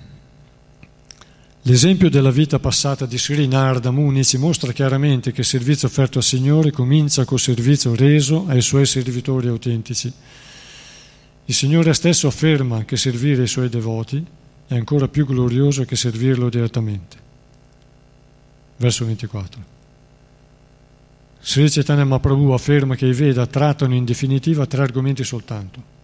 L'esempio 1.62 2.08
della 2.08 2.30
vita 2.30 2.58
passata 2.58 3.04
di 3.04 3.18
Sri 3.18 3.46
Narada 3.46 3.90
Muni 3.90 4.24
ci 4.24 4.38
mostra 4.38 4.72
chiaramente 4.72 5.32
che 5.32 5.40
il 5.40 5.46
servizio 5.46 5.88
offerto 5.88 6.18
al 6.18 6.24
Signore 6.24 6.70
comincia 6.70 7.24
col 7.24 7.40
servizio 7.40 7.94
reso 7.94 8.46
ai 8.48 8.62
suoi 8.62 8.86
servitori 8.86 9.48
autentici. 9.48 10.10
Il 11.44 11.54
Signore 11.54 11.92
stesso 11.94 12.26
afferma 12.26 12.84
che 12.84 12.96
servire 12.96 13.42
i 13.42 13.48
suoi 13.48 13.68
devoti 13.68 14.24
è 14.66 14.74
ancora 14.74 15.08
più 15.08 15.26
glorioso 15.26 15.84
che 15.84 15.96
servirlo 15.96 16.48
direttamente. 16.48 17.16
Verso 18.76 19.04
24. 19.04 19.77
Sri 21.40 21.70
Chaitanya 21.70 22.04
Mahaprabhu 22.04 22.50
afferma 22.50 22.94
che 22.94 23.06
i 23.06 23.12
Veda 23.12 23.46
trattano 23.46 23.94
in 23.94 24.04
definitiva 24.04 24.66
tre 24.66 24.82
argomenti 24.82 25.24
soltanto. 25.24 25.96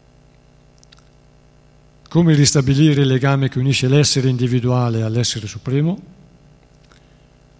Come 2.08 2.34
ristabilire 2.34 3.02
il 3.02 3.08
legame 3.08 3.48
che 3.48 3.58
unisce 3.58 3.88
l'essere 3.88 4.28
individuale 4.28 5.02
all'essere 5.02 5.46
supremo, 5.46 5.98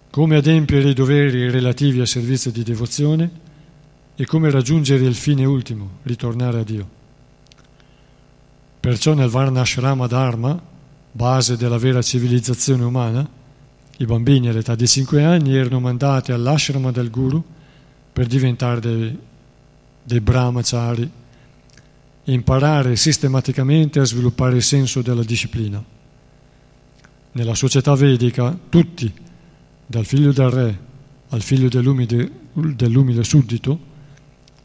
come 0.09 0.37
adempiere 0.37 0.89
i 0.89 0.93
doveri 0.93 1.49
relativi 1.49 1.99
al 1.99 2.07
servizio 2.07 2.49
di 2.49 2.63
devozione? 2.63 3.43
E 4.15 4.25
come 4.25 4.49
raggiungere 4.49 5.03
il 5.03 5.13
fine 5.13 5.43
ultimo, 5.43 5.97
ritornare 6.03 6.59
a 6.59 6.63
Dio. 6.63 6.87
Perciò 8.79 9.13
nel 9.13 9.27
Varnashrama 9.27 10.07
Dharma, 10.07 10.57
base 11.11 11.57
della 11.57 11.77
vera 11.77 12.01
civilizzazione 12.01 12.85
umana, 12.85 13.27
i 13.97 14.05
bambini 14.05 14.47
all'età 14.47 14.73
di 14.73 14.87
5 14.87 15.21
anni 15.21 15.53
erano 15.53 15.81
mandati 15.81 16.31
all'ashrama 16.31 16.91
del 16.91 17.09
guru 17.09 17.43
per 18.15 18.27
diventare 18.27 18.79
dei, 18.79 19.19
dei 20.01 20.21
brahmachari 20.21 21.11
imparare 22.23 22.95
sistematicamente 22.95 23.99
a 23.99 24.05
sviluppare 24.05 24.55
il 24.55 24.63
senso 24.63 25.01
della 25.01 25.21
disciplina. 25.21 25.83
Nella 27.33 27.55
società 27.55 27.93
vedica 27.95 28.57
tutti, 28.69 29.13
dal 29.85 30.05
figlio 30.05 30.31
del 30.31 30.49
re 30.49 30.79
al 31.27 31.41
figlio 31.41 31.67
dell'umile, 31.67 32.31
dell'umile 32.53 33.21
suddito, 33.25 33.77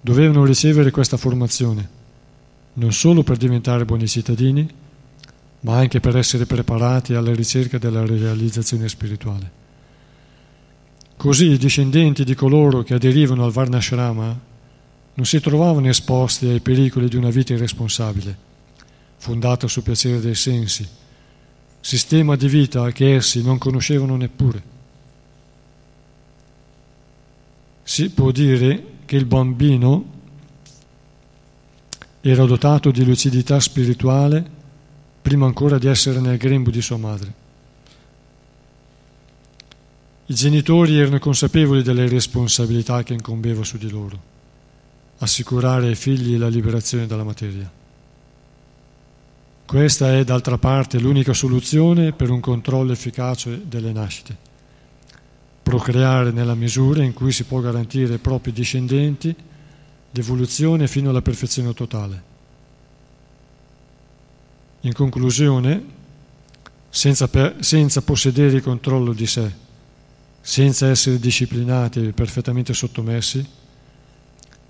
dovevano 0.00 0.44
ricevere 0.44 0.92
questa 0.92 1.16
formazione, 1.16 1.88
non 2.74 2.92
solo 2.92 3.24
per 3.24 3.36
diventare 3.36 3.84
buoni 3.84 4.06
cittadini, 4.06 4.68
ma 5.62 5.76
anche 5.76 5.98
per 5.98 6.16
essere 6.16 6.46
preparati 6.46 7.14
alla 7.14 7.34
ricerca 7.34 7.78
della 7.78 8.06
realizzazione 8.06 8.88
spirituale. 8.88 9.58
Così 11.20 11.50
i 11.50 11.58
discendenti 11.58 12.24
di 12.24 12.34
coloro 12.34 12.82
che 12.82 12.94
aderivano 12.94 13.44
al 13.44 13.52
Varnashrama 13.52 14.40
non 15.12 15.26
si 15.26 15.38
trovavano 15.38 15.86
esposti 15.86 16.46
ai 16.46 16.60
pericoli 16.60 17.10
di 17.10 17.16
una 17.16 17.28
vita 17.28 17.52
irresponsabile, 17.52 18.34
fondata 19.18 19.68
sul 19.68 19.82
piacere 19.82 20.18
dei 20.18 20.34
sensi, 20.34 20.88
sistema 21.78 22.36
di 22.36 22.48
vita 22.48 22.90
che 22.92 23.16
essi 23.16 23.42
non 23.42 23.58
conoscevano 23.58 24.16
neppure. 24.16 24.62
Si 27.82 28.08
può 28.08 28.30
dire 28.30 28.84
che 29.04 29.16
il 29.16 29.26
bambino 29.26 30.04
era 32.22 32.46
dotato 32.46 32.90
di 32.90 33.04
lucidità 33.04 33.60
spirituale 33.60 34.42
prima 35.20 35.44
ancora 35.44 35.76
di 35.76 35.86
essere 35.86 36.18
nel 36.18 36.38
grembo 36.38 36.70
di 36.70 36.80
sua 36.80 36.96
madre. 36.96 37.39
I 40.30 40.34
genitori 40.34 40.96
erano 40.96 41.18
consapevoli 41.18 41.82
delle 41.82 42.06
responsabilità 42.06 43.02
che 43.02 43.14
incombeva 43.14 43.64
su 43.64 43.78
di 43.78 43.90
loro 43.90 44.28
assicurare 45.18 45.88
ai 45.88 45.96
figli 45.96 46.36
la 46.36 46.46
liberazione 46.46 47.08
dalla 47.08 47.24
materia. 47.24 47.68
Questa 49.66 50.16
è 50.16 50.22
d'altra 50.22 50.56
parte 50.56 51.00
l'unica 51.00 51.32
soluzione 51.32 52.12
per 52.12 52.30
un 52.30 52.38
controllo 52.38 52.92
efficace 52.92 53.62
delle 53.66 53.90
nascite. 53.90 54.36
Procreare 55.64 56.30
nella 56.30 56.54
misura 56.54 57.02
in 57.02 57.12
cui 57.12 57.32
si 57.32 57.42
può 57.42 57.58
garantire 57.58 58.12
ai 58.12 58.18
propri 58.18 58.52
discendenti 58.52 59.34
l'evoluzione 60.12 60.86
fino 60.86 61.10
alla 61.10 61.22
perfezione 61.22 61.74
totale. 61.74 62.22
In 64.82 64.92
conclusione, 64.92 65.84
senza, 66.88 67.26
per, 67.26 67.56
senza 67.58 68.00
possedere 68.00 68.54
il 68.54 68.62
controllo 68.62 69.12
di 69.12 69.26
sé, 69.26 69.68
senza 70.40 70.88
essere 70.88 71.18
disciplinati 71.18 72.06
e 72.06 72.12
perfettamente 72.12 72.72
sottomessi, 72.74 73.46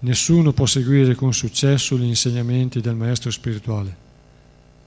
Nessuno 0.02 0.54
può 0.54 0.64
seguire 0.64 1.14
con 1.14 1.34
successo 1.34 1.98
gli 1.98 2.04
insegnamenti 2.04 2.80
del 2.80 2.94
maestro 2.94 3.30
spirituale 3.30 4.08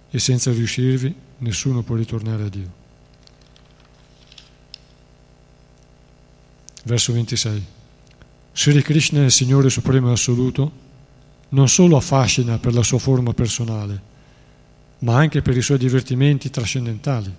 e 0.09 0.17
senza 0.17 0.51
riuscirvi 0.51 1.13
nessuno 1.39 1.83
può 1.83 1.95
ritornare 1.95 2.43
a 2.43 2.49
Dio. 2.49 2.81
Verso 6.85 7.13
26. 7.13 7.65
Sri 8.53 8.81
Krishna 8.81 9.23
il 9.23 9.31
Signore 9.31 9.69
Supremo 9.69 10.09
e 10.09 10.13
Assoluto, 10.13 10.71
non 11.49 11.69
solo 11.69 11.95
affascina 11.95 12.57
per 12.57 12.73
la 12.73 12.83
sua 12.83 12.97
forma 12.97 13.33
personale, 13.33 14.01
ma 14.99 15.15
anche 15.15 15.43
per 15.43 15.55
i 15.55 15.61
suoi 15.61 15.77
divertimenti 15.77 16.49
trascendentali. 16.49 17.33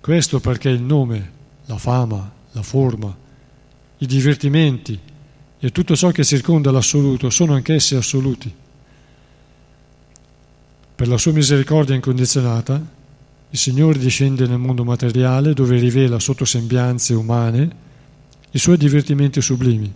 Questo 0.00 0.38
perché 0.38 0.68
il 0.68 0.82
nome, 0.82 1.32
la 1.66 1.78
fama, 1.78 2.32
la 2.52 2.62
forma, 2.62 3.14
i 3.98 4.06
divertimenti 4.06 4.98
e 5.58 5.72
tutto 5.72 5.96
ciò 5.96 6.10
che 6.10 6.24
circonda 6.24 6.70
l'assoluto 6.70 7.30
sono 7.30 7.54
anch'essi 7.54 7.94
assoluti. 7.94 8.52
Per 10.94 11.08
la 11.08 11.18
sua 11.18 11.32
misericordia 11.32 11.94
incondizionata, 11.94 12.94
il 13.50 13.58
Signore 13.58 13.98
discende 13.98 14.46
nel 14.46 14.58
mondo 14.58 14.84
materiale 14.84 15.54
dove 15.54 15.78
rivela 15.78 16.18
sotto 16.18 16.44
sembianze 16.44 17.14
umane 17.14 17.84
i 18.50 18.58
suoi 18.58 18.76
divertimenti 18.76 19.40
sublimi, 19.40 19.92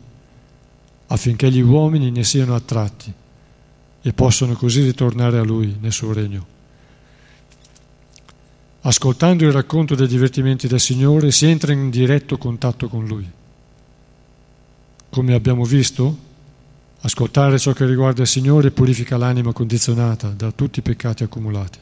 affinché 1.07 1.51
gli 1.51 1.61
uomini 1.61 2.11
ne 2.11 2.25
siano 2.25 2.55
attratti 2.55 3.13
e 4.03 4.13
possano 4.13 4.55
così 4.55 4.83
ritornare 4.83 5.39
a 5.39 5.43
Lui 5.43 5.77
nel 5.81 5.93
suo 5.93 6.13
regno. 6.13 6.59
Ascoltando 8.83 9.45
il 9.45 9.53
racconto 9.53 9.95
dei 9.95 10.07
divertimenti 10.07 10.67
del 10.67 10.81
Signore 10.81 11.31
si 11.33 11.47
entra 11.47 11.73
in 11.73 11.91
diretto 11.91 12.39
contatto 12.39 12.89
con 12.89 13.07
Lui. 13.07 13.31
Come 15.11 15.35
abbiamo 15.35 15.65
visto, 15.65 16.17
ascoltare 17.01 17.59
ciò 17.59 17.73
che 17.73 17.85
riguarda 17.85 18.23
il 18.23 18.29
Signore 18.29 18.71
purifica 18.71 19.19
l'anima 19.19 19.53
condizionata 19.53 20.29
da 20.29 20.51
tutti 20.51 20.79
i 20.79 20.83
peccati 20.83 21.23
accumulati. 21.25 21.79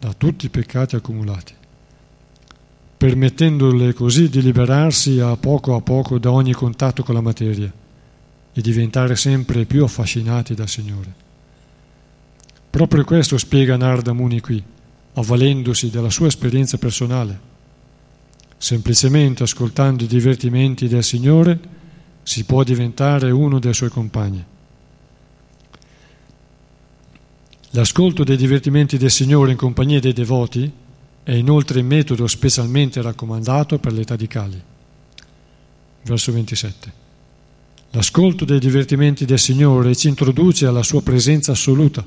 Da 0.00 0.12
tutti 0.12 0.44
i 0.46 0.50
peccati 0.50 0.96
accumulati, 0.96 1.54
permettendole 2.98 3.94
così 3.94 4.28
di 4.28 4.42
liberarsi 4.42 5.18
a 5.20 5.34
poco 5.38 5.76
a 5.76 5.80
poco 5.80 6.18
da 6.18 6.30
ogni 6.30 6.52
contatto 6.52 7.02
con 7.02 7.14
la 7.14 7.22
materia 7.22 7.72
e 8.52 8.60
diventare 8.60 9.16
sempre 9.16 9.64
più 9.64 9.82
affascinati 9.82 10.54
dal 10.54 10.68
Signore. 10.68 11.23
Proprio 12.74 13.04
questo 13.04 13.38
spiega 13.38 13.76
Narda 13.76 14.12
Muni 14.12 14.40
qui, 14.40 14.60
avvalendosi 15.14 15.90
della 15.90 16.10
sua 16.10 16.26
esperienza 16.26 16.76
personale 16.76 17.52
Semplicemente 18.64 19.44
ascoltando 19.44 20.02
i 20.02 20.08
divertimenti 20.08 20.88
del 20.88 21.04
Signore 21.04 21.56
si 22.24 22.42
può 22.44 22.64
diventare 22.64 23.30
uno 23.30 23.60
dei 23.60 23.72
suoi 23.74 23.90
compagni. 23.90 24.44
L'ascolto 27.70 28.24
dei 28.24 28.36
divertimenti 28.36 28.96
del 28.96 29.12
Signore 29.12 29.52
in 29.52 29.56
compagnia 29.56 30.00
dei 30.00 30.12
devoti 30.12 30.68
è 31.22 31.32
inoltre 31.32 31.78
il 31.78 31.84
metodo 31.84 32.26
specialmente 32.26 33.02
raccomandato 33.02 33.78
per 33.78 33.92
l'età 33.92 34.16
di 34.16 34.26
Cali. 34.26 34.62
Verso 36.02 36.32
27. 36.32 36.92
L'ascolto 37.90 38.44
dei 38.44 38.58
divertimenti 38.58 39.26
del 39.26 39.38
Signore 39.38 39.94
ci 39.94 40.08
introduce 40.08 40.66
alla 40.66 40.82
sua 40.82 41.02
presenza 41.02 41.52
assoluta, 41.52 42.04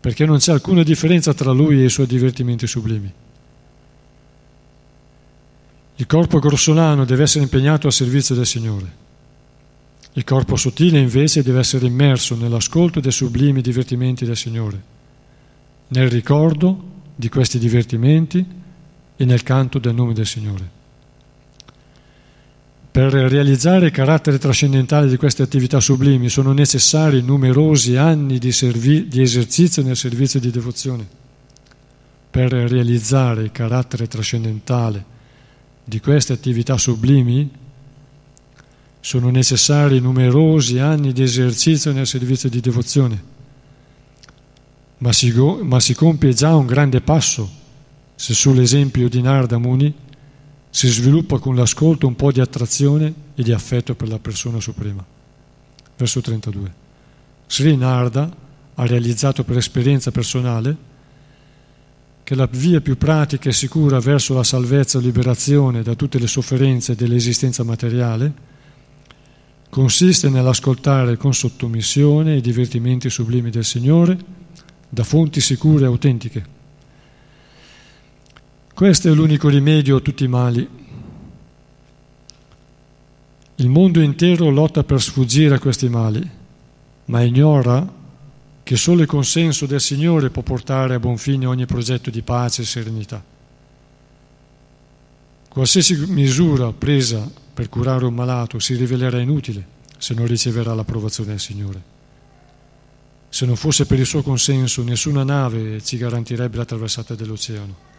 perché 0.00 0.24
non 0.24 0.38
c'è 0.38 0.52
alcuna 0.52 0.82
differenza 0.82 1.34
tra 1.34 1.50
Lui 1.50 1.80
e 1.80 1.84
i 1.84 1.90
suoi 1.90 2.06
divertimenti 2.06 2.66
sublimi. 2.66 3.12
Il 5.96 6.06
corpo 6.06 6.38
grossolano 6.38 7.04
deve 7.04 7.24
essere 7.24 7.42
impegnato 7.42 7.88
al 7.88 7.92
servizio 7.92 8.34
del 8.34 8.46
Signore. 8.46 9.06
Il 10.12 10.24
corpo 10.24 10.56
sottile 10.56 10.98
invece 10.98 11.42
deve 11.42 11.58
essere 11.58 11.86
immerso 11.86 12.36
nell'ascolto 12.36 13.00
dei 13.00 13.12
sublimi 13.12 13.60
divertimenti 13.60 14.24
del 14.24 14.36
Signore, 14.36 14.82
nel 15.88 16.08
ricordo 16.08 16.96
di 17.16 17.28
questi 17.28 17.58
divertimenti 17.58 18.46
e 19.16 19.24
nel 19.24 19.42
canto 19.42 19.80
del 19.80 19.94
nome 19.94 20.14
del 20.14 20.26
Signore. 20.26 20.77
Per 22.98 23.12
realizzare 23.12 23.86
il 23.86 23.92
carattere 23.92 24.38
trascendentale 24.38 25.06
di 25.06 25.16
queste 25.16 25.44
attività 25.44 25.78
sublimi 25.78 26.28
sono 26.28 26.52
necessari 26.52 27.22
numerosi 27.22 27.94
anni 27.94 28.40
di, 28.40 28.50
servi- 28.50 29.06
di 29.06 29.22
esercizio 29.22 29.84
nel 29.84 29.96
servizio 29.96 30.40
di 30.40 30.50
devozione. 30.50 31.06
Per 32.28 32.50
realizzare 32.50 33.44
il 33.44 33.52
carattere 33.52 34.08
trascendentale 34.08 35.04
di 35.84 36.00
queste 36.00 36.32
attività 36.32 36.76
sublimi 36.76 37.48
sono 38.98 39.30
necessari 39.30 40.00
numerosi 40.00 40.80
anni 40.80 41.12
di 41.12 41.22
esercizio 41.22 41.92
nel 41.92 42.04
servizio 42.04 42.48
di 42.48 42.58
devozione, 42.58 43.22
ma 44.98 45.12
si, 45.12 45.32
ma 45.62 45.78
si 45.78 45.94
compie 45.94 46.34
già 46.34 46.56
un 46.56 46.66
grande 46.66 47.00
passo 47.00 47.48
se 48.16 48.34
sull'esempio 48.34 49.08
di 49.08 49.22
Narda 49.22 49.58
Muni 49.58 49.94
si 50.70 50.88
sviluppa 50.88 51.38
con 51.38 51.54
l'ascolto 51.56 52.06
un 52.06 52.16
po' 52.16 52.30
di 52.30 52.40
attrazione 52.40 53.12
e 53.34 53.42
di 53.42 53.52
affetto 53.52 53.94
per 53.94 54.08
la 54.08 54.18
persona 54.18 54.60
suprema. 54.60 55.04
Verso 55.96 56.20
32. 56.20 56.72
Sri 57.46 57.76
Narda 57.76 58.30
ha 58.74 58.86
realizzato 58.86 59.42
per 59.44 59.56
esperienza 59.56 60.10
personale 60.10 60.86
che 62.22 62.34
la 62.34 62.46
via 62.50 62.80
più 62.80 62.98
pratica 62.98 63.48
e 63.48 63.52
sicura 63.52 63.98
verso 64.00 64.34
la 64.34 64.44
salvezza 64.44 64.98
e 64.98 65.02
liberazione 65.02 65.82
da 65.82 65.94
tutte 65.94 66.18
le 66.18 66.26
sofferenze 66.26 66.94
dell'esistenza 66.94 67.64
materiale 67.64 68.32
consiste 69.70 70.28
nell'ascoltare 70.28 71.16
con 71.16 71.34
sottomissione 71.34 72.36
i 72.36 72.40
divertimenti 72.40 73.10
sublimi 73.10 73.50
del 73.50 73.64
Signore 73.64 74.18
da 74.88 75.04
fonti 75.04 75.40
sicure 75.40 75.84
e 75.84 75.86
autentiche. 75.86 76.57
Questo 78.78 79.08
è 79.08 79.12
l'unico 79.12 79.48
rimedio 79.48 79.96
a 79.96 80.00
tutti 80.00 80.22
i 80.22 80.28
mali. 80.28 80.68
Il 83.56 83.68
mondo 83.68 84.00
intero 84.00 84.50
lotta 84.50 84.84
per 84.84 85.02
sfuggire 85.02 85.56
a 85.56 85.58
questi 85.58 85.88
mali, 85.88 86.30
ma 87.06 87.20
ignora 87.22 87.92
che 88.62 88.76
solo 88.76 89.00
il 89.00 89.08
consenso 89.08 89.66
del 89.66 89.80
Signore 89.80 90.30
può 90.30 90.42
portare 90.42 90.94
a 90.94 91.00
buon 91.00 91.18
fine 91.18 91.44
ogni 91.44 91.66
progetto 91.66 92.10
di 92.10 92.22
pace 92.22 92.62
e 92.62 92.66
serenità. 92.66 93.20
Qualsiasi 95.48 95.96
misura 96.06 96.70
presa 96.70 97.28
per 97.52 97.68
curare 97.68 98.04
un 98.04 98.14
malato 98.14 98.60
si 98.60 98.76
rivelerà 98.76 99.18
inutile 99.18 99.66
se 99.98 100.14
non 100.14 100.28
riceverà 100.28 100.72
l'approvazione 100.72 101.30
del 101.30 101.40
Signore. 101.40 101.82
Se 103.28 103.44
non 103.44 103.56
fosse 103.56 103.86
per 103.86 103.98
il 103.98 104.06
suo 104.06 104.22
consenso, 104.22 104.84
nessuna 104.84 105.24
nave 105.24 105.82
ci 105.82 105.96
garantirebbe 105.96 106.56
la 106.58 106.64
traversata 106.64 107.16
dell'oceano, 107.16 107.96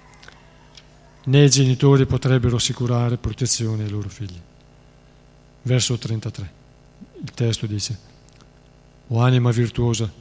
né 1.26 1.43
i 1.43 1.49
genitori 1.49 2.05
potrebbero 2.05 2.55
assicurare 2.55 3.17
protezione 3.17 3.84
ai 3.84 3.89
loro 3.89 4.09
figli. 4.09 4.39
verso 5.61 5.97
33. 5.97 6.51
Il 7.22 7.32
testo 7.34 7.65
dice, 7.65 7.97
O 9.07 9.22
anima 9.22 9.51
virtuosa, 9.51 10.11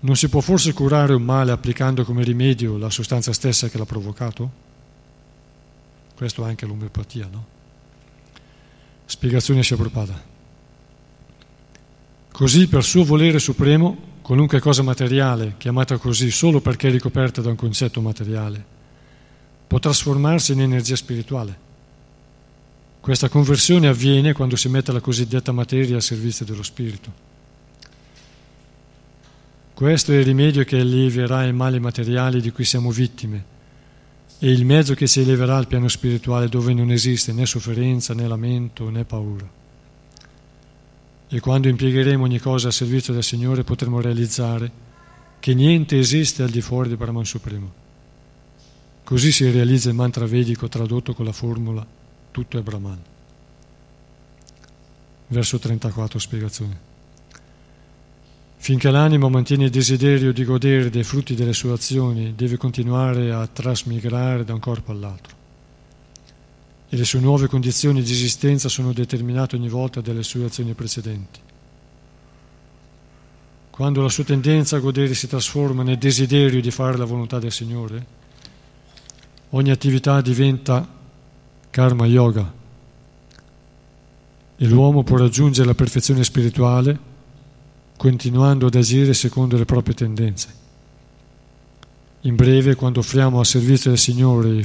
non 0.00 0.16
si 0.16 0.28
può 0.28 0.40
forse 0.40 0.72
curare 0.72 1.14
un 1.14 1.22
male 1.22 1.52
applicando 1.52 2.04
come 2.04 2.24
rimedio 2.24 2.76
la 2.76 2.90
sostanza 2.90 3.32
stessa 3.32 3.68
che 3.68 3.78
l'ha 3.78 3.84
provocato? 3.84 4.50
Questo 6.14 6.44
è 6.44 6.48
anche 6.48 6.66
l'omeopatia, 6.66 7.28
no? 7.30 7.46
Spiegazione 9.04 9.62
Prabhupada. 9.62 10.30
Così 12.32 12.66
per 12.66 12.82
suo 12.82 13.04
volere 13.04 13.38
supremo, 13.38 13.96
qualunque 14.22 14.58
cosa 14.58 14.82
materiale, 14.82 15.54
chiamata 15.58 15.98
così 15.98 16.30
solo 16.30 16.60
perché 16.60 16.88
ricoperta 16.88 17.40
da 17.40 17.50
un 17.50 17.56
concetto 17.56 18.00
materiale, 18.00 18.64
può 19.72 19.80
trasformarsi 19.80 20.52
in 20.52 20.60
energia 20.60 20.96
spirituale. 20.96 21.58
Questa 23.00 23.30
conversione 23.30 23.88
avviene 23.88 24.34
quando 24.34 24.54
si 24.54 24.68
mette 24.68 24.92
la 24.92 25.00
cosiddetta 25.00 25.50
materia 25.50 25.96
al 25.96 26.02
servizio 26.02 26.44
dello 26.44 26.62
spirito. 26.62 27.10
Questo 29.72 30.12
è 30.12 30.16
il 30.16 30.26
rimedio 30.26 30.62
che 30.64 30.78
allevierà 30.78 31.46
i 31.46 31.54
mali 31.54 31.80
materiali 31.80 32.42
di 32.42 32.50
cui 32.50 32.66
siamo 32.66 32.90
vittime 32.90 33.44
e 34.40 34.50
il 34.50 34.66
mezzo 34.66 34.92
che 34.92 35.06
si 35.06 35.20
eleverà 35.20 35.56
al 35.56 35.66
piano 35.66 35.88
spirituale 35.88 36.50
dove 36.50 36.74
non 36.74 36.90
esiste 36.90 37.32
né 37.32 37.46
sofferenza, 37.46 38.12
né 38.12 38.28
lamento, 38.28 38.90
né 38.90 39.06
paura. 39.06 39.50
E 41.28 41.40
quando 41.40 41.68
impiegheremo 41.68 42.24
ogni 42.24 42.40
cosa 42.40 42.66
al 42.66 42.74
servizio 42.74 43.14
del 43.14 43.24
Signore 43.24 43.64
potremo 43.64 44.02
realizzare 44.02 44.70
che 45.40 45.54
niente 45.54 45.98
esiste 45.98 46.42
al 46.42 46.50
di 46.50 46.60
fuori 46.60 46.90
di 46.90 46.96
Brahman 46.96 47.24
Supremo. 47.24 47.81
Così 49.04 49.32
si 49.32 49.50
realizza 49.50 49.88
il 49.88 49.94
mantra 49.94 50.26
vedico 50.26 50.68
tradotto 50.68 51.14
con 51.14 51.24
la 51.24 51.32
formula 51.32 52.00
tutto 52.32 52.58
è 52.58 52.62
Brahman. 52.62 52.98
Verso 55.28 55.58
34 55.58 56.18
spiegazione. 56.18 56.90
Finché 58.56 58.90
l'animo 58.90 59.28
mantiene 59.28 59.64
il 59.64 59.70
desiderio 59.70 60.32
di 60.32 60.44
godere 60.44 60.88
dei 60.88 61.04
frutti 61.04 61.34
delle 61.34 61.52
sue 61.52 61.72
azioni, 61.72 62.34
deve 62.34 62.56
continuare 62.56 63.32
a 63.32 63.46
trasmigrare 63.46 64.44
da 64.44 64.54
un 64.54 64.60
corpo 64.60 64.92
all'altro. 64.92 65.36
E 66.88 66.96
le 66.96 67.04
sue 67.04 67.20
nuove 67.20 67.48
condizioni 67.48 68.02
di 68.02 68.12
esistenza 68.12 68.68
sono 68.68 68.92
determinate 68.92 69.56
ogni 69.56 69.68
volta 69.68 70.00
dalle 70.00 70.22
sue 70.22 70.44
azioni 70.44 70.72
precedenti. 70.72 71.40
Quando 73.70 74.00
la 74.00 74.08
sua 74.08 74.24
tendenza 74.24 74.76
a 74.76 74.80
godere 74.80 75.14
si 75.14 75.26
trasforma 75.26 75.82
nel 75.82 75.98
desiderio 75.98 76.60
di 76.60 76.70
fare 76.70 76.96
la 76.96 77.04
volontà 77.04 77.38
del 77.38 77.52
Signore, 77.52 78.20
ogni 79.54 79.70
attività 79.70 80.20
diventa 80.20 80.86
karma 81.70 82.06
yoga 82.06 82.60
e 84.56 84.66
l'uomo 84.66 85.02
può 85.02 85.16
raggiungere 85.16 85.66
la 85.66 85.74
perfezione 85.74 86.24
spirituale 86.24 87.10
continuando 87.96 88.66
ad 88.66 88.74
agire 88.74 89.14
secondo 89.14 89.56
le 89.56 89.64
proprie 89.64 89.94
tendenze. 89.94 90.60
In 92.22 92.36
breve, 92.36 92.74
quando 92.74 93.00
offriamo 93.00 93.40
al 93.40 93.46
servizio 93.46 93.90
del 93.90 93.98
Signore 93.98 94.54
i 94.54 94.62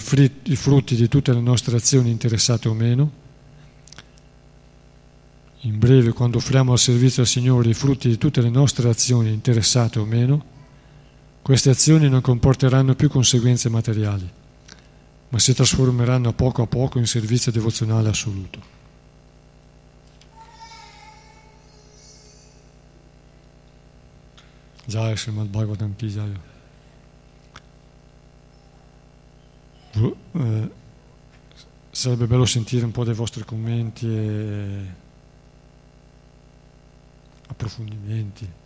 frutti 0.55 0.95
di 0.95 1.07
tutte 1.07 1.33
le 1.33 1.41
nostre 1.41 1.75
azioni 1.75 2.09
interessate 2.09 2.67
o 2.67 2.73
meno, 2.73 3.11
in 5.61 5.79
breve, 5.79 6.13
quando 6.13 6.37
offriamo 6.37 6.71
al 6.71 6.79
servizio 6.79 7.23
del 7.23 7.31
Signore 7.31 7.69
i 7.69 7.73
frutti 7.73 8.09
di 8.09 8.17
tutte 8.17 8.41
le 8.41 8.49
nostre 8.49 8.89
azioni 8.89 9.31
interessate 9.33 9.99
o 9.99 10.05
meno, 10.05 10.55
queste 11.41 11.69
azioni 11.69 12.09
non 12.09 12.21
comporteranno 12.21 12.95
più 12.95 13.09
conseguenze 13.09 13.69
materiali 13.69 14.29
ma 15.29 15.39
si 15.39 15.53
trasformeranno 15.53 16.29
a 16.29 16.33
poco 16.33 16.61
a 16.61 16.67
poco 16.67 16.99
in 16.99 17.07
servizio 17.07 17.51
devozionale 17.51 18.09
assoluto. 18.09 18.75
Jai 24.85 25.17
Srimad 25.17 25.47
Bhagavatam 25.47 25.95
Ki. 25.95 26.35
Eh, 30.31 30.71
sarebbe 31.91 32.27
bello 32.27 32.45
sentire 32.45 32.85
un 32.85 32.91
po' 32.91 33.03
dei 33.03 33.13
vostri 33.13 33.43
commenti 33.43 34.07
e 34.07 34.85
approfondimenti. 37.47 38.65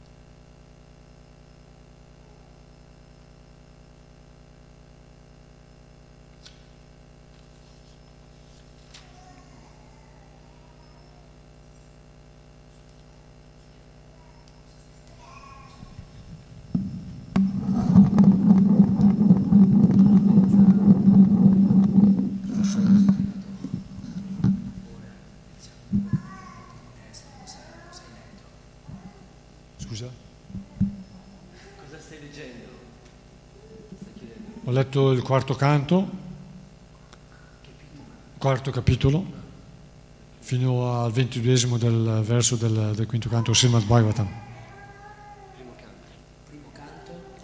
Ho 34.72 34.74
letto 34.74 35.12
il 35.12 35.21
quarto 35.32 35.56
canto, 35.56 36.10
quarto 38.38 38.70
capitolo, 38.70 39.26
fino 40.40 41.02
al 41.02 41.10
ventiduesimo 41.14 41.78
del 41.78 42.22
verso 42.22 42.58
del, 42.58 42.92
del 42.94 43.06
quinto 43.06 43.30
canto, 43.30 43.54
Srimad 43.54 43.86
Bhagavatam. 43.86 44.28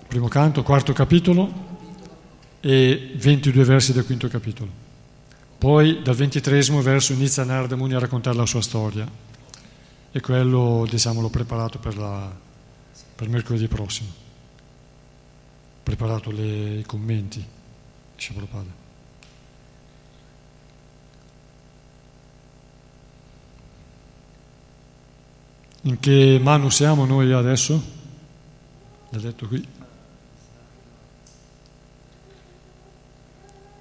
Primo 0.06 0.28
canto, 0.28 0.64
quarto 0.64 0.92
capitolo 0.92 1.50
e 2.60 3.14
22 3.16 3.64
versi 3.64 3.94
del 3.94 4.06
quinto 4.06 4.28
capitolo. 4.28 4.70
Poi 5.58 6.02
dal 6.02 6.16
ventitresimo 6.16 6.82
verso 6.82 7.14
inizia 7.14 7.46
Narada 7.46 7.78
Muni 7.78 7.94
a 7.94 8.00
raccontare 8.00 8.36
la 8.36 8.46
sua 8.46 8.62
storia 8.62 9.10
e 10.12 10.20
quello 10.20 10.86
diciamo 10.90 11.22
l'ho 11.22 11.30
preparato 11.30 11.80
per, 11.80 11.96
la, 11.96 12.30
per 13.16 13.30
mercoledì 13.30 13.70
prossimo 13.70 14.10
preparato 15.84 16.32
le, 16.32 16.80
i 16.80 16.84
commenti 16.86 17.56
Prabhupada. 18.18 18.86
In 25.84 26.00
che 26.00 26.40
mano 26.42 26.70
siamo 26.70 27.06
noi 27.06 27.32
adesso? 27.32 27.82
L'ha 29.10 29.20
detto 29.20 29.48
qui. 29.48 29.66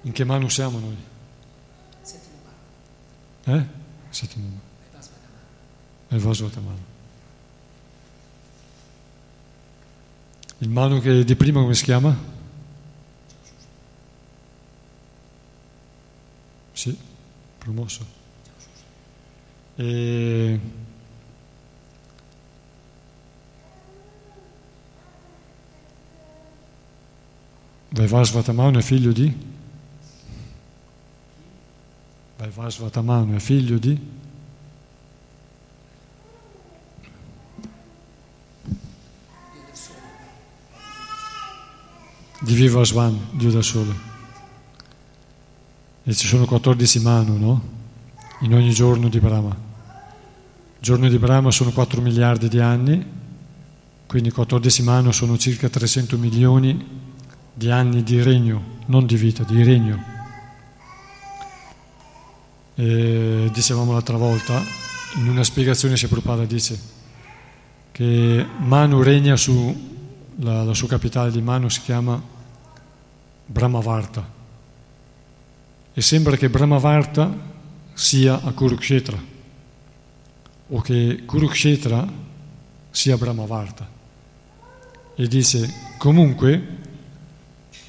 In 0.03 0.11
che 0.13 0.23
mano 0.23 0.47
siamo 0.47 0.79
noi? 0.79 0.95
Settimo 2.01 2.37
mano. 3.43 3.59
Eh? 3.59 3.67
Settimo 4.09 4.47
mano. 4.47 4.61
È 6.07 6.15
Vasvatamana. 6.15 6.95
Il 10.59 10.69
mano 10.69 10.99
che 10.99 11.25
di 11.25 11.35
prima 11.35 11.59
come 11.59 11.73
si 11.73 11.83
chiama? 11.83 12.35
Sì, 16.71 16.95
promosso. 17.67 18.05
E... 19.75 20.59
Vaivasvatamano 27.89 28.79
è 28.79 28.81
figlio 28.81 29.11
di? 29.11 29.35
Vaivasvatamano 32.37 33.35
è 33.35 33.39
figlio 33.39 33.77
di? 33.77 34.15
di 42.39 42.53
Viva 42.53 42.85
Swan, 42.85 43.27
Dio 43.31 43.51
da 43.51 43.61
solo. 43.61 44.16
E 46.09 46.13
ci 46.13 46.25
sono 46.25 46.45
14 46.45 47.01
manu, 47.01 47.37
no? 47.37 47.61
In 48.39 48.53
ogni 48.53 48.69
giorno 48.69 49.09
di 49.09 49.19
Brahma. 49.19 49.49
Il 49.49 50.79
giorno 50.79 51.09
di 51.09 51.17
Brahma 51.17 51.51
sono 51.51 51.71
4 51.71 51.99
miliardi 51.99 52.47
di 52.47 52.61
anni, 52.61 53.05
quindi 54.05 54.31
14 54.31 54.83
manu 54.83 55.11
sono 55.11 55.37
circa 55.37 55.67
300 55.67 56.17
milioni 56.17 56.81
di 57.53 57.69
anni 57.69 58.03
di 58.03 58.23
regno, 58.23 58.77
non 58.85 59.05
di 59.05 59.17
vita, 59.17 59.43
di 59.43 59.61
regno. 59.61 60.01
E 62.75 63.49
dicevamo 63.51 63.91
l'altra 63.91 64.15
volta, 64.15 64.63
in 65.15 65.27
una 65.27 65.43
spiegazione 65.43 65.97
Prabhupada 65.97 66.45
dice 66.45 66.79
che 67.91 68.45
Manu 68.59 69.01
regna 69.01 69.35
su, 69.35 69.75
la, 70.37 70.63
la 70.63 70.73
sua 70.73 70.87
capitale 70.87 71.31
di 71.31 71.41
Manu 71.41 71.67
si 71.67 71.81
chiama 71.81 72.17
Brahmavarta. 73.45 74.36
E 75.97 76.01
sembra 76.03 76.37
che 76.37 76.47
Brahmavarta 76.47 77.35
sia 77.95 78.39
a 78.43 78.51
Kurukshetra. 78.51 79.19
o 80.67 80.81
che 80.81 81.23
Kurukshetra 81.25 82.07
sia 82.91 83.17
Brahmavarta. 83.17 83.89
E 85.15 85.27
dice 85.27 85.73
comunque 85.97 86.61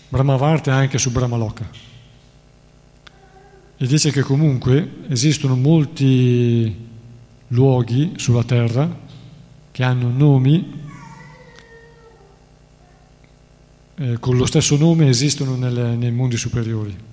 Brahmavarta 0.09 0.71
è 0.71 0.75
anche 0.75 0.97
su 0.97 1.11
Brahmaloka. 1.11 1.69
E 3.77 3.87
dice 3.87 4.11
che 4.11 4.23
comunque 4.23 5.01
esistono 5.09 5.55
molti 5.55 6.75
luoghi 7.49 8.15
sulla 8.17 8.45
terra 8.45 8.89
che 9.71 9.83
hanno 9.83 10.09
nomi 10.09 10.81
eh, 13.97 14.19
con 14.19 14.39
lo 14.39 14.47
stesso 14.47 14.79
nome 14.79 15.11
esistono 15.11 15.57
nelle, 15.57 15.95
nei 15.95 16.11
mondi 16.11 16.39
superiori. 16.39 17.08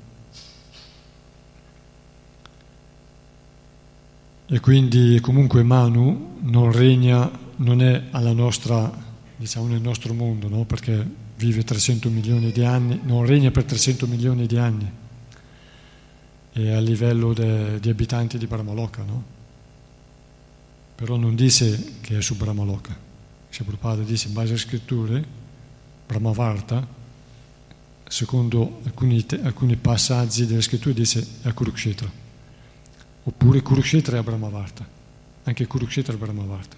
E 4.48 4.60
quindi 4.60 5.20
comunque 5.22 5.64
Manu 5.64 6.38
non 6.42 6.72
regna, 6.72 7.32
non 7.58 7.82
è 7.82 8.04
nostra, 8.34 8.92
diciamo 9.36 9.68
nel 9.68 9.82
nostro 9.82 10.14
mondo, 10.14 10.48
no? 10.48 10.66
perché 10.66 11.04
vive 11.38 11.64
300 11.64 12.12
milioni 12.12 12.52
di 12.52 12.64
anni, 12.64 13.00
non 13.04 13.26
regna 13.26 13.50
per 13.50 13.64
300 13.64 14.06
milioni 14.06 14.46
di 14.46 14.58
anni, 14.58 14.92
è 16.52 16.70
a 16.70 16.80
livello 16.80 17.34
de, 17.34 17.80
di 17.80 17.90
abitanti 17.90 18.38
di 18.38 18.46
Brahmaloka, 18.46 19.02
no? 19.02 19.24
però 20.94 21.16
non 21.16 21.34
dice 21.34 21.98
che 22.02 22.20
è 22.20 22.22
su 22.22 22.38
Brahmaloka. 22.38 22.96
Se 23.50 23.64
Prabhupada 23.64 24.04
dice 24.04 24.28
in 24.28 24.34
base 24.34 24.50
alle 24.50 24.60
scritture, 24.60 25.26
Brahmavarta, 26.06 26.86
secondo 28.08 28.82
alcuni, 28.84 29.26
alcuni 29.42 29.76
passaggi 29.76 30.46
delle 30.46 30.62
scritture, 30.62 30.94
dice 30.94 31.26
è 31.42 31.48
a 31.48 31.54
Kurukshetra 31.54 32.24
oppure 33.28 33.62
Kurukshetra 33.62 34.20
e 34.20 34.24
Brahmavarta, 34.24 34.88
anche 35.44 35.68
Kurukshetra 35.68 36.14
e 36.14 36.18
Brahmavarta, 36.18 36.78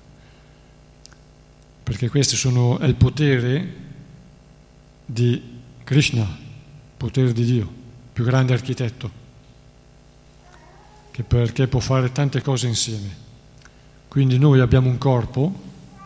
perché 1.83 2.09
questo 2.09 2.35
sono, 2.35 2.77
il 2.81 2.95
potere 2.95 3.73
di 5.05 5.41
Krishna, 5.83 6.25
potere 6.95 7.33
di 7.33 7.43
Dio, 7.43 7.71
più 8.13 8.23
grande 8.23 8.53
architetto, 8.53 9.25
che 11.11 11.23
perché 11.23 11.67
può 11.67 11.79
fare 11.79 12.11
tante 12.11 12.41
cose 12.41 12.67
insieme. 12.67 13.25
Quindi 14.07 14.37
noi 14.37 14.61
abbiamo 14.61 14.89
un 14.89 14.97
corpo, 14.97 15.53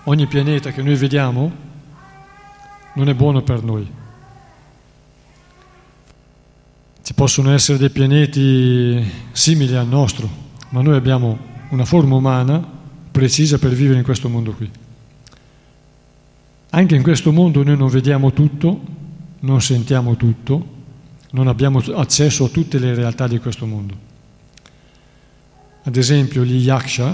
ogni 0.06 0.26
pianeta 0.26 0.72
che 0.72 0.82
noi 0.82 0.96
vediamo 0.96 1.70
non 2.96 3.10
è 3.10 3.14
buono 3.14 3.42
per 3.44 3.64
noi. 3.64 4.00
Ci 7.12 7.18
possono 7.18 7.52
essere 7.52 7.78
dei 7.78 7.90
pianeti 7.90 9.06
simili 9.34 9.76
al 9.76 9.86
nostro, 9.86 10.30
ma 10.70 10.82
noi 10.82 10.96
abbiamo 10.96 11.38
una 11.72 11.84
forma 11.84 12.16
umana 12.16 12.66
precisa 13.12 13.60
per 13.60 13.74
vivere 13.74 13.98
in 13.98 14.06
questo 14.06 14.30
mondo 14.30 14.54
qui. 14.54 14.72
Anche 16.70 16.96
in 16.96 17.04
questo 17.04 17.34
mondo 17.34 17.64
noi 17.64 17.76
non 17.76 17.90
vediamo 17.90 18.32
tutto, 18.32 18.80
non 19.42 19.62
sentiamo 19.62 20.16
tutto, 20.16 20.66
non 21.32 21.50
abbiamo 21.50 21.80
accesso 21.80 22.46
a 22.46 22.48
tutte 22.48 22.80
le 22.80 22.96
realtà 22.96 23.28
di 23.28 23.40
questo 23.40 23.66
mondo. 23.66 23.94
Ad 25.84 25.98
esempio 25.98 26.46
gli 26.46 26.64
yaksha 26.64 27.14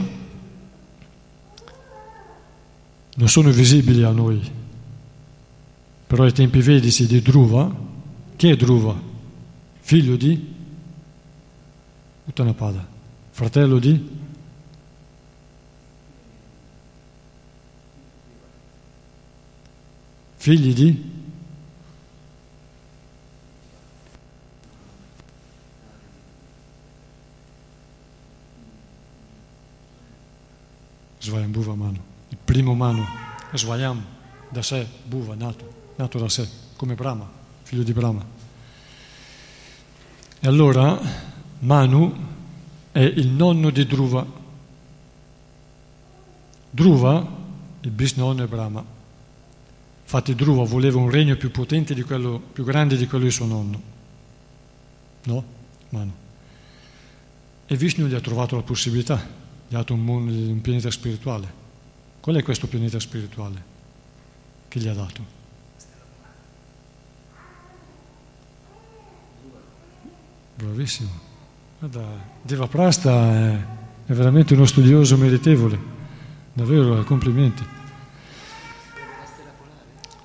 non 3.15 3.27
sono 3.27 3.49
visibili 3.49 4.03
a 4.03 4.11
noi, 4.11 4.39
però 6.05 6.23
ai 6.23 6.33
tempi 6.33 6.59
vedici 6.61 7.07
di 7.07 7.19
Dhruva, 7.19 7.75
chi 8.35 8.49
è 8.49 8.55
Dhruva? 8.55 9.06
Figlio 9.87 10.17
di 10.17 10.55
Uttanapada, 12.25 12.85
fratello 13.29 13.79
di 13.79 14.19
figli 20.35 20.73
di 20.73 21.11
Svayam 31.19 31.51
Bhuva 31.51 31.75
Manu, 31.75 31.97
il 32.27 32.37
primo 32.43 32.73
Manu, 32.73 33.05
Svayam 33.53 34.03
da 34.49 34.61
sé, 34.61 34.85
Bhuva, 35.05 35.33
nato, 35.35 35.93
nato 35.95 36.19
da 36.19 36.27
sé, 36.27 36.45
come 36.75 36.95
Brahma, 36.95 37.25
figlio 37.63 37.83
di 37.83 37.93
Brahma. 37.93 38.36
E 40.39 40.47
allora 40.47 40.99
Manu 41.59 42.25
è 42.91 42.99
il 42.99 43.27
nonno 43.27 43.69
di 43.71 43.85
Dhruva. 43.85 44.25
Dhruva, 46.69 47.35
il 47.81 47.91
bisnonno 47.91 48.43
è 48.43 48.47
Brahma. 48.47 48.83
Infatti 50.03 50.35
Dhruva 50.35 50.63
voleva 50.63 50.99
un 50.99 51.09
regno 51.09 51.35
più 51.35 51.51
potente 51.51 51.93
di 51.93 52.03
quello, 52.03 52.39
più 52.53 52.63
grande 52.63 52.97
di 52.97 53.07
quello 53.07 53.25
di 53.25 53.31
suo 53.31 53.45
nonno. 53.45 53.81
No? 55.23 55.43
Manu. 55.89 56.13
E 57.65 57.75
Vishnu 57.75 58.05
gli 58.05 58.13
ha 58.13 58.21
trovato 58.21 58.55
la 58.55 58.61
possibilità, 58.61 59.15
gli 59.67 59.73
ha 59.73 59.79
dato 59.79 59.93
un, 59.93 60.03
mondo, 60.03 60.31
un 60.31 60.61
pianeta 60.61 60.89
spirituale. 60.91 61.65
Qual 62.21 62.35
è 62.35 62.43
questo 62.43 62.67
pianeta 62.67 62.99
spirituale 62.99 63.63
che 64.67 64.79
gli 64.79 64.87
ha 64.87 64.93
dato? 64.93 65.36
Bravissimo. 70.57 71.09
Guarda, 71.77 72.03
Deva 72.41 72.65
Prasta 72.65 73.11
è, 73.11 73.65
è 74.07 74.13
veramente 74.13 74.55
uno 74.55 74.65
studioso 74.65 75.15
meritevole. 75.15 75.79
Davvero, 76.51 77.03
complimenti. 77.03 77.63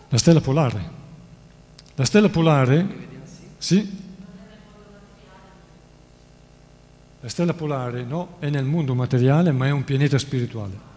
La 0.09 0.17
stella 0.17 0.41
polare. 0.41 0.91
La 1.97 2.05
stella 2.07 2.31
polare, 2.31 2.87
sì? 3.59 4.01
La 7.21 7.29
stella 7.29 7.53
polare 7.53 8.03
no, 8.03 8.37
è 8.39 8.49
nel 8.49 8.65
mondo 8.65 8.95
materiale, 8.95 9.53
ma 9.53 9.67
è 9.67 9.71
un 9.71 9.85
pianeta 9.85 10.17
spirituale. 10.17 10.91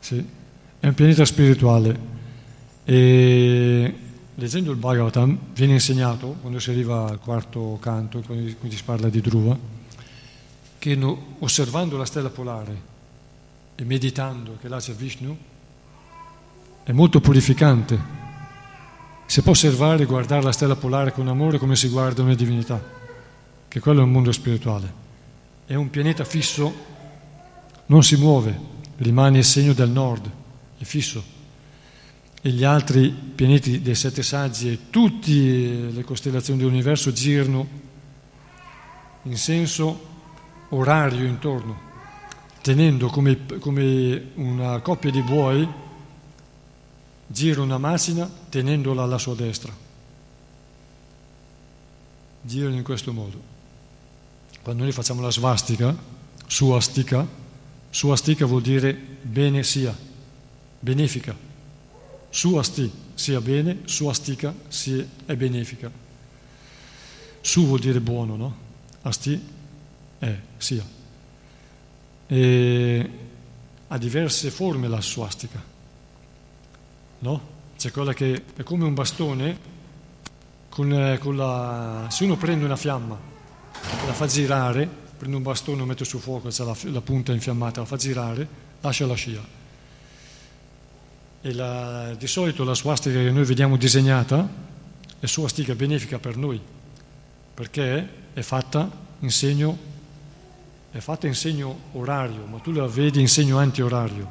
Sì, 0.00 0.22
è 0.80 0.86
un 0.86 0.94
pianeta 0.94 1.24
spirituale. 1.24 1.98
E 2.84 4.03
leggendo 4.36 4.72
il 4.72 4.76
Bhagavatam 4.76 5.38
viene 5.54 5.74
insegnato, 5.74 6.36
quando 6.40 6.58
si 6.58 6.70
arriva 6.70 7.08
al 7.08 7.20
quarto 7.20 7.78
canto, 7.80 8.20
quando 8.20 8.54
si 8.68 8.82
parla 8.84 9.08
di 9.08 9.20
Dhruva, 9.20 9.56
che 10.78 10.94
no, 10.96 11.36
osservando 11.38 11.96
la 11.96 12.04
stella 12.04 12.30
polare 12.30 12.92
e 13.76 13.84
meditando 13.84 14.56
che 14.60 14.68
là 14.68 14.78
c'è 14.78 14.92
Vishnu, 14.92 15.36
è 16.82 16.92
molto 16.92 17.20
purificante. 17.20 18.22
Si 19.26 19.40
può 19.40 19.52
osservare 19.52 20.02
e 20.02 20.06
guardare 20.06 20.42
la 20.42 20.52
stella 20.52 20.76
polare 20.76 21.12
con 21.12 21.28
amore 21.28 21.58
come 21.58 21.76
si 21.76 21.88
guarda 21.88 22.22
una 22.22 22.34
divinità, 22.34 22.82
che 23.68 23.80
quello 23.80 24.00
è 24.00 24.04
un 24.04 24.10
mondo 24.10 24.32
spirituale. 24.32 25.02
È 25.66 25.74
un 25.74 25.88
pianeta 25.90 26.24
fisso, 26.24 26.72
non 27.86 28.02
si 28.02 28.16
muove, 28.16 28.58
rimane 28.98 29.38
il 29.38 29.44
segno 29.44 29.72
del 29.72 29.90
nord, 29.90 30.30
è 30.76 30.84
fisso 30.84 31.33
e 32.46 32.50
gli 32.50 32.62
altri 32.62 33.08
pianeti 33.08 33.80
dei 33.80 33.94
sette 33.94 34.22
saggi 34.22 34.70
e 34.70 34.90
tutte 34.90 35.30
le 35.30 36.04
costellazioni 36.04 36.58
dell'universo 36.58 37.10
girano 37.10 37.66
in 39.22 39.38
senso 39.38 40.08
orario 40.68 41.24
intorno, 41.24 41.80
tenendo 42.60 43.08
come, 43.08 43.46
come 43.58 44.32
una 44.34 44.78
coppia 44.80 45.10
di 45.10 45.22
buoi 45.22 45.66
gira 47.26 47.62
una 47.62 47.78
macina 47.78 48.30
tenendola 48.50 49.04
alla 49.04 49.16
sua 49.16 49.34
destra. 49.34 49.74
Girano 52.42 52.76
in 52.76 52.84
questo 52.84 53.10
modo. 53.14 53.40
Quando 54.60 54.82
noi 54.82 54.92
facciamo 54.92 55.22
la 55.22 55.30
svastica, 55.30 55.96
suastica, 56.46 57.26
suastica 57.88 58.44
vuol 58.44 58.60
dire 58.60 58.92
bene 58.92 59.62
sia, 59.62 59.96
benefica 60.78 61.43
su 62.34 62.56
asti 62.56 62.90
sia 63.14 63.40
bene, 63.40 63.82
su 63.84 64.08
astica 64.08 64.52
sia, 64.66 65.06
è 65.24 65.36
benefica. 65.36 65.88
Su 67.40 67.64
vuol 67.64 67.78
dire 67.78 68.00
buono, 68.00 68.34
no? 68.34 68.56
Asti 69.02 69.40
è, 70.18 70.36
sia. 70.56 70.84
E 72.26 73.10
ha 73.86 73.98
diverse 73.98 74.50
forme 74.50 74.88
la 74.88 75.00
suastica, 75.00 75.62
no? 77.20 77.40
C'è 77.78 77.92
quella 77.92 78.12
che 78.12 78.42
è 78.56 78.64
come 78.64 78.82
un 78.82 78.94
bastone, 78.94 79.58
con, 80.68 80.92
eh, 80.92 81.18
con 81.18 81.36
la, 81.36 82.08
se 82.10 82.24
uno 82.24 82.36
prende 82.36 82.64
una 82.64 82.74
fiamma, 82.74 83.16
la 84.06 84.12
fa 84.12 84.26
girare, 84.26 84.88
prende 85.16 85.36
un 85.36 85.42
bastone, 85.42 85.78
lo 85.78 85.84
mette 85.84 86.04
su 86.04 86.18
fuoco, 86.18 86.48
c'è 86.48 86.64
la, 86.64 86.76
la 86.90 87.00
punta 87.00 87.30
infiammata, 87.30 87.78
la 87.78 87.86
fa 87.86 87.96
girare, 87.96 88.48
lascia 88.80 89.06
la 89.06 89.14
scia 89.14 89.62
la, 91.52 92.14
di 92.14 92.26
solito 92.26 92.64
la 92.64 92.74
swastika 92.74 93.18
che 93.18 93.30
noi 93.30 93.44
vediamo 93.44 93.76
disegnata 93.76 94.48
è 95.18 95.26
swastika 95.26 95.74
benefica 95.74 96.18
per 96.18 96.36
noi, 96.36 96.60
perché 97.54 98.08
è 98.32 98.40
fatta 98.40 98.90
in 99.20 99.30
segno 99.30 99.92
è 100.94 101.00
fatta 101.00 101.26
in 101.26 101.34
segno 101.34 101.76
orario, 101.94 102.44
ma 102.46 102.60
tu 102.60 102.70
la 102.70 102.86
vedi 102.86 103.20
in 103.20 103.28
segno 103.28 103.58
antiorario. 103.58 104.30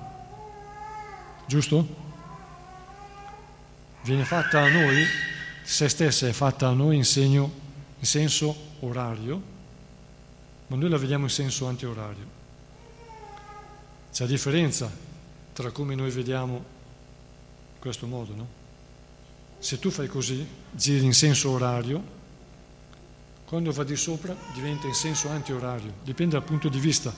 Giusto? 1.45 1.85
Viene 4.03 4.23
fatta 4.23 4.61
a 4.61 4.69
noi, 4.69 5.03
se 5.61 5.89
stessa 5.89 6.25
è 6.25 6.31
fatta 6.31 6.69
a 6.69 6.71
noi 6.71 6.95
in, 6.95 7.03
segno, 7.03 7.51
in 7.99 8.05
senso 8.05 8.55
orario, 8.79 9.41
ma 10.67 10.77
noi 10.77 10.89
la 10.89 10.97
vediamo 10.97 11.25
in 11.25 11.29
senso 11.29 11.67
antiorario. 11.67 12.25
C'è 14.13 14.25
differenza 14.25 14.89
tra 15.51 15.69
come 15.71 15.95
noi 15.95 16.11
vediamo 16.11 16.63
questo 17.83 18.07
modo, 18.07 18.33
no? 18.33 18.47
Se 19.59 19.77
tu 19.77 19.89
fai 19.89 20.07
così, 20.07 20.47
giri 20.71 21.03
in 21.03 21.13
senso 21.13 21.49
orario, 21.49 22.01
quando 23.43 23.73
va 23.73 23.83
di 23.83 23.97
sopra 23.97 24.33
diventa 24.53 24.87
in 24.87 24.93
senso 24.93 25.27
antiorario, 25.27 25.95
dipende 26.01 26.35
dal 26.35 26.45
punto 26.45 26.69
di 26.69 26.79
vista. 26.79 27.13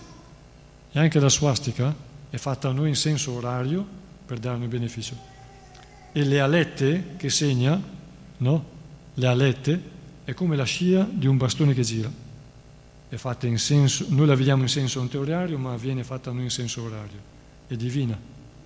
E 0.92 1.00
anche 1.00 1.20
la 1.20 1.30
swastika 1.30 1.96
è 2.32 2.38
fatta 2.38 2.70
a 2.70 2.72
noi 2.72 2.90
in 2.90 2.96
senso 2.96 3.34
orario 3.34 3.86
per 4.26 4.40
darmi 4.40 4.66
beneficio. 4.66 5.16
E 6.12 6.24
le 6.24 6.40
alette 6.40 7.16
che 7.16 7.30
segna, 7.30 7.80
no? 8.38 8.66
Le 9.14 9.28
alette 9.28 9.82
è 10.24 10.34
come 10.34 10.56
la 10.56 10.64
scia 10.64 11.08
di 11.08 11.28
un 11.28 11.38
bastone 11.38 11.76
che 11.76 11.84
gira. 11.84 12.12
È 13.08 13.16
fatta 13.18 13.46
in 13.46 13.60
senso, 13.60 14.08
noi 14.10 14.26
la 14.26 14.34
vediamo 14.34 14.64
in 14.64 14.70
senso 14.70 15.00
antiorario, 15.00 15.60
ma 15.60 15.76
viene 15.78 16.04
fatta 16.04 16.32
a 16.32 16.34
noi 16.34 16.46
in 16.46 16.50
senso 16.50 16.82
orario. 16.82 17.20
È 17.68 17.76
divina, 17.76 18.18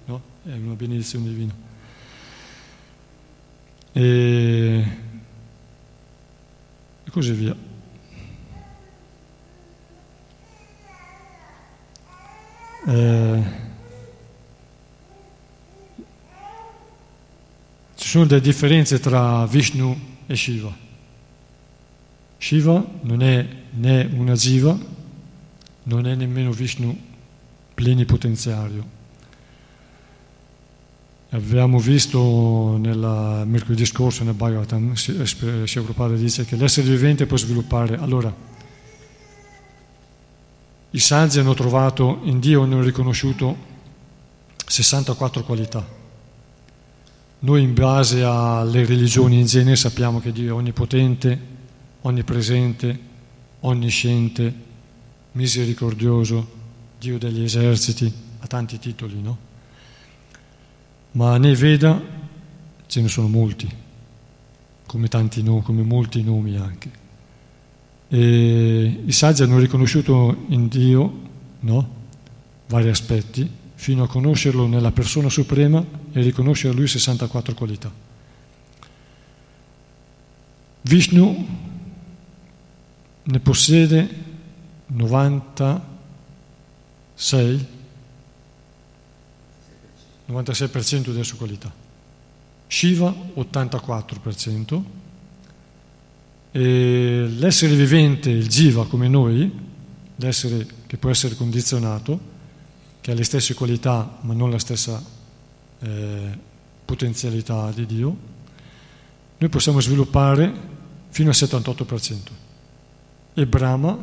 no? 0.06 0.22
È 0.44 0.54
una 0.54 0.76
benedizione 0.76 1.28
divina. 1.28 1.68
E 3.92 5.10
così 7.10 7.32
via. 7.34 7.56
Eh, 12.88 13.44
ci 17.96 18.08
sono 18.08 18.26
delle 18.26 18.42
differenze 18.42 19.00
tra 19.00 19.46
Vishnu 19.46 19.98
e 20.26 20.36
Shiva. 20.36 20.74
Shiva 22.38 22.86
non 23.02 23.22
è 23.22 23.48
né 23.72 24.10
una 24.14 24.34
jiva, 24.34 24.78
non 25.84 26.08
è 26.08 26.16
nemmeno 26.16 26.52
Vishnu 26.52 26.98
plenipotenziario 27.74 28.99
Abbiamo 31.32 31.78
visto 31.78 32.78
nel 32.78 33.44
mercoledì 33.46 33.86
scorso 33.86 34.24
nel 34.24 34.34
Bhagavatam, 34.34 34.94
Shri 34.96 35.64
Prabhupada 35.68 36.16
dice 36.16 36.44
che 36.44 36.56
l'essere 36.56 36.90
vivente 36.90 37.28
può 37.28 37.38
sviluppare. 37.38 37.98
Allora, 37.98 38.34
i 40.90 41.00
saggi 41.00 41.38
hanno 41.38 41.54
trovato 41.54 42.22
in 42.24 42.40
Dio, 42.40 42.64
hanno 42.64 42.82
riconosciuto 42.82 43.56
64 44.66 45.44
qualità. 45.44 45.88
Noi 47.42 47.62
in 47.62 47.76
base 47.76 48.24
alle 48.24 48.84
religioni 48.84 49.40
in 49.40 49.46
genere 49.46 49.76
sappiamo 49.76 50.20
che 50.20 50.32
Dio 50.32 50.56
è 50.56 50.58
onnipotente, 50.58 51.40
onnipresente, 52.02 53.00
onnisciente, 53.60 54.54
misericordioso, 55.34 56.58
Dio 56.98 57.20
degli 57.20 57.44
eserciti, 57.44 58.12
ha 58.40 58.48
tanti 58.48 58.80
titoli, 58.80 59.22
no? 59.22 59.48
Ma 61.12 61.38
nei 61.38 61.56
Veda 61.56 62.02
ce 62.88 63.02
ne 63.02 63.08
sono 63.08 63.28
molti, 63.28 63.70
come, 64.86 65.08
tanti 65.08 65.44
nomi, 65.44 65.62
come 65.62 65.82
molti 65.82 66.24
nomi 66.24 66.56
anche. 66.56 66.92
E 68.08 69.02
I 69.06 69.12
saggi 69.12 69.44
hanno 69.44 69.60
riconosciuto 69.60 70.46
in 70.48 70.68
Dio 70.68 71.28
no? 71.60 71.98
vari 72.68 72.90
aspetti 72.90 73.50
fino 73.76 74.04
a 74.04 74.08
conoscerlo 74.08 74.68
nella 74.68 74.92
persona 74.92 75.30
suprema 75.30 75.84
e 76.12 76.22
riconoscere 76.22 76.74
a 76.74 76.76
lui 76.76 76.88
64 76.88 77.54
qualità. 77.54 77.92
Vishnu 80.82 81.48
ne 83.24 83.40
possiede 83.40 84.10
96 84.88 87.68
96% 90.30 91.12
della 91.12 91.24
sua 91.24 91.38
qualità. 91.38 91.74
Shiva 92.68 93.14
84%, 93.36 94.82
e 96.52 97.28
l'essere 97.28 97.76
vivente, 97.76 98.30
il 98.30 98.48
jiva 98.48 98.88
come 98.88 99.08
noi, 99.08 99.52
l'essere 100.16 100.66
che 100.88 100.98
può 100.98 101.10
essere 101.10 101.36
condizionato, 101.36 102.38
che 103.02 103.12
ha 103.12 103.14
le 103.14 103.24
stesse 103.24 103.54
qualità 103.54 104.18
ma 104.22 104.34
non 104.34 104.50
la 104.50 104.60
stessa 104.60 105.02
eh, 105.80 106.38
potenzialità 106.84 107.72
di 107.72 107.86
Dio, 107.86 108.18
noi 109.38 109.50
possiamo 109.50 109.80
sviluppare 109.80 110.52
fino 111.10 111.30
al 111.30 111.36
78%. 111.36 112.18
E 113.36 113.46
Brahma, 113.46 113.98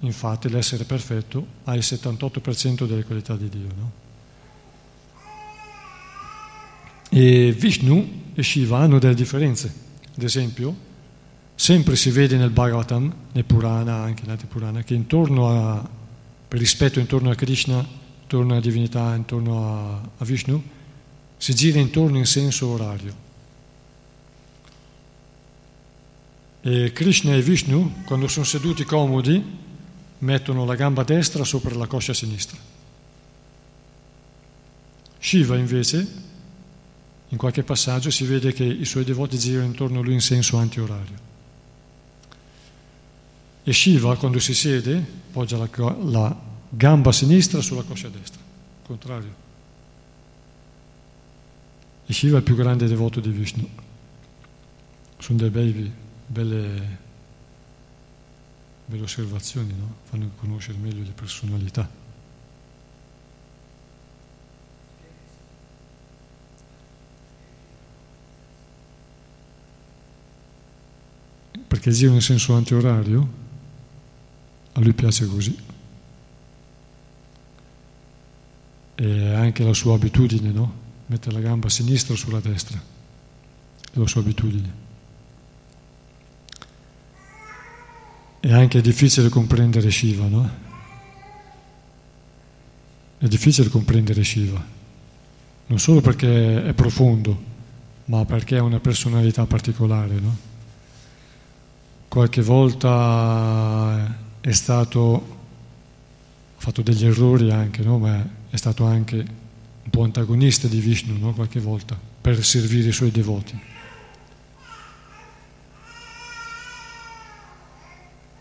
infatti, 0.00 0.50
l'essere 0.50 0.84
perfetto, 0.84 1.46
ha 1.64 1.74
il 1.74 1.82
78% 1.82 2.86
delle 2.86 3.04
qualità 3.04 3.36
di 3.36 3.48
Dio. 3.48 3.68
No? 3.74 4.02
E 7.16 7.52
Vishnu 7.52 8.32
e 8.34 8.42
Shiva 8.42 8.78
hanno 8.78 8.98
delle 8.98 9.14
differenze. 9.14 9.72
Ad 10.16 10.22
esempio, 10.24 10.76
sempre 11.54 11.94
si 11.94 12.10
vede 12.10 12.36
nel 12.36 12.50
Bhagavatam, 12.50 13.14
nel 13.30 13.44
Purana, 13.44 13.98
anche 13.98 14.24
in 14.24 14.30
altri 14.30 14.48
Purana, 14.48 14.82
che 14.82 14.94
intorno 14.94 15.48
a, 15.48 15.88
per 16.48 16.58
rispetto 16.58 16.98
intorno 16.98 17.30
a 17.30 17.36
Krishna, 17.36 17.86
intorno 18.22 18.50
alla 18.50 18.60
divinità, 18.60 19.14
intorno 19.14 19.64
a, 19.64 20.10
a 20.16 20.24
Vishnu, 20.24 20.60
si 21.36 21.54
gira 21.54 21.78
intorno 21.78 22.18
in 22.18 22.26
senso 22.26 22.66
orario. 22.66 23.14
E 26.62 26.90
Krishna 26.92 27.32
e 27.32 27.42
Vishnu, 27.42 28.02
quando 28.06 28.26
sono 28.26 28.44
seduti 28.44 28.82
comodi, 28.82 29.40
mettono 30.18 30.64
la 30.64 30.74
gamba 30.74 31.04
destra 31.04 31.44
sopra 31.44 31.76
la 31.76 31.86
coscia 31.86 32.12
sinistra. 32.12 32.58
Shiva 35.20 35.56
invece 35.56 36.23
in 37.34 37.40
qualche 37.40 37.64
passaggio 37.64 38.10
si 38.10 38.24
vede 38.24 38.52
che 38.52 38.62
i 38.62 38.84
suoi 38.84 39.02
devoti 39.02 39.36
girano 39.36 39.66
intorno 39.66 39.98
a 39.98 40.02
lui 40.04 40.14
in 40.14 40.20
senso 40.20 40.56
antiorario. 40.56 41.32
E 43.64 43.72
Shiva, 43.72 44.16
quando 44.16 44.38
si 44.38 44.54
siede, 44.54 45.04
poggia 45.32 45.56
la, 45.56 45.68
la 46.02 46.40
gamba 46.68 47.10
sinistra 47.10 47.60
sulla 47.60 47.82
coscia 47.82 48.08
destra, 48.08 48.40
contrario. 48.84 49.42
E 52.06 52.12
Shiva 52.12 52.36
è 52.36 52.38
il 52.38 52.44
più 52.44 52.54
grande 52.54 52.86
devoto 52.86 53.18
di 53.18 53.30
Vishnu. 53.30 53.68
Sono 55.18 55.38
delle 55.38 55.50
belle, 55.50 55.92
belle, 56.26 56.98
belle 58.86 59.02
osservazioni, 59.02 59.74
no? 59.76 59.96
fanno 60.04 60.30
conoscere 60.36 60.78
meglio 60.78 61.02
le 61.02 61.12
personalità. 61.12 62.02
Perché 71.74 71.90
gira 71.90 72.12
in 72.12 72.20
senso 72.20 72.54
antiorario, 72.54 73.28
a 74.74 74.80
lui 74.80 74.92
piace 74.92 75.26
così. 75.26 75.58
E 78.94 79.34
anche 79.34 79.64
la 79.64 79.74
sua 79.74 79.96
abitudine, 79.96 80.52
no? 80.52 80.72
Mette 81.06 81.32
la 81.32 81.40
gamba 81.40 81.68
sinistra 81.68 82.14
sulla 82.14 82.38
destra, 82.38 82.80
è 83.92 83.98
la 83.98 84.06
sua 84.06 84.20
abitudine. 84.20 84.72
E 88.38 88.52
anche 88.52 88.78
è 88.78 88.80
difficile 88.80 89.28
comprendere 89.28 89.90
Shiva, 89.90 90.28
no? 90.28 90.50
È 93.18 93.26
difficile 93.26 93.68
comprendere 93.68 94.22
Shiva, 94.22 94.64
non 95.66 95.80
solo 95.80 96.00
perché 96.00 96.66
è 96.66 96.72
profondo, 96.72 97.36
ma 98.04 98.24
perché 98.24 98.58
ha 98.58 98.62
una 98.62 98.78
personalità 98.78 99.44
particolare, 99.44 100.20
no? 100.20 100.52
Qualche 102.14 102.42
volta 102.42 104.16
è 104.40 104.52
stato, 104.52 105.36
ha 106.56 106.60
fatto 106.60 106.80
degli 106.80 107.04
errori 107.04 107.50
anche, 107.50 107.82
no? 107.82 107.98
ma 107.98 108.24
è 108.48 108.54
stato 108.54 108.84
anche 108.84 109.16
un 109.16 109.90
po' 109.90 110.04
antagonista 110.04 110.68
di 110.68 110.78
Vishnu 110.78 111.18
no? 111.18 111.32
qualche 111.34 111.58
volta 111.58 111.98
per 112.20 112.44
servire 112.44 112.90
i 112.90 112.92
suoi 112.92 113.10
devoti. 113.10 113.60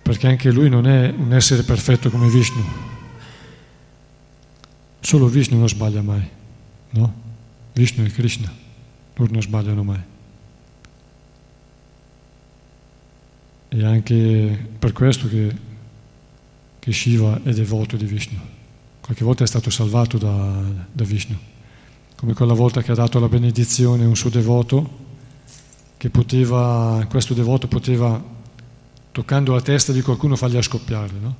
Perché 0.03 0.27
anche 0.27 0.51
lui 0.51 0.69
non 0.69 0.85
è 0.85 1.09
un 1.09 1.33
essere 1.33 1.63
perfetto 1.63 2.11
come 2.11 2.29
Vishnu. 2.29 2.63
Solo 4.99 5.25
Vishnu 5.25 5.57
non 5.57 5.67
sbaglia 5.67 6.03
mai, 6.03 6.29
no? 6.91 7.21
Vishnu 7.73 8.05
e 8.05 8.11
Krishna, 8.11 8.53
loro 9.15 9.31
non 9.31 9.41
sbagliano 9.41 9.83
mai. 9.83 10.11
E 13.73 13.83
anche 13.83 14.67
per 14.77 14.91
questo 14.93 15.27
che 15.27 15.71
che 16.83 16.91
Shiva 16.91 17.39
è 17.43 17.53
devoto 17.53 17.95
di 17.95 18.03
Vishnu. 18.03 18.37
Qualche 18.99 19.23
volta 19.23 19.45
è 19.45 19.47
stato 19.47 19.69
salvato 19.69 20.17
da, 20.17 20.61
da 20.91 21.03
Vishnu, 21.05 21.37
come 22.17 22.33
quella 22.33 22.51
volta 22.51 22.81
che 22.81 22.91
ha 22.91 22.95
dato 22.95 23.21
la 23.21 23.29
benedizione 23.29 24.03
a 24.03 24.07
un 24.07 24.17
suo 24.17 24.29
devoto, 24.29 24.89
che 25.95 26.09
poteva, 26.09 27.05
questo 27.09 27.33
devoto 27.33 27.69
poteva, 27.69 28.21
toccando 29.13 29.53
la 29.53 29.61
testa 29.61 29.93
di 29.93 30.01
qualcuno, 30.01 30.35
fargli 30.35 30.61
scoppiare, 30.61 31.13
no? 31.21 31.35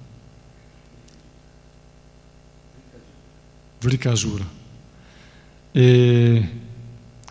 Vrikasura. 3.81 4.49
E 5.73 6.49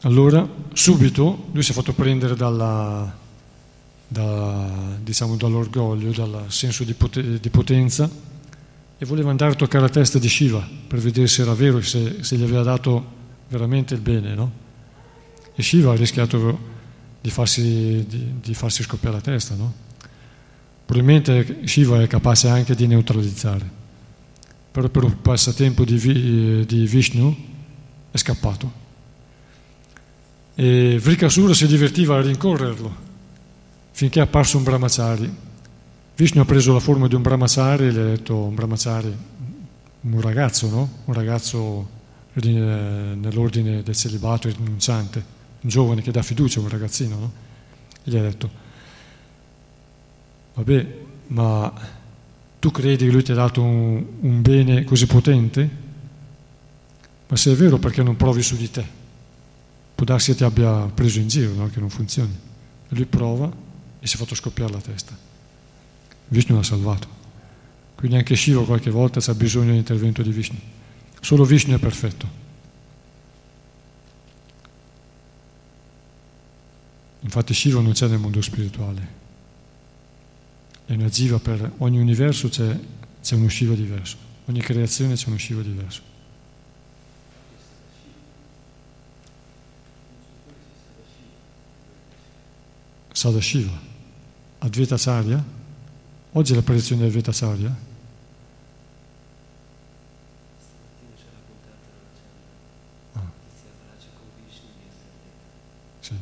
allora, 0.02 0.46
subito, 0.74 1.46
lui 1.50 1.62
si 1.62 1.70
è 1.70 1.74
fatto 1.74 1.94
prendere 1.94 2.36
dalla, 2.36 3.10
da, 4.12 4.98
diciamo, 5.02 5.36
dall'orgoglio, 5.36 6.12
dal 6.12 6.44
senso 6.48 6.84
di, 6.84 6.92
pot- 6.92 7.20
di, 7.20 7.48
potenza 7.48 8.08
e 8.98 9.04
voleva 9.06 9.30
andare 9.30 9.52
a 9.52 9.54
toccare 9.54 9.84
la 9.84 9.90
testa 9.90 10.18
di 10.18 10.28
Shiva 10.28 10.66
per 10.86 10.98
vedere 10.98 11.26
se 11.26 11.42
era 11.42 11.54
vero, 11.54 11.80
se, 11.80 12.18
se 12.20 12.36
gli 12.36 12.42
aveva 12.42 12.62
dato 12.62 13.20
veramente 13.48 13.94
il 13.94 14.00
bene, 14.00 14.34
no? 14.34 14.60
E 15.54 15.62
Shiva 15.62 15.92
ha 15.92 15.96
rischiato 15.96 16.70
di 17.20 17.30
farsi, 17.30 18.04
di, 18.06 18.34
di 18.40 18.54
farsi 18.54 18.82
scoppiare 18.82 19.16
la 19.16 19.22
testa, 19.22 19.54
no? 19.54 19.72
Probabilmente 20.84 21.66
Shiva 21.66 22.02
è 22.02 22.06
capace 22.06 22.48
anche 22.48 22.74
di 22.74 22.86
neutralizzare, 22.86 23.68
però 24.70 24.88
per 24.88 25.04
un 25.04 25.22
passatempo 25.22 25.84
di, 25.84 26.66
di 26.66 26.86
Vishnu 26.86 27.34
è 28.10 28.16
scappato. 28.18 28.80
E 30.54 30.98
Vrikasura 31.00 31.54
si 31.54 31.66
divertiva 31.66 32.18
a 32.18 32.20
rincorrerlo 32.20 33.10
finché 33.92 34.18
è 34.18 34.22
apparso 34.22 34.56
un 34.56 34.64
brahmachari. 34.64 35.32
Vishnu 36.16 36.40
ha 36.40 36.44
preso 36.44 36.72
la 36.72 36.80
forma 36.80 37.06
di 37.06 37.14
un 37.14 37.22
brahmachari 37.22 37.86
e 37.86 37.92
gli 37.92 37.98
ha 37.98 38.04
detto 38.04 38.36
un 38.36 38.54
brahmachari, 38.54 39.16
un 40.00 40.20
ragazzo, 40.20 40.68
no? 40.68 40.90
Un 41.04 41.14
ragazzo 41.14 41.88
eh, 42.34 42.50
nell'ordine 42.50 43.82
del 43.82 43.94
celibato 43.94 44.48
rinunciante, 44.48 45.24
un 45.60 45.68
giovane 45.68 46.02
che 46.02 46.10
dà 46.10 46.22
fiducia 46.22 46.58
a 46.58 46.62
un 46.62 46.68
ragazzino, 46.68 47.18
no? 47.18 47.32
E 48.04 48.10
gli 48.10 48.16
ha 48.16 48.22
detto, 48.22 48.50
vabbè, 50.54 50.98
ma 51.28 51.72
tu 52.58 52.70
credi 52.70 53.06
che 53.06 53.12
lui 53.12 53.22
ti 53.22 53.32
ha 53.32 53.36
dato 53.36 53.62
un, 53.62 54.04
un 54.20 54.42
bene 54.42 54.84
così 54.84 55.06
potente? 55.06 55.80
Ma 57.28 57.36
se 57.36 57.52
è 57.52 57.54
vero 57.54 57.78
perché 57.78 58.02
non 58.02 58.16
provi 58.16 58.42
su 58.42 58.56
di 58.56 58.70
te? 58.70 58.84
Può 59.94 60.04
darsi 60.04 60.32
che 60.32 60.38
ti 60.38 60.44
abbia 60.44 60.90
preso 60.92 61.18
in 61.18 61.28
giro, 61.28 61.52
no? 61.54 61.68
che 61.68 61.80
non 61.80 61.88
funzioni. 61.88 62.32
E 62.88 62.94
lui 62.94 63.06
prova 63.06 63.70
e 64.02 64.06
si 64.08 64.16
è 64.16 64.18
fatto 64.18 64.34
scoppiare 64.34 64.72
la 64.72 64.80
testa. 64.80 65.16
Vishnu 66.26 66.56
l'ha 66.56 66.64
salvato. 66.64 67.06
Quindi 67.94 68.16
anche 68.16 68.34
Shiva 68.34 68.64
qualche 68.64 68.90
volta 68.90 69.20
c'ha 69.20 69.32
bisogno 69.32 69.66
dell'intervento 69.66 70.22
di 70.22 70.32
Vishnu. 70.32 70.58
Solo 71.20 71.44
Vishnu 71.44 71.72
è 71.72 71.78
perfetto. 71.78 72.40
Infatti 77.20 77.54
Shiva 77.54 77.80
non 77.80 77.92
c'è 77.92 78.08
nel 78.08 78.18
mondo 78.18 78.42
spirituale. 78.42 79.20
È 80.84 80.94
una 80.94 81.08
jiva 81.08 81.38
per 81.38 81.74
ogni 81.78 82.00
universo 82.00 82.48
c'è, 82.48 82.76
c'è 83.22 83.36
uno 83.36 83.48
Shiva 83.48 83.74
diverso. 83.74 84.16
Ogni 84.46 84.60
creazione 84.60 85.14
c'è 85.14 85.28
uno 85.28 85.38
Shiva 85.38 85.62
diverso. 85.62 86.02
Sadashiva. 93.12 93.90
Advaita 94.64 94.94
Acharya, 94.94 95.42
oggi 96.32 96.52
è 96.52 96.54
l'apparizione 96.54 97.02
di 97.02 97.08
Advaita. 97.08 97.74
Sì. 105.98 106.14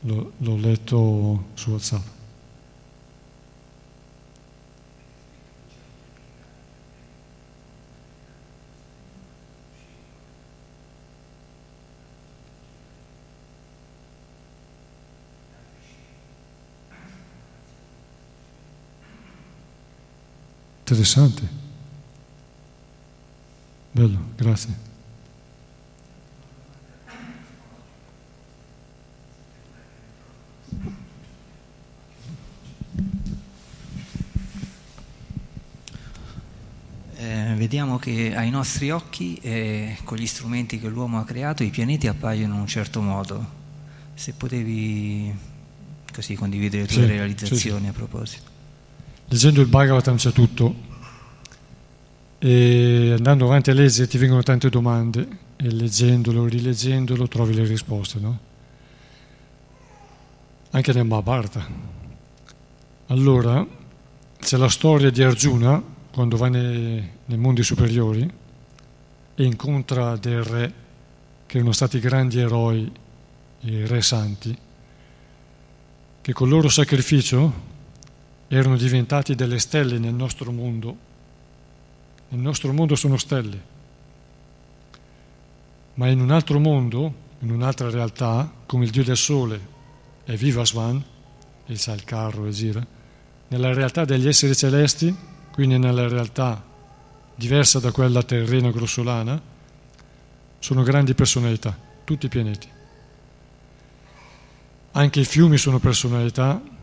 L'ho, 0.00 0.32
l'ho 0.36 0.56
letto 0.56 1.44
su 1.54 1.70
WhatsApp. 1.70 2.19
Interessante. 20.90 21.48
Bello, 23.92 24.18
grazie. 24.34 24.74
Eh, 37.14 37.54
vediamo 37.56 37.98
che 37.98 38.34
ai 38.34 38.50
nostri 38.50 38.90
occhi, 38.90 39.36
eh, 39.36 39.96
con 40.02 40.16
gli 40.16 40.26
strumenti 40.26 40.80
che 40.80 40.88
l'uomo 40.88 41.20
ha 41.20 41.24
creato, 41.24 41.62
i 41.62 41.70
pianeti 41.70 42.08
appaiono 42.08 42.54
in 42.54 42.60
un 42.62 42.66
certo 42.66 43.00
modo. 43.00 43.58
Se 44.14 44.32
potevi 44.32 45.32
così 46.12 46.34
condividere 46.34 46.82
le 46.82 46.88
tue 46.88 47.02
sì, 47.02 47.06
realizzazioni 47.06 47.82
sì, 47.84 47.88
a 47.88 47.92
proposito. 47.92 48.49
Leggendo 49.32 49.60
il 49.60 49.68
Bhagavatam 49.68 50.16
c'è 50.16 50.32
tutto 50.32 50.74
e 52.38 53.14
andando 53.16 53.44
avanti 53.44 53.70
a 53.70 53.74
leggere 53.74 54.08
ti 54.08 54.18
vengono 54.18 54.42
tante 54.42 54.68
domande 54.70 55.28
e 55.54 55.70
leggendolo, 55.70 56.46
rileggendolo 56.46 57.28
trovi 57.28 57.54
le 57.54 57.64
risposte, 57.64 58.18
no? 58.18 58.38
Anche 60.70 60.92
nel 60.92 61.06
Mahabharata. 61.06 61.64
Allora 63.06 63.64
c'è 64.36 64.56
la 64.56 64.68
storia 64.68 65.10
di 65.10 65.22
Arjuna 65.22 65.80
quando 66.10 66.36
va 66.36 66.48
nei, 66.48 67.08
nei 67.24 67.38
mondi 67.38 67.62
superiori 67.62 68.28
e 69.36 69.44
incontra 69.44 70.16
dei 70.16 70.42
re 70.42 70.74
che 71.46 71.58
erano 71.58 71.70
stati 71.70 72.00
grandi 72.00 72.40
eroi, 72.40 72.90
i 73.60 73.86
re 73.86 74.02
santi, 74.02 74.58
che 76.20 76.32
col 76.32 76.48
loro 76.48 76.68
sacrificio 76.68 77.69
erano 78.52 78.76
diventati 78.76 79.36
delle 79.36 79.60
stelle 79.60 79.98
nel 80.00 80.12
nostro 80.12 80.50
mondo. 80.50 80.96
Nel 82.30 82.40
nostro 82.40 82.72
mondo 82.72 82.96
sono 82.96 83.16
stelle, 83.16 83.62
ma 85.94 86.08
in 86.08 86.20
un 86.20 86.32
altro 86.32 86.58
mondo, 86.58 87.14
in 87.40 87.50
un'altra 87.52 87.90
realtà, 87.90 88.52
come 88.66 88.84
il 88.84 88.90
Dio 88.90 89.04
del 89.04 89.16
Sole 89.16 89.60
è 90.24 90.34
Vivasvan, 90.34 91.02
e 91.66 91.76
sa 91.76 91.92
il 91.92 92.02
carro 92.02 92.46
e 92.46 92.50
gira, 92.50 92.84
nella 93.48 93.72
realtà 93.72 94.04
degli 94.04 94.26
esseri 94.26 94.56
celesti, 94.56 95.14
quindi 95.52 95.78
nella 95.78 96.08
realtà 96.08 96.64
diversa 97.36 97.78
da 97.78 97.92
quella 97.92 98.22
terrena 98.24 98.70
grossolana, 98.70 99.40
sono 100.58 100.82
grandi 100.82 101.14
personalità, 101.14 101.76
tutti 102.02 102.26
i 102.26 102.28
pianeti. 102.28 102.68
Anche 104.92 105.20
i 105.20 105.24
fiumi 105.24 105.56
sono 105.56 105.78
personalità 105.78 106.78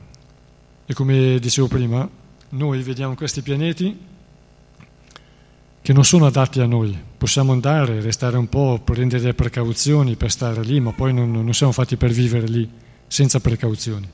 e 0.89 0.93
come 0.93 1.37
dicevo 1.37 1.67
prima, 1.67 2.09
noi 2.49 2.81
vediamo 2.81 3.13
questi 3.13 3.41
pianeti 3.41 3.95
che 5.81 5.93
non 5.93 6.05
sono 6.05 6.25
adatti 6.25 6.61
a 6.61 6.65
noi. 6.65 6.97
Possiamo 7.17 7.51
andare, 7.51 7.99
restare 7.99 8.37
un 8.37 8.47
po', 8.47 8.79
prendere 8.81 9.33
precauzioni 9.33 10.15
per 10.15 10.31
stare 10.31 10.63
lì, 10.63 10.79
ma 10.79 10.93
poi 10.93 11.13
non, 11.13 11.29
non 11.29 11.53
siamo 11.53 11.73
fatti 11.73 11.97
per 11.97 12.11
vivere 12.11 12.47
lì 12.47 12.69
senza 13.05 13.41
precauzioni 13.41 14.09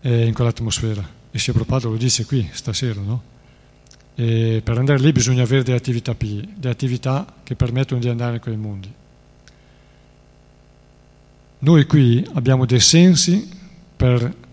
eh, 0.00 0.26
in 0.26 0.34
quell'atmosfera. 0.34 1.08
E 1.30 1.38
se 1.38 1.52
Prabhupada 1.52 1.88
lo 1.88 1.96
dice 1.96 2.24
qui 2.24 2.48
stasera, 2.52 3.00
no? 3.00 3.22
E 4.16 4.60
per 4.64 4.76
andare 4.76 4.98
lì 4.98 5.12
bisogna 5.12 5.44
avere 5.44 5.62
delle 5.62 5.76
attività, 5.76 6.16
delle 6.18 6.72
attività 6.72 7.32
che 7.44 7.54
permettono 7.54 8.00
di 8.00 8.08
andare 8.08 8.34
in 8.34 8.40
quei 8.40 8.56
mondi. 8.56 8.92
Noi 11.60 11.86
qui 11.86 12.26
abbiamo 12.34 12.66
dei 12.66 12.80
sensi 12.80 13.48
per 13.96 14.44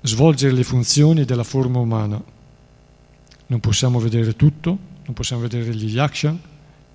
svolgere 0.00 0.54
le 0.54 0.64
funzioni 0.64 1.24
della 1.24 1.44
forma 1.44 1.78
umana. 1.78 2.22
Non 3.46 3.60
possiamo 3.60 3.98
vedere 3.98 4.36
tutto, 4.36 4.78
non 5.04 5.14
possiamo 5.14 5.42
vedere 5.42 5.74
gli 5.74 5.90
yaksha, 5.90 6.36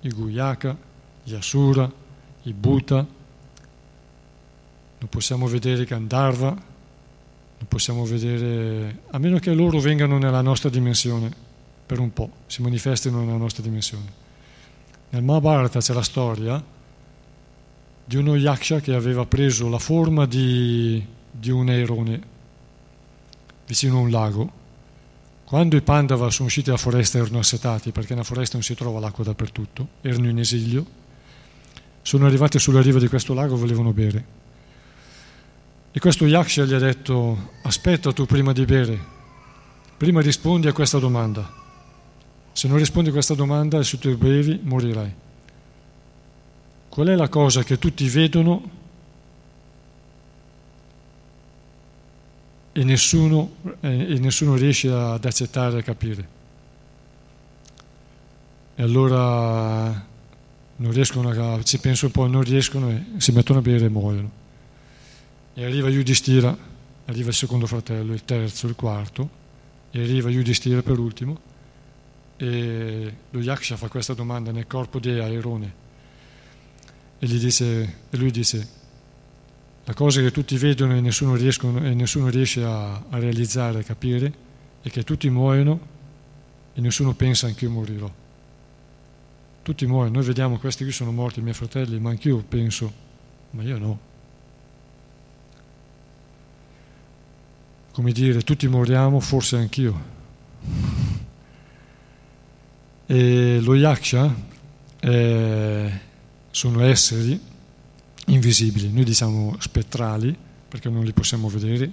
i 0.00 0.08
guyaka, 0.08 0.76
gli 1.22 1.34
asura, 1.34 1.90
i 2.42 2.52
bhuta, 2.52 2.96
non 4.98 5.08
possiamo 5.08 5.46
vedere 5.46 5.84
gandharva, 5.84 6.48
non 6.50 7.68
possiamo 7.68 8.04
vedere, 8.04 9.00
a 9.10 9.18
meno 9.18 9.38
che 9.38 9.52
loro 9.52 9.80
vengano 9.80 10.18
nella 10.18 10.42
nostra 10.42 10.68
dimensione 10.68 11.30
per 11.86 11.98
un 11.98 12.12
po', 12.12 12.30
si 12.46 12.62
manifestino 12.62 13.20
nella 13.20 13.36
nostra 13.36 13.62
dimensione. 13.62 14.22
Nel 15.10 15.22
Mahabharata 15.22 15.80
c'è 15.80 15.92
la 15.92 16.02
storia 16.02 16.62
di 18.06 18.16
uno 18.16 18.36
yaksha 18.36 18.80
che 18.80 18.94
aveva 18.94 19.24
preso 19.26 19.68
la 19.68 19.78
forma 19.78 20.26
di, 20.26 21.04
di 21.30 21.50
un 21.50 21.68
airone 21.68 22.32
vicino 23.66 23.96
a 23.96 24.00
un 24.00 24.10
lago. 24.10 24.62
Quando 25.44 25.76
i 25.76 25.82
Pandava 25.82 26.30
sono 26.30 26.48
usciti 26.48 26.66
dalla 26.66 26.78
foresta 26.78 27.18
erano 27.18 27.38
assetati, 27.38 27.92
perché 27.92 28.14
nella 28.14 28.24
foresta 28.24 28.54
non 28.54 28.62
si 28.62 28.74
trova 28.74 28.98
l'acqua 28.98 29.24
dappertutto, 29.24 29.88
erano 30.00 30.28
in 30.28 30.38
esilio, 30.38 30.84
sono 32.02 32.26
arrivati 32.26 32.58
sulla 32.58 32.80
riva 32.80 32.98
di 32.98 33.08
questo 33.08 33.34
lago 33.34 33.54
e 33.54 33.58
volevano 33.58 33.92
bere. 33.92 34.24
E 35.92 36.00
questo 36.00 36.26
Yaksha 36.26 36.64
gli 36.64 36.74
ha 36.74 36.78
detto, 36.78 37.50
aspetta 37.62 38.12
tu 38.12 38.26
prima 38.26 38.52
di 38.52 38.64
bere, 38.64 38.98
prima 39.96 40.20
rispondi 40.20 40.66
a 40.66 40.72
questa 40.72 40.98
domanda. 40.98 41.62
Se 42.52 42.68
non 42.68 42.78
rispondi 42.78 43.10
a 43.10 43.12
questa 43.12 43.34
domanda 43.34 43.82
se 43.82 43.98
tu 43.98 44.16
bevi 44.16 44.60
morirai. 44.62 45.14
Qual 46.88 47.06
è 47.06 47.14
la 47.14 47.28
cosa 47.28 47.62
che 47.62 47.78
tutti 47.78 48.08
vedono 48.08 48.82
e 52.76 52.82
nessuno, 52.82 53.54
e 53.80 54.18
nessuno 54.18 54.56
riesce 54.56 54.90
ad 54.90 55.24
accettare 55.24 55.76
e 55.76 55.78
a 55.78 55.82
capire. 55.82 56.28
E 58.74 58.82
allora 58.82 60.04
non 60.76 60.90
riescono 60.90 61.28
a, 61.30 61.62
ci 61.62 61.78
penso 61.78 62.06
un 62.06 62.10
po', 62.12 62.26
non 62.26 62.42
riescono 62.42 62.90
e 62.90 63.04
si 63.18 63.30
mettono 63.30 63.60
a 63.60 63.62
bere 63.62 63.84
e 63.84 63.88
muoiono. 63.88 64.30
E 65.54 65.64
arriva 65.64 65.88
Yudhishthira, 65.88 66.56
arriva 67.04 67.28
il 67.28 67.34
secondo 67.34 67.66
fratello, 67.68 68.12
il 68.12 68.24
terzo, 68.24 68.66
il 68.66 68.74
quarto, 68.74 69.30
e 69.92 70.02
arriva 70.02 70.28
Yudhishthira 70.28 70.82
per 70.82 70.98
ultimo, 70.98 71.38
e 72.36 73.14
lo 73.30 73.40
Yaksha 73.40 73.76
fa 73.76 73.86
questa 73.86 74.14
domanda 74.14 74.50
nel 74.50 74.66
corpo 74.66 74.98
di 74.98 75.10
Airone, 75.10 75.74
e, 77.20 77.26
dice, 77.28 77.82
e 78.10 78.16
lui 78.16 78.32
dice, 78.32 78.66
la 79.86 79.92
cosa 79.92 80.22
che 80.22 80.30
tutti 80.30 80.56
vedono 80.56 80.96
e 80.96 81.00
nessuno, 81.00 81.34
riescono, 81.34 81.84
e 81.84 81.92
nessuno 81.92 82.28
riesce 82.28 82.62
a, 82.62 82.94
a, 82.94 83.18
realizzare, 83.18 83.80
a 83.80 83.82
capire, 83.82 84.32
è 84.80 84.88
che 84.88 85.02
tutti 85.02 85.28
muoiono 85.28 85.92
e 86.72 86.80
nessuno 86.80 87.12
pensa 87.14 87.46
anch'io 87.46 87.68
morirò. 87.68 88.10
Tutti 89.62 89.86
muoiono, 89.86 90.16
noi 90.16 90.24
vediamo 90.24 90.58
questi 90.58 90.84
qui 90.84 90.92
sono 90.92 91.12
morti, 91.12 91.40
i 91.40 91.42
miei 91.42 91.54
fratelli, 91.54 91.98
ma 92.00 92.10
anch'io 92.10 92.38
penso, 92.38 92.92
ma 93.50 93.62
io 93.62 93.78
no. 93.78 93.98
Come 97.92 98.12
dire, 98.12 98.40
tutti 98.40 98.66
moriamo, 98.66 99.20
forse 99.20 99.56
anch'io. 99.56 100.12
E 103.06 103.60
lo 103.60 103.74
yaksha 103.74 104.34
eh, 105.00 106.00
sono 106.50 106.82
esseri 106.82 107.52
invisibili, 108.26 108.90
noi 108.92 109.04
diciamo 109.04 109.56
spettrali 109.58 110.36
perché 110.68 110.88
non 110.88 111.04
li 111.04 111.12
possiamo 111.12 111.48
vedere, 111.48 111.90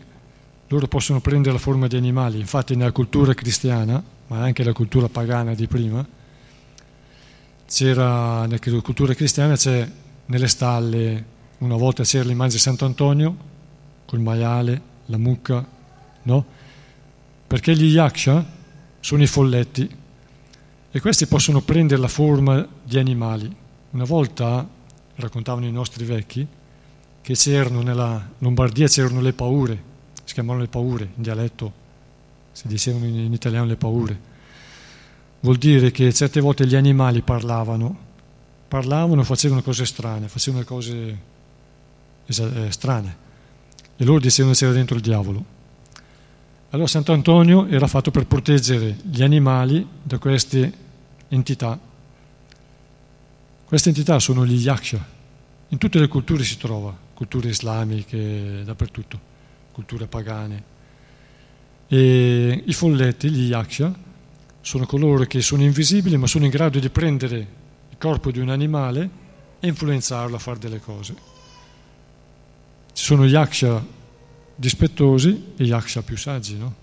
loro 0.67 0.87
possono 0.87 1.19
prendere 1.19 1.53
la 1.53 1.59
forma 1.59 1.87
di 1.87 1.97
animali, 1.97 2.39
infatti 2.39 2.75
nella 2.75 2.91
cultura 2.91 3.33
cristiana, 3.33 4.01
ma 4.27 4.39
anche 4.39 4.63
nella 4.63 4.73
cultura 4.73 5.09
pagana 5.09 5.53
di 5.53 5.67
prima, 5.67 6.05
c'era, 7.67 8.45
nella 8.45 8.81
cultura 8.81 9.13
cristiana 9.13 9.55
c'è 9.55 9.89
nelle 10.25 10.47
stalle, 10.47 11.25
una 11.59 11.75
volta 11.75 12.03
c'era 12.03 12.23
l'immagine 12.23 12.55
di 12.55 12.61
Sant'Antonio, 12.61 13.37
col 14.05 14.19
maiale, 14.19 14.81
la 15.07 15.17
mucca, 15.17 15.65
no? 16.23 16.45
Perché 17.47 17.75
gli 17.75 17.91
yaksha 17.91 18.45
sono 18.99 19.21
i 19.21 19.27
folletti 19.27 19.89
e 20.91 20.99
questi 20.99 21.27
possono 21.27 21.61
prendere 21.61 22.01
la 22.01 22.07
forma 22.07 22.65
di 22.83 22.97
animali. 22.97 23.53
Una 23.91 24.05
volta 24.05 24.67
raccontavano 25.21 25.65
i 25.65 25.71
nostri 25.71 26.03
vecchi, 26.03 26.45
che 27.21 27.33
c'erano 27.33 27.81
nella 27.81 28.29
Lombardia 28.39 28.87
c'erano 28.87 29.21
le 29.21 29.33
paure, 29.33 29.83
si 30.23 30.33
chiamavano 30.33 30.63
le 30.63 30.69
paure, 30.69 31.09
in 31.15 31.21
dialetto 31.21 31.79
si 32.51 32.67
dicevano 32.67 33.05
in, 33.05 33.31
italiano 33.31 33.65
le 33.65 33.75
paure. 33.75 34.29
Vuol 35.41 35.57
dire 35.57 35.91
che 35.91 36.11
certe 36.13 36.39
volte 36.39 36.67
gli 36.67 36.75
animali 36.75 37.21
parlavano, 37.21 37.97
parlavano, 38.67 39.23
facevano 39.23 39.61
cose 39.61 39.85
strane, 39.85 40.27
facevano 40.27 40.63
cose 40.63 41.17
eh, 42.25 42.71
strane. 42.71 43.17
E 43.97 44.03
loro 44.03 44.19
dicevano 44.19 44.53
c'era 44.53 44.71
dentro 44.71 44.95
il 44.95 45.01
diavolo. 45.01 45.59
Allora 46.71 46.87
Sant'Antonio 46.87 47.67
era 47.67 47.87
fatto 47.87 48.11
per 48.11 48.25
proteggere 48.27 48.97
gli 49.03 49.23
animali 49.23 49.85
da 50.01 50.17
queste 50.17 50.71
entità 51.27 51.77
queste 53.71 53.87
entità 53.87 54.19
sono 54.19 54.45
gli 54.45 54.61
yaksha. 54.61 55.01
In 55.69 55.77
tutte 55.77 55.97
le 55.97 56.09
culture 56.09 56.43
si 56.43 56.57
trova, 56.57 56.93
culture 57.13 57.47
islamiche, 57.47 58.63
dappertutto, 58.65 59.17
culture 59.71 60.07
pagane. 60.07 60.63
E 61.87 62.63
i 62.65 62.73
folletti, 62.73 63.29
gli 63.29 63.47
yaksha, 63.47 63.97
sono 64.59 64.85
coloro 64.85 65.23
che 65.23 65.41
sono 65.41 65.63
invisibili 65.63 66.17
ma 66.17 66.27
sono 66.27 66.43
in 66.43 66.51
grado 66.51 66.79
di 66.79 66.89
prendere 66.89 67.37
il 67.91 67.95
corpo 67.97 68.29
di 68.29 68.39
un 68.39 68.49
animale 68.49 69.09
e 69.61 69.67
influenzarlo 69.69 70.35
a 70.35 70.39
fare 70.39 70.59
delle 70.59 70.81
cose. 70.81 71.15
Ci 72.91 73.03
sono 73.05 73.25
yaksha 73.25 73.85
dispettosi 74.53 75.53
e 75.55 75.63
yaksha 75.63 76.01
più 76.01 76.17
saggi, 76.17 76.57
no? 76.57 76.75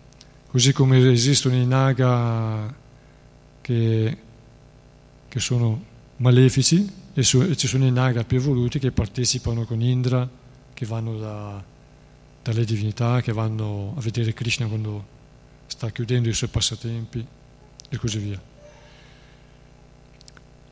Così 0.46 0.72
come 0.72 1.06
esistono 1.12 1.54
i 1.54 1.66
naga 1.66 2.74
che, 3.60 4.18
che 5.28 5.38
sono 5.38 5.87
malefici 6.18 6.86
e, 7.12 7.22
su, 7.22 7.40
e 7.40 7.56
ci 7.56 7.66
sono 7.66 7.84
i 7.84 7.90
naga 7.90 8.24
più 8.24 8.38
evoluti 8.38 8.78
che 8.78 8.92
partecipano 8.92 9.64
con 9.64 9.82
Indra, 9.82 10.28
che 10.72 10.86
vanno 10.86 11.18
da, 11.18 11.62
dalle 12.42 12.64
divinità, 12.64 13.20
che 13.20 13.32
vanno 13.32 13.94
a 13.96 14.00
vedere 14.00 14.32
Krishna 14.32 14.66
quando 14.66 15.16
sta 15.66 15.90
chiudendo 15.90 16.28
i 16.28 16.32
suoi 16.32 16.50
passatempi 16.50 17.26
e 17.88 17.96
così 17.96 18.18
via. 18.18 18.40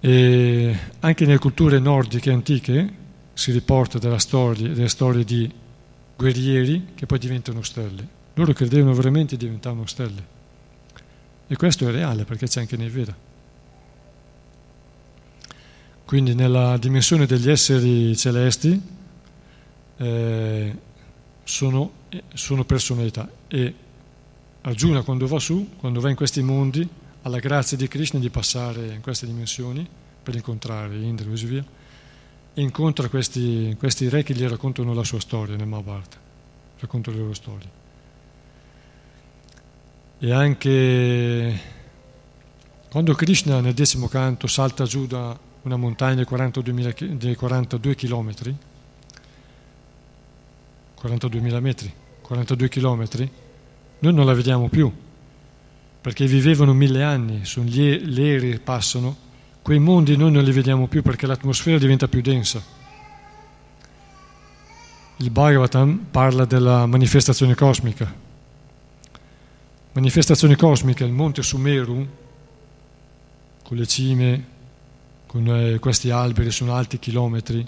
E 0.00 0.78
anche 1.00 1.26
nelle 1.26 1.38
culture 1.38 1.78
nordiche 1.78 2.30
antiche 2.30 3.04
si 3.32 3.50
riporta 3.52 3.98
della 3.98 4.18
storia, 4.18 4.68
delle 4.68 4.88
storie 4.88 5.24
di 5.24 5.50
guerrieri 6.16 6.88
che 6.94 7.06
poi 7.06 7.18
diventano 7.18 7.62
stelle. 7.62 8.14
Loro 8.34 8.52
credevano 8.52 8.94
veramente 8.94 9.36
di 9.36 9.44
diventare 9.44 9.86
stelle. 9.86 10.34
E 11.48 11.56
questo 11.56 11.88
è 11.88 11.90
reale 11.90 12.24
perché 12.24 12.46
c'è 12.46 12.60
anche 12.60 12.76
nei 12.76 12.88
Veda. 12.88 13.14
Quindi 16.06 16.36
nella 16.36 16.76
dimensione 16.76 17.26
degli 17.26 17.50
esseri 17.50 18.16
celesti 18.16 18.80
eh, 19.96 20.76
sono, 21.42 21.90
sono, 22.32 22.64
personalità 22.64 23.28
e 23.48 23.74
Arjuna 24.60 25.02
quando 25.02 25.26
va 25.26 25.40
su, 25.40 25.70
quando 25.76 26.00
va 26.00 26.08
in 26.08 26.14
questi 26.14 26.42
mondi, 26.42 26.88
ha 27.22 27.28
la 27.28 27.40
grazia 27.40 27.76
di 27.76 27.88
Krishna 27.88 28.20
di 28.20 28.30
passare 28.30 28.94
in 28.94 29.00
queste 29.00 29.26
dimensioni 29.26 29.84
per 30.22 30.36
incontrare 30.36 30.94
Indra 30.94 31.26
e 31.26 31.28
così 31.28 31.46
via, 31.46 31.64
e 32.54 32.62
incontra 32.62 33.08
questi, 33.08 33.74
questi 33.76 34.08
re 34.08 34.22
che 34.22 34.32
gli 34.32 34.46
raccontano 34.46 34.94
la 34.94 35.02
sua 35.02 35.18
storia 35.18 35.56
nel 35.56 35.66
Mahabharata, 35.66 36.18
raccontano 36.78 37.16
le 37.16 37.22
loro 37.22 37.34
storie. 37.34 37.70
E 40.20 40.32
anche 40.32 41.60
quando 42.88 43.12
Krishna 43.14 43.60
nel 43.60 43.74
decimo 43.74 44.06
canto 44.06 44.46
salta 44.46 44.84
giù 44.84 45.08
da 45.08 45.36
una 45.66 45.76
montagna 45.76 46.14
di 46.14 46.24
42, 46.24 47.16
di 47.16 47.34
42 47.34 47.94
km, 47.96 48.32
42.000 51.02 51.60
metri, 51.60 51.92
42 52.22 52.68
km, 52.68 53.08
noi 53.98 54.14
non 54.14 54.24
la 54.24 54.32
vediamo 54.32 54.68
più, 54.68 54.92
perché 56.00 56.26
vivevano 56.26 56.72
mille 56.72 57.02
anni, 57.02 57.44
sono 57.44 57.66
gli, 57.66 57.80
aerei 57.80 58.60
passano, 58.60 59.24
quei 59.60 59.80
mondi 59.80 60.16
noi 60.16 60.30
non 60.30 60.44
li 60.44 60.52
vediamo 60.52 60.86
più 60.86 61.02
perché 61.02 61.26
l'atmosfera 61.26 61.78
diventa 61.78 62.06
più 62.06 62.20
densa. 62.20 62.62
Il 65.16 65.30
Bhagavatam 65.30 66.06
parla 66.12 66.44
della 66.44 66.86
manifestazione 66.86 67.56
cosmica. 67.56 68.14
Manifestazione 69.92 70.54
cosmica, 70.54 71.04
il 71.04 71.10
monte 71.10 71.42
Sumeru, 71.42 72.06
con 73.64 73.76
le 73.76 73.86
cime 73.86 74.54
con 75.36 75.54
eh, 75.54 75.78
questi 75.78 76.08
alberi 76.08 76.50
sono 76.50 76.74
alti 76.74 76.98
chilometri, 76.98 77.66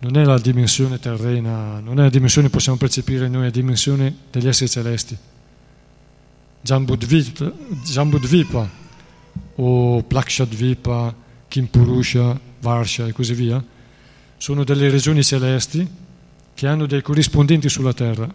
non 0.00 0.16
è 0.18 0.24
la 0.24 0.38
dimensione 0.38 0.98
terrena, 0.98 1.80
non 1.80 1.98
è 1.98 2.02
la 2.02 2.10
dimensione 2.10 2.48
che 2.48 2.52
possiamo 2.52 2.76
percepire 2.76 3.28
noi, 3.28 3.42
è 3.42 3.44
la 3.44 3.50
dimensione 3.50 4.14
degli 4.30 4.46
esseri 4.46 4.68
celesti. 4.68 5.16
Jambudvipa, 6.60 8.68
o 9.56 10.02
Plakshadvipa, 10.02 11.14
Kimpurusha, 11.48 12.38
Varsha 12.60 13.06
e 13.06 13.12
così 13.12 13.32
via, 13.32 13.64
sono 14.36 14.64
delle 14.64 14.90
regioni 14.90 15.24
celesti 15.24 15.88
che 16.52 16.66
hanno 16.66 16.86
dei 16.86 17.00
corrispondenti 17.00 17.70
sulla 17.70 17.94
terra, 17.94 18.28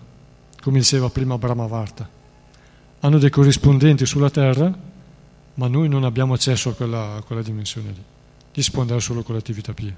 come 0.62 0.80
diceva 0.80 1.10
prima 1.10 1.38
Brahmavarta. 1.38 2.10
Hanno 3.02 3.20
dei 3.20 3.30
corrispondenti 3.30 4.06
sulla 4.08 4.32
terra, 4.32 4.76
ma 5.54 5.68
noi 5.68 5.90
non 5.90 6.04
abbiamo 6.04 6.34
accesso 6.34 6.70
a 6.70 6.74
quella, 6.74 7.18
a 7.18 7.22
quella 7.22 7.44
dimensione 7.44 7.92
lì 7.92 8.04
risponderà 8.58 9.00
solo 9.00 9.22
con 9.22 9.36
l'attività 9.36 9.72
PIE. 9.72 9.96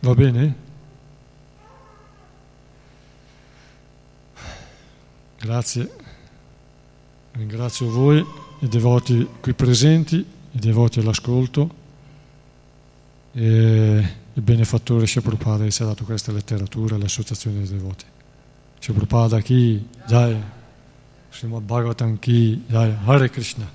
Va 0.00 0.14
bene? 0.14 0.54
Grazie. 5.40 6.01
Ringrazio 7.42 7.90
voi, 7.90 8.24
i 8.60 8.68
devoti 8.68 9.26
qui 9.40 9.52
presenti, 9.52 10.14
i 10.14 10.58
devoti 10.60 11.00
all'ascolto 11.00 11.70
e 13.32 14.08
il 14.32 14.42
benefattore 14.42 15.06
Prabhupada 15.06 15.64
che 15.64 15.72
ci 15.72 15.82
ha 15.82 15.86
dato 15.86 16.04
questa 16.04 16.30
letteratura 16.30 16.94
all'associazione 16.94 17.58
dei 17.58 17.68
devoti. 17.68 18.04
Prabhupada 18.78 19.40
chi, 19.40 19.84
Jai, 20.06 20.40
Srimad 21.32 21.62
Bhagavatam 21.62 22.20
chi, 22.20 22.62
Jai, 22.68 22.94
Hare 23.06 23.28
Krishna. 23.28 23.68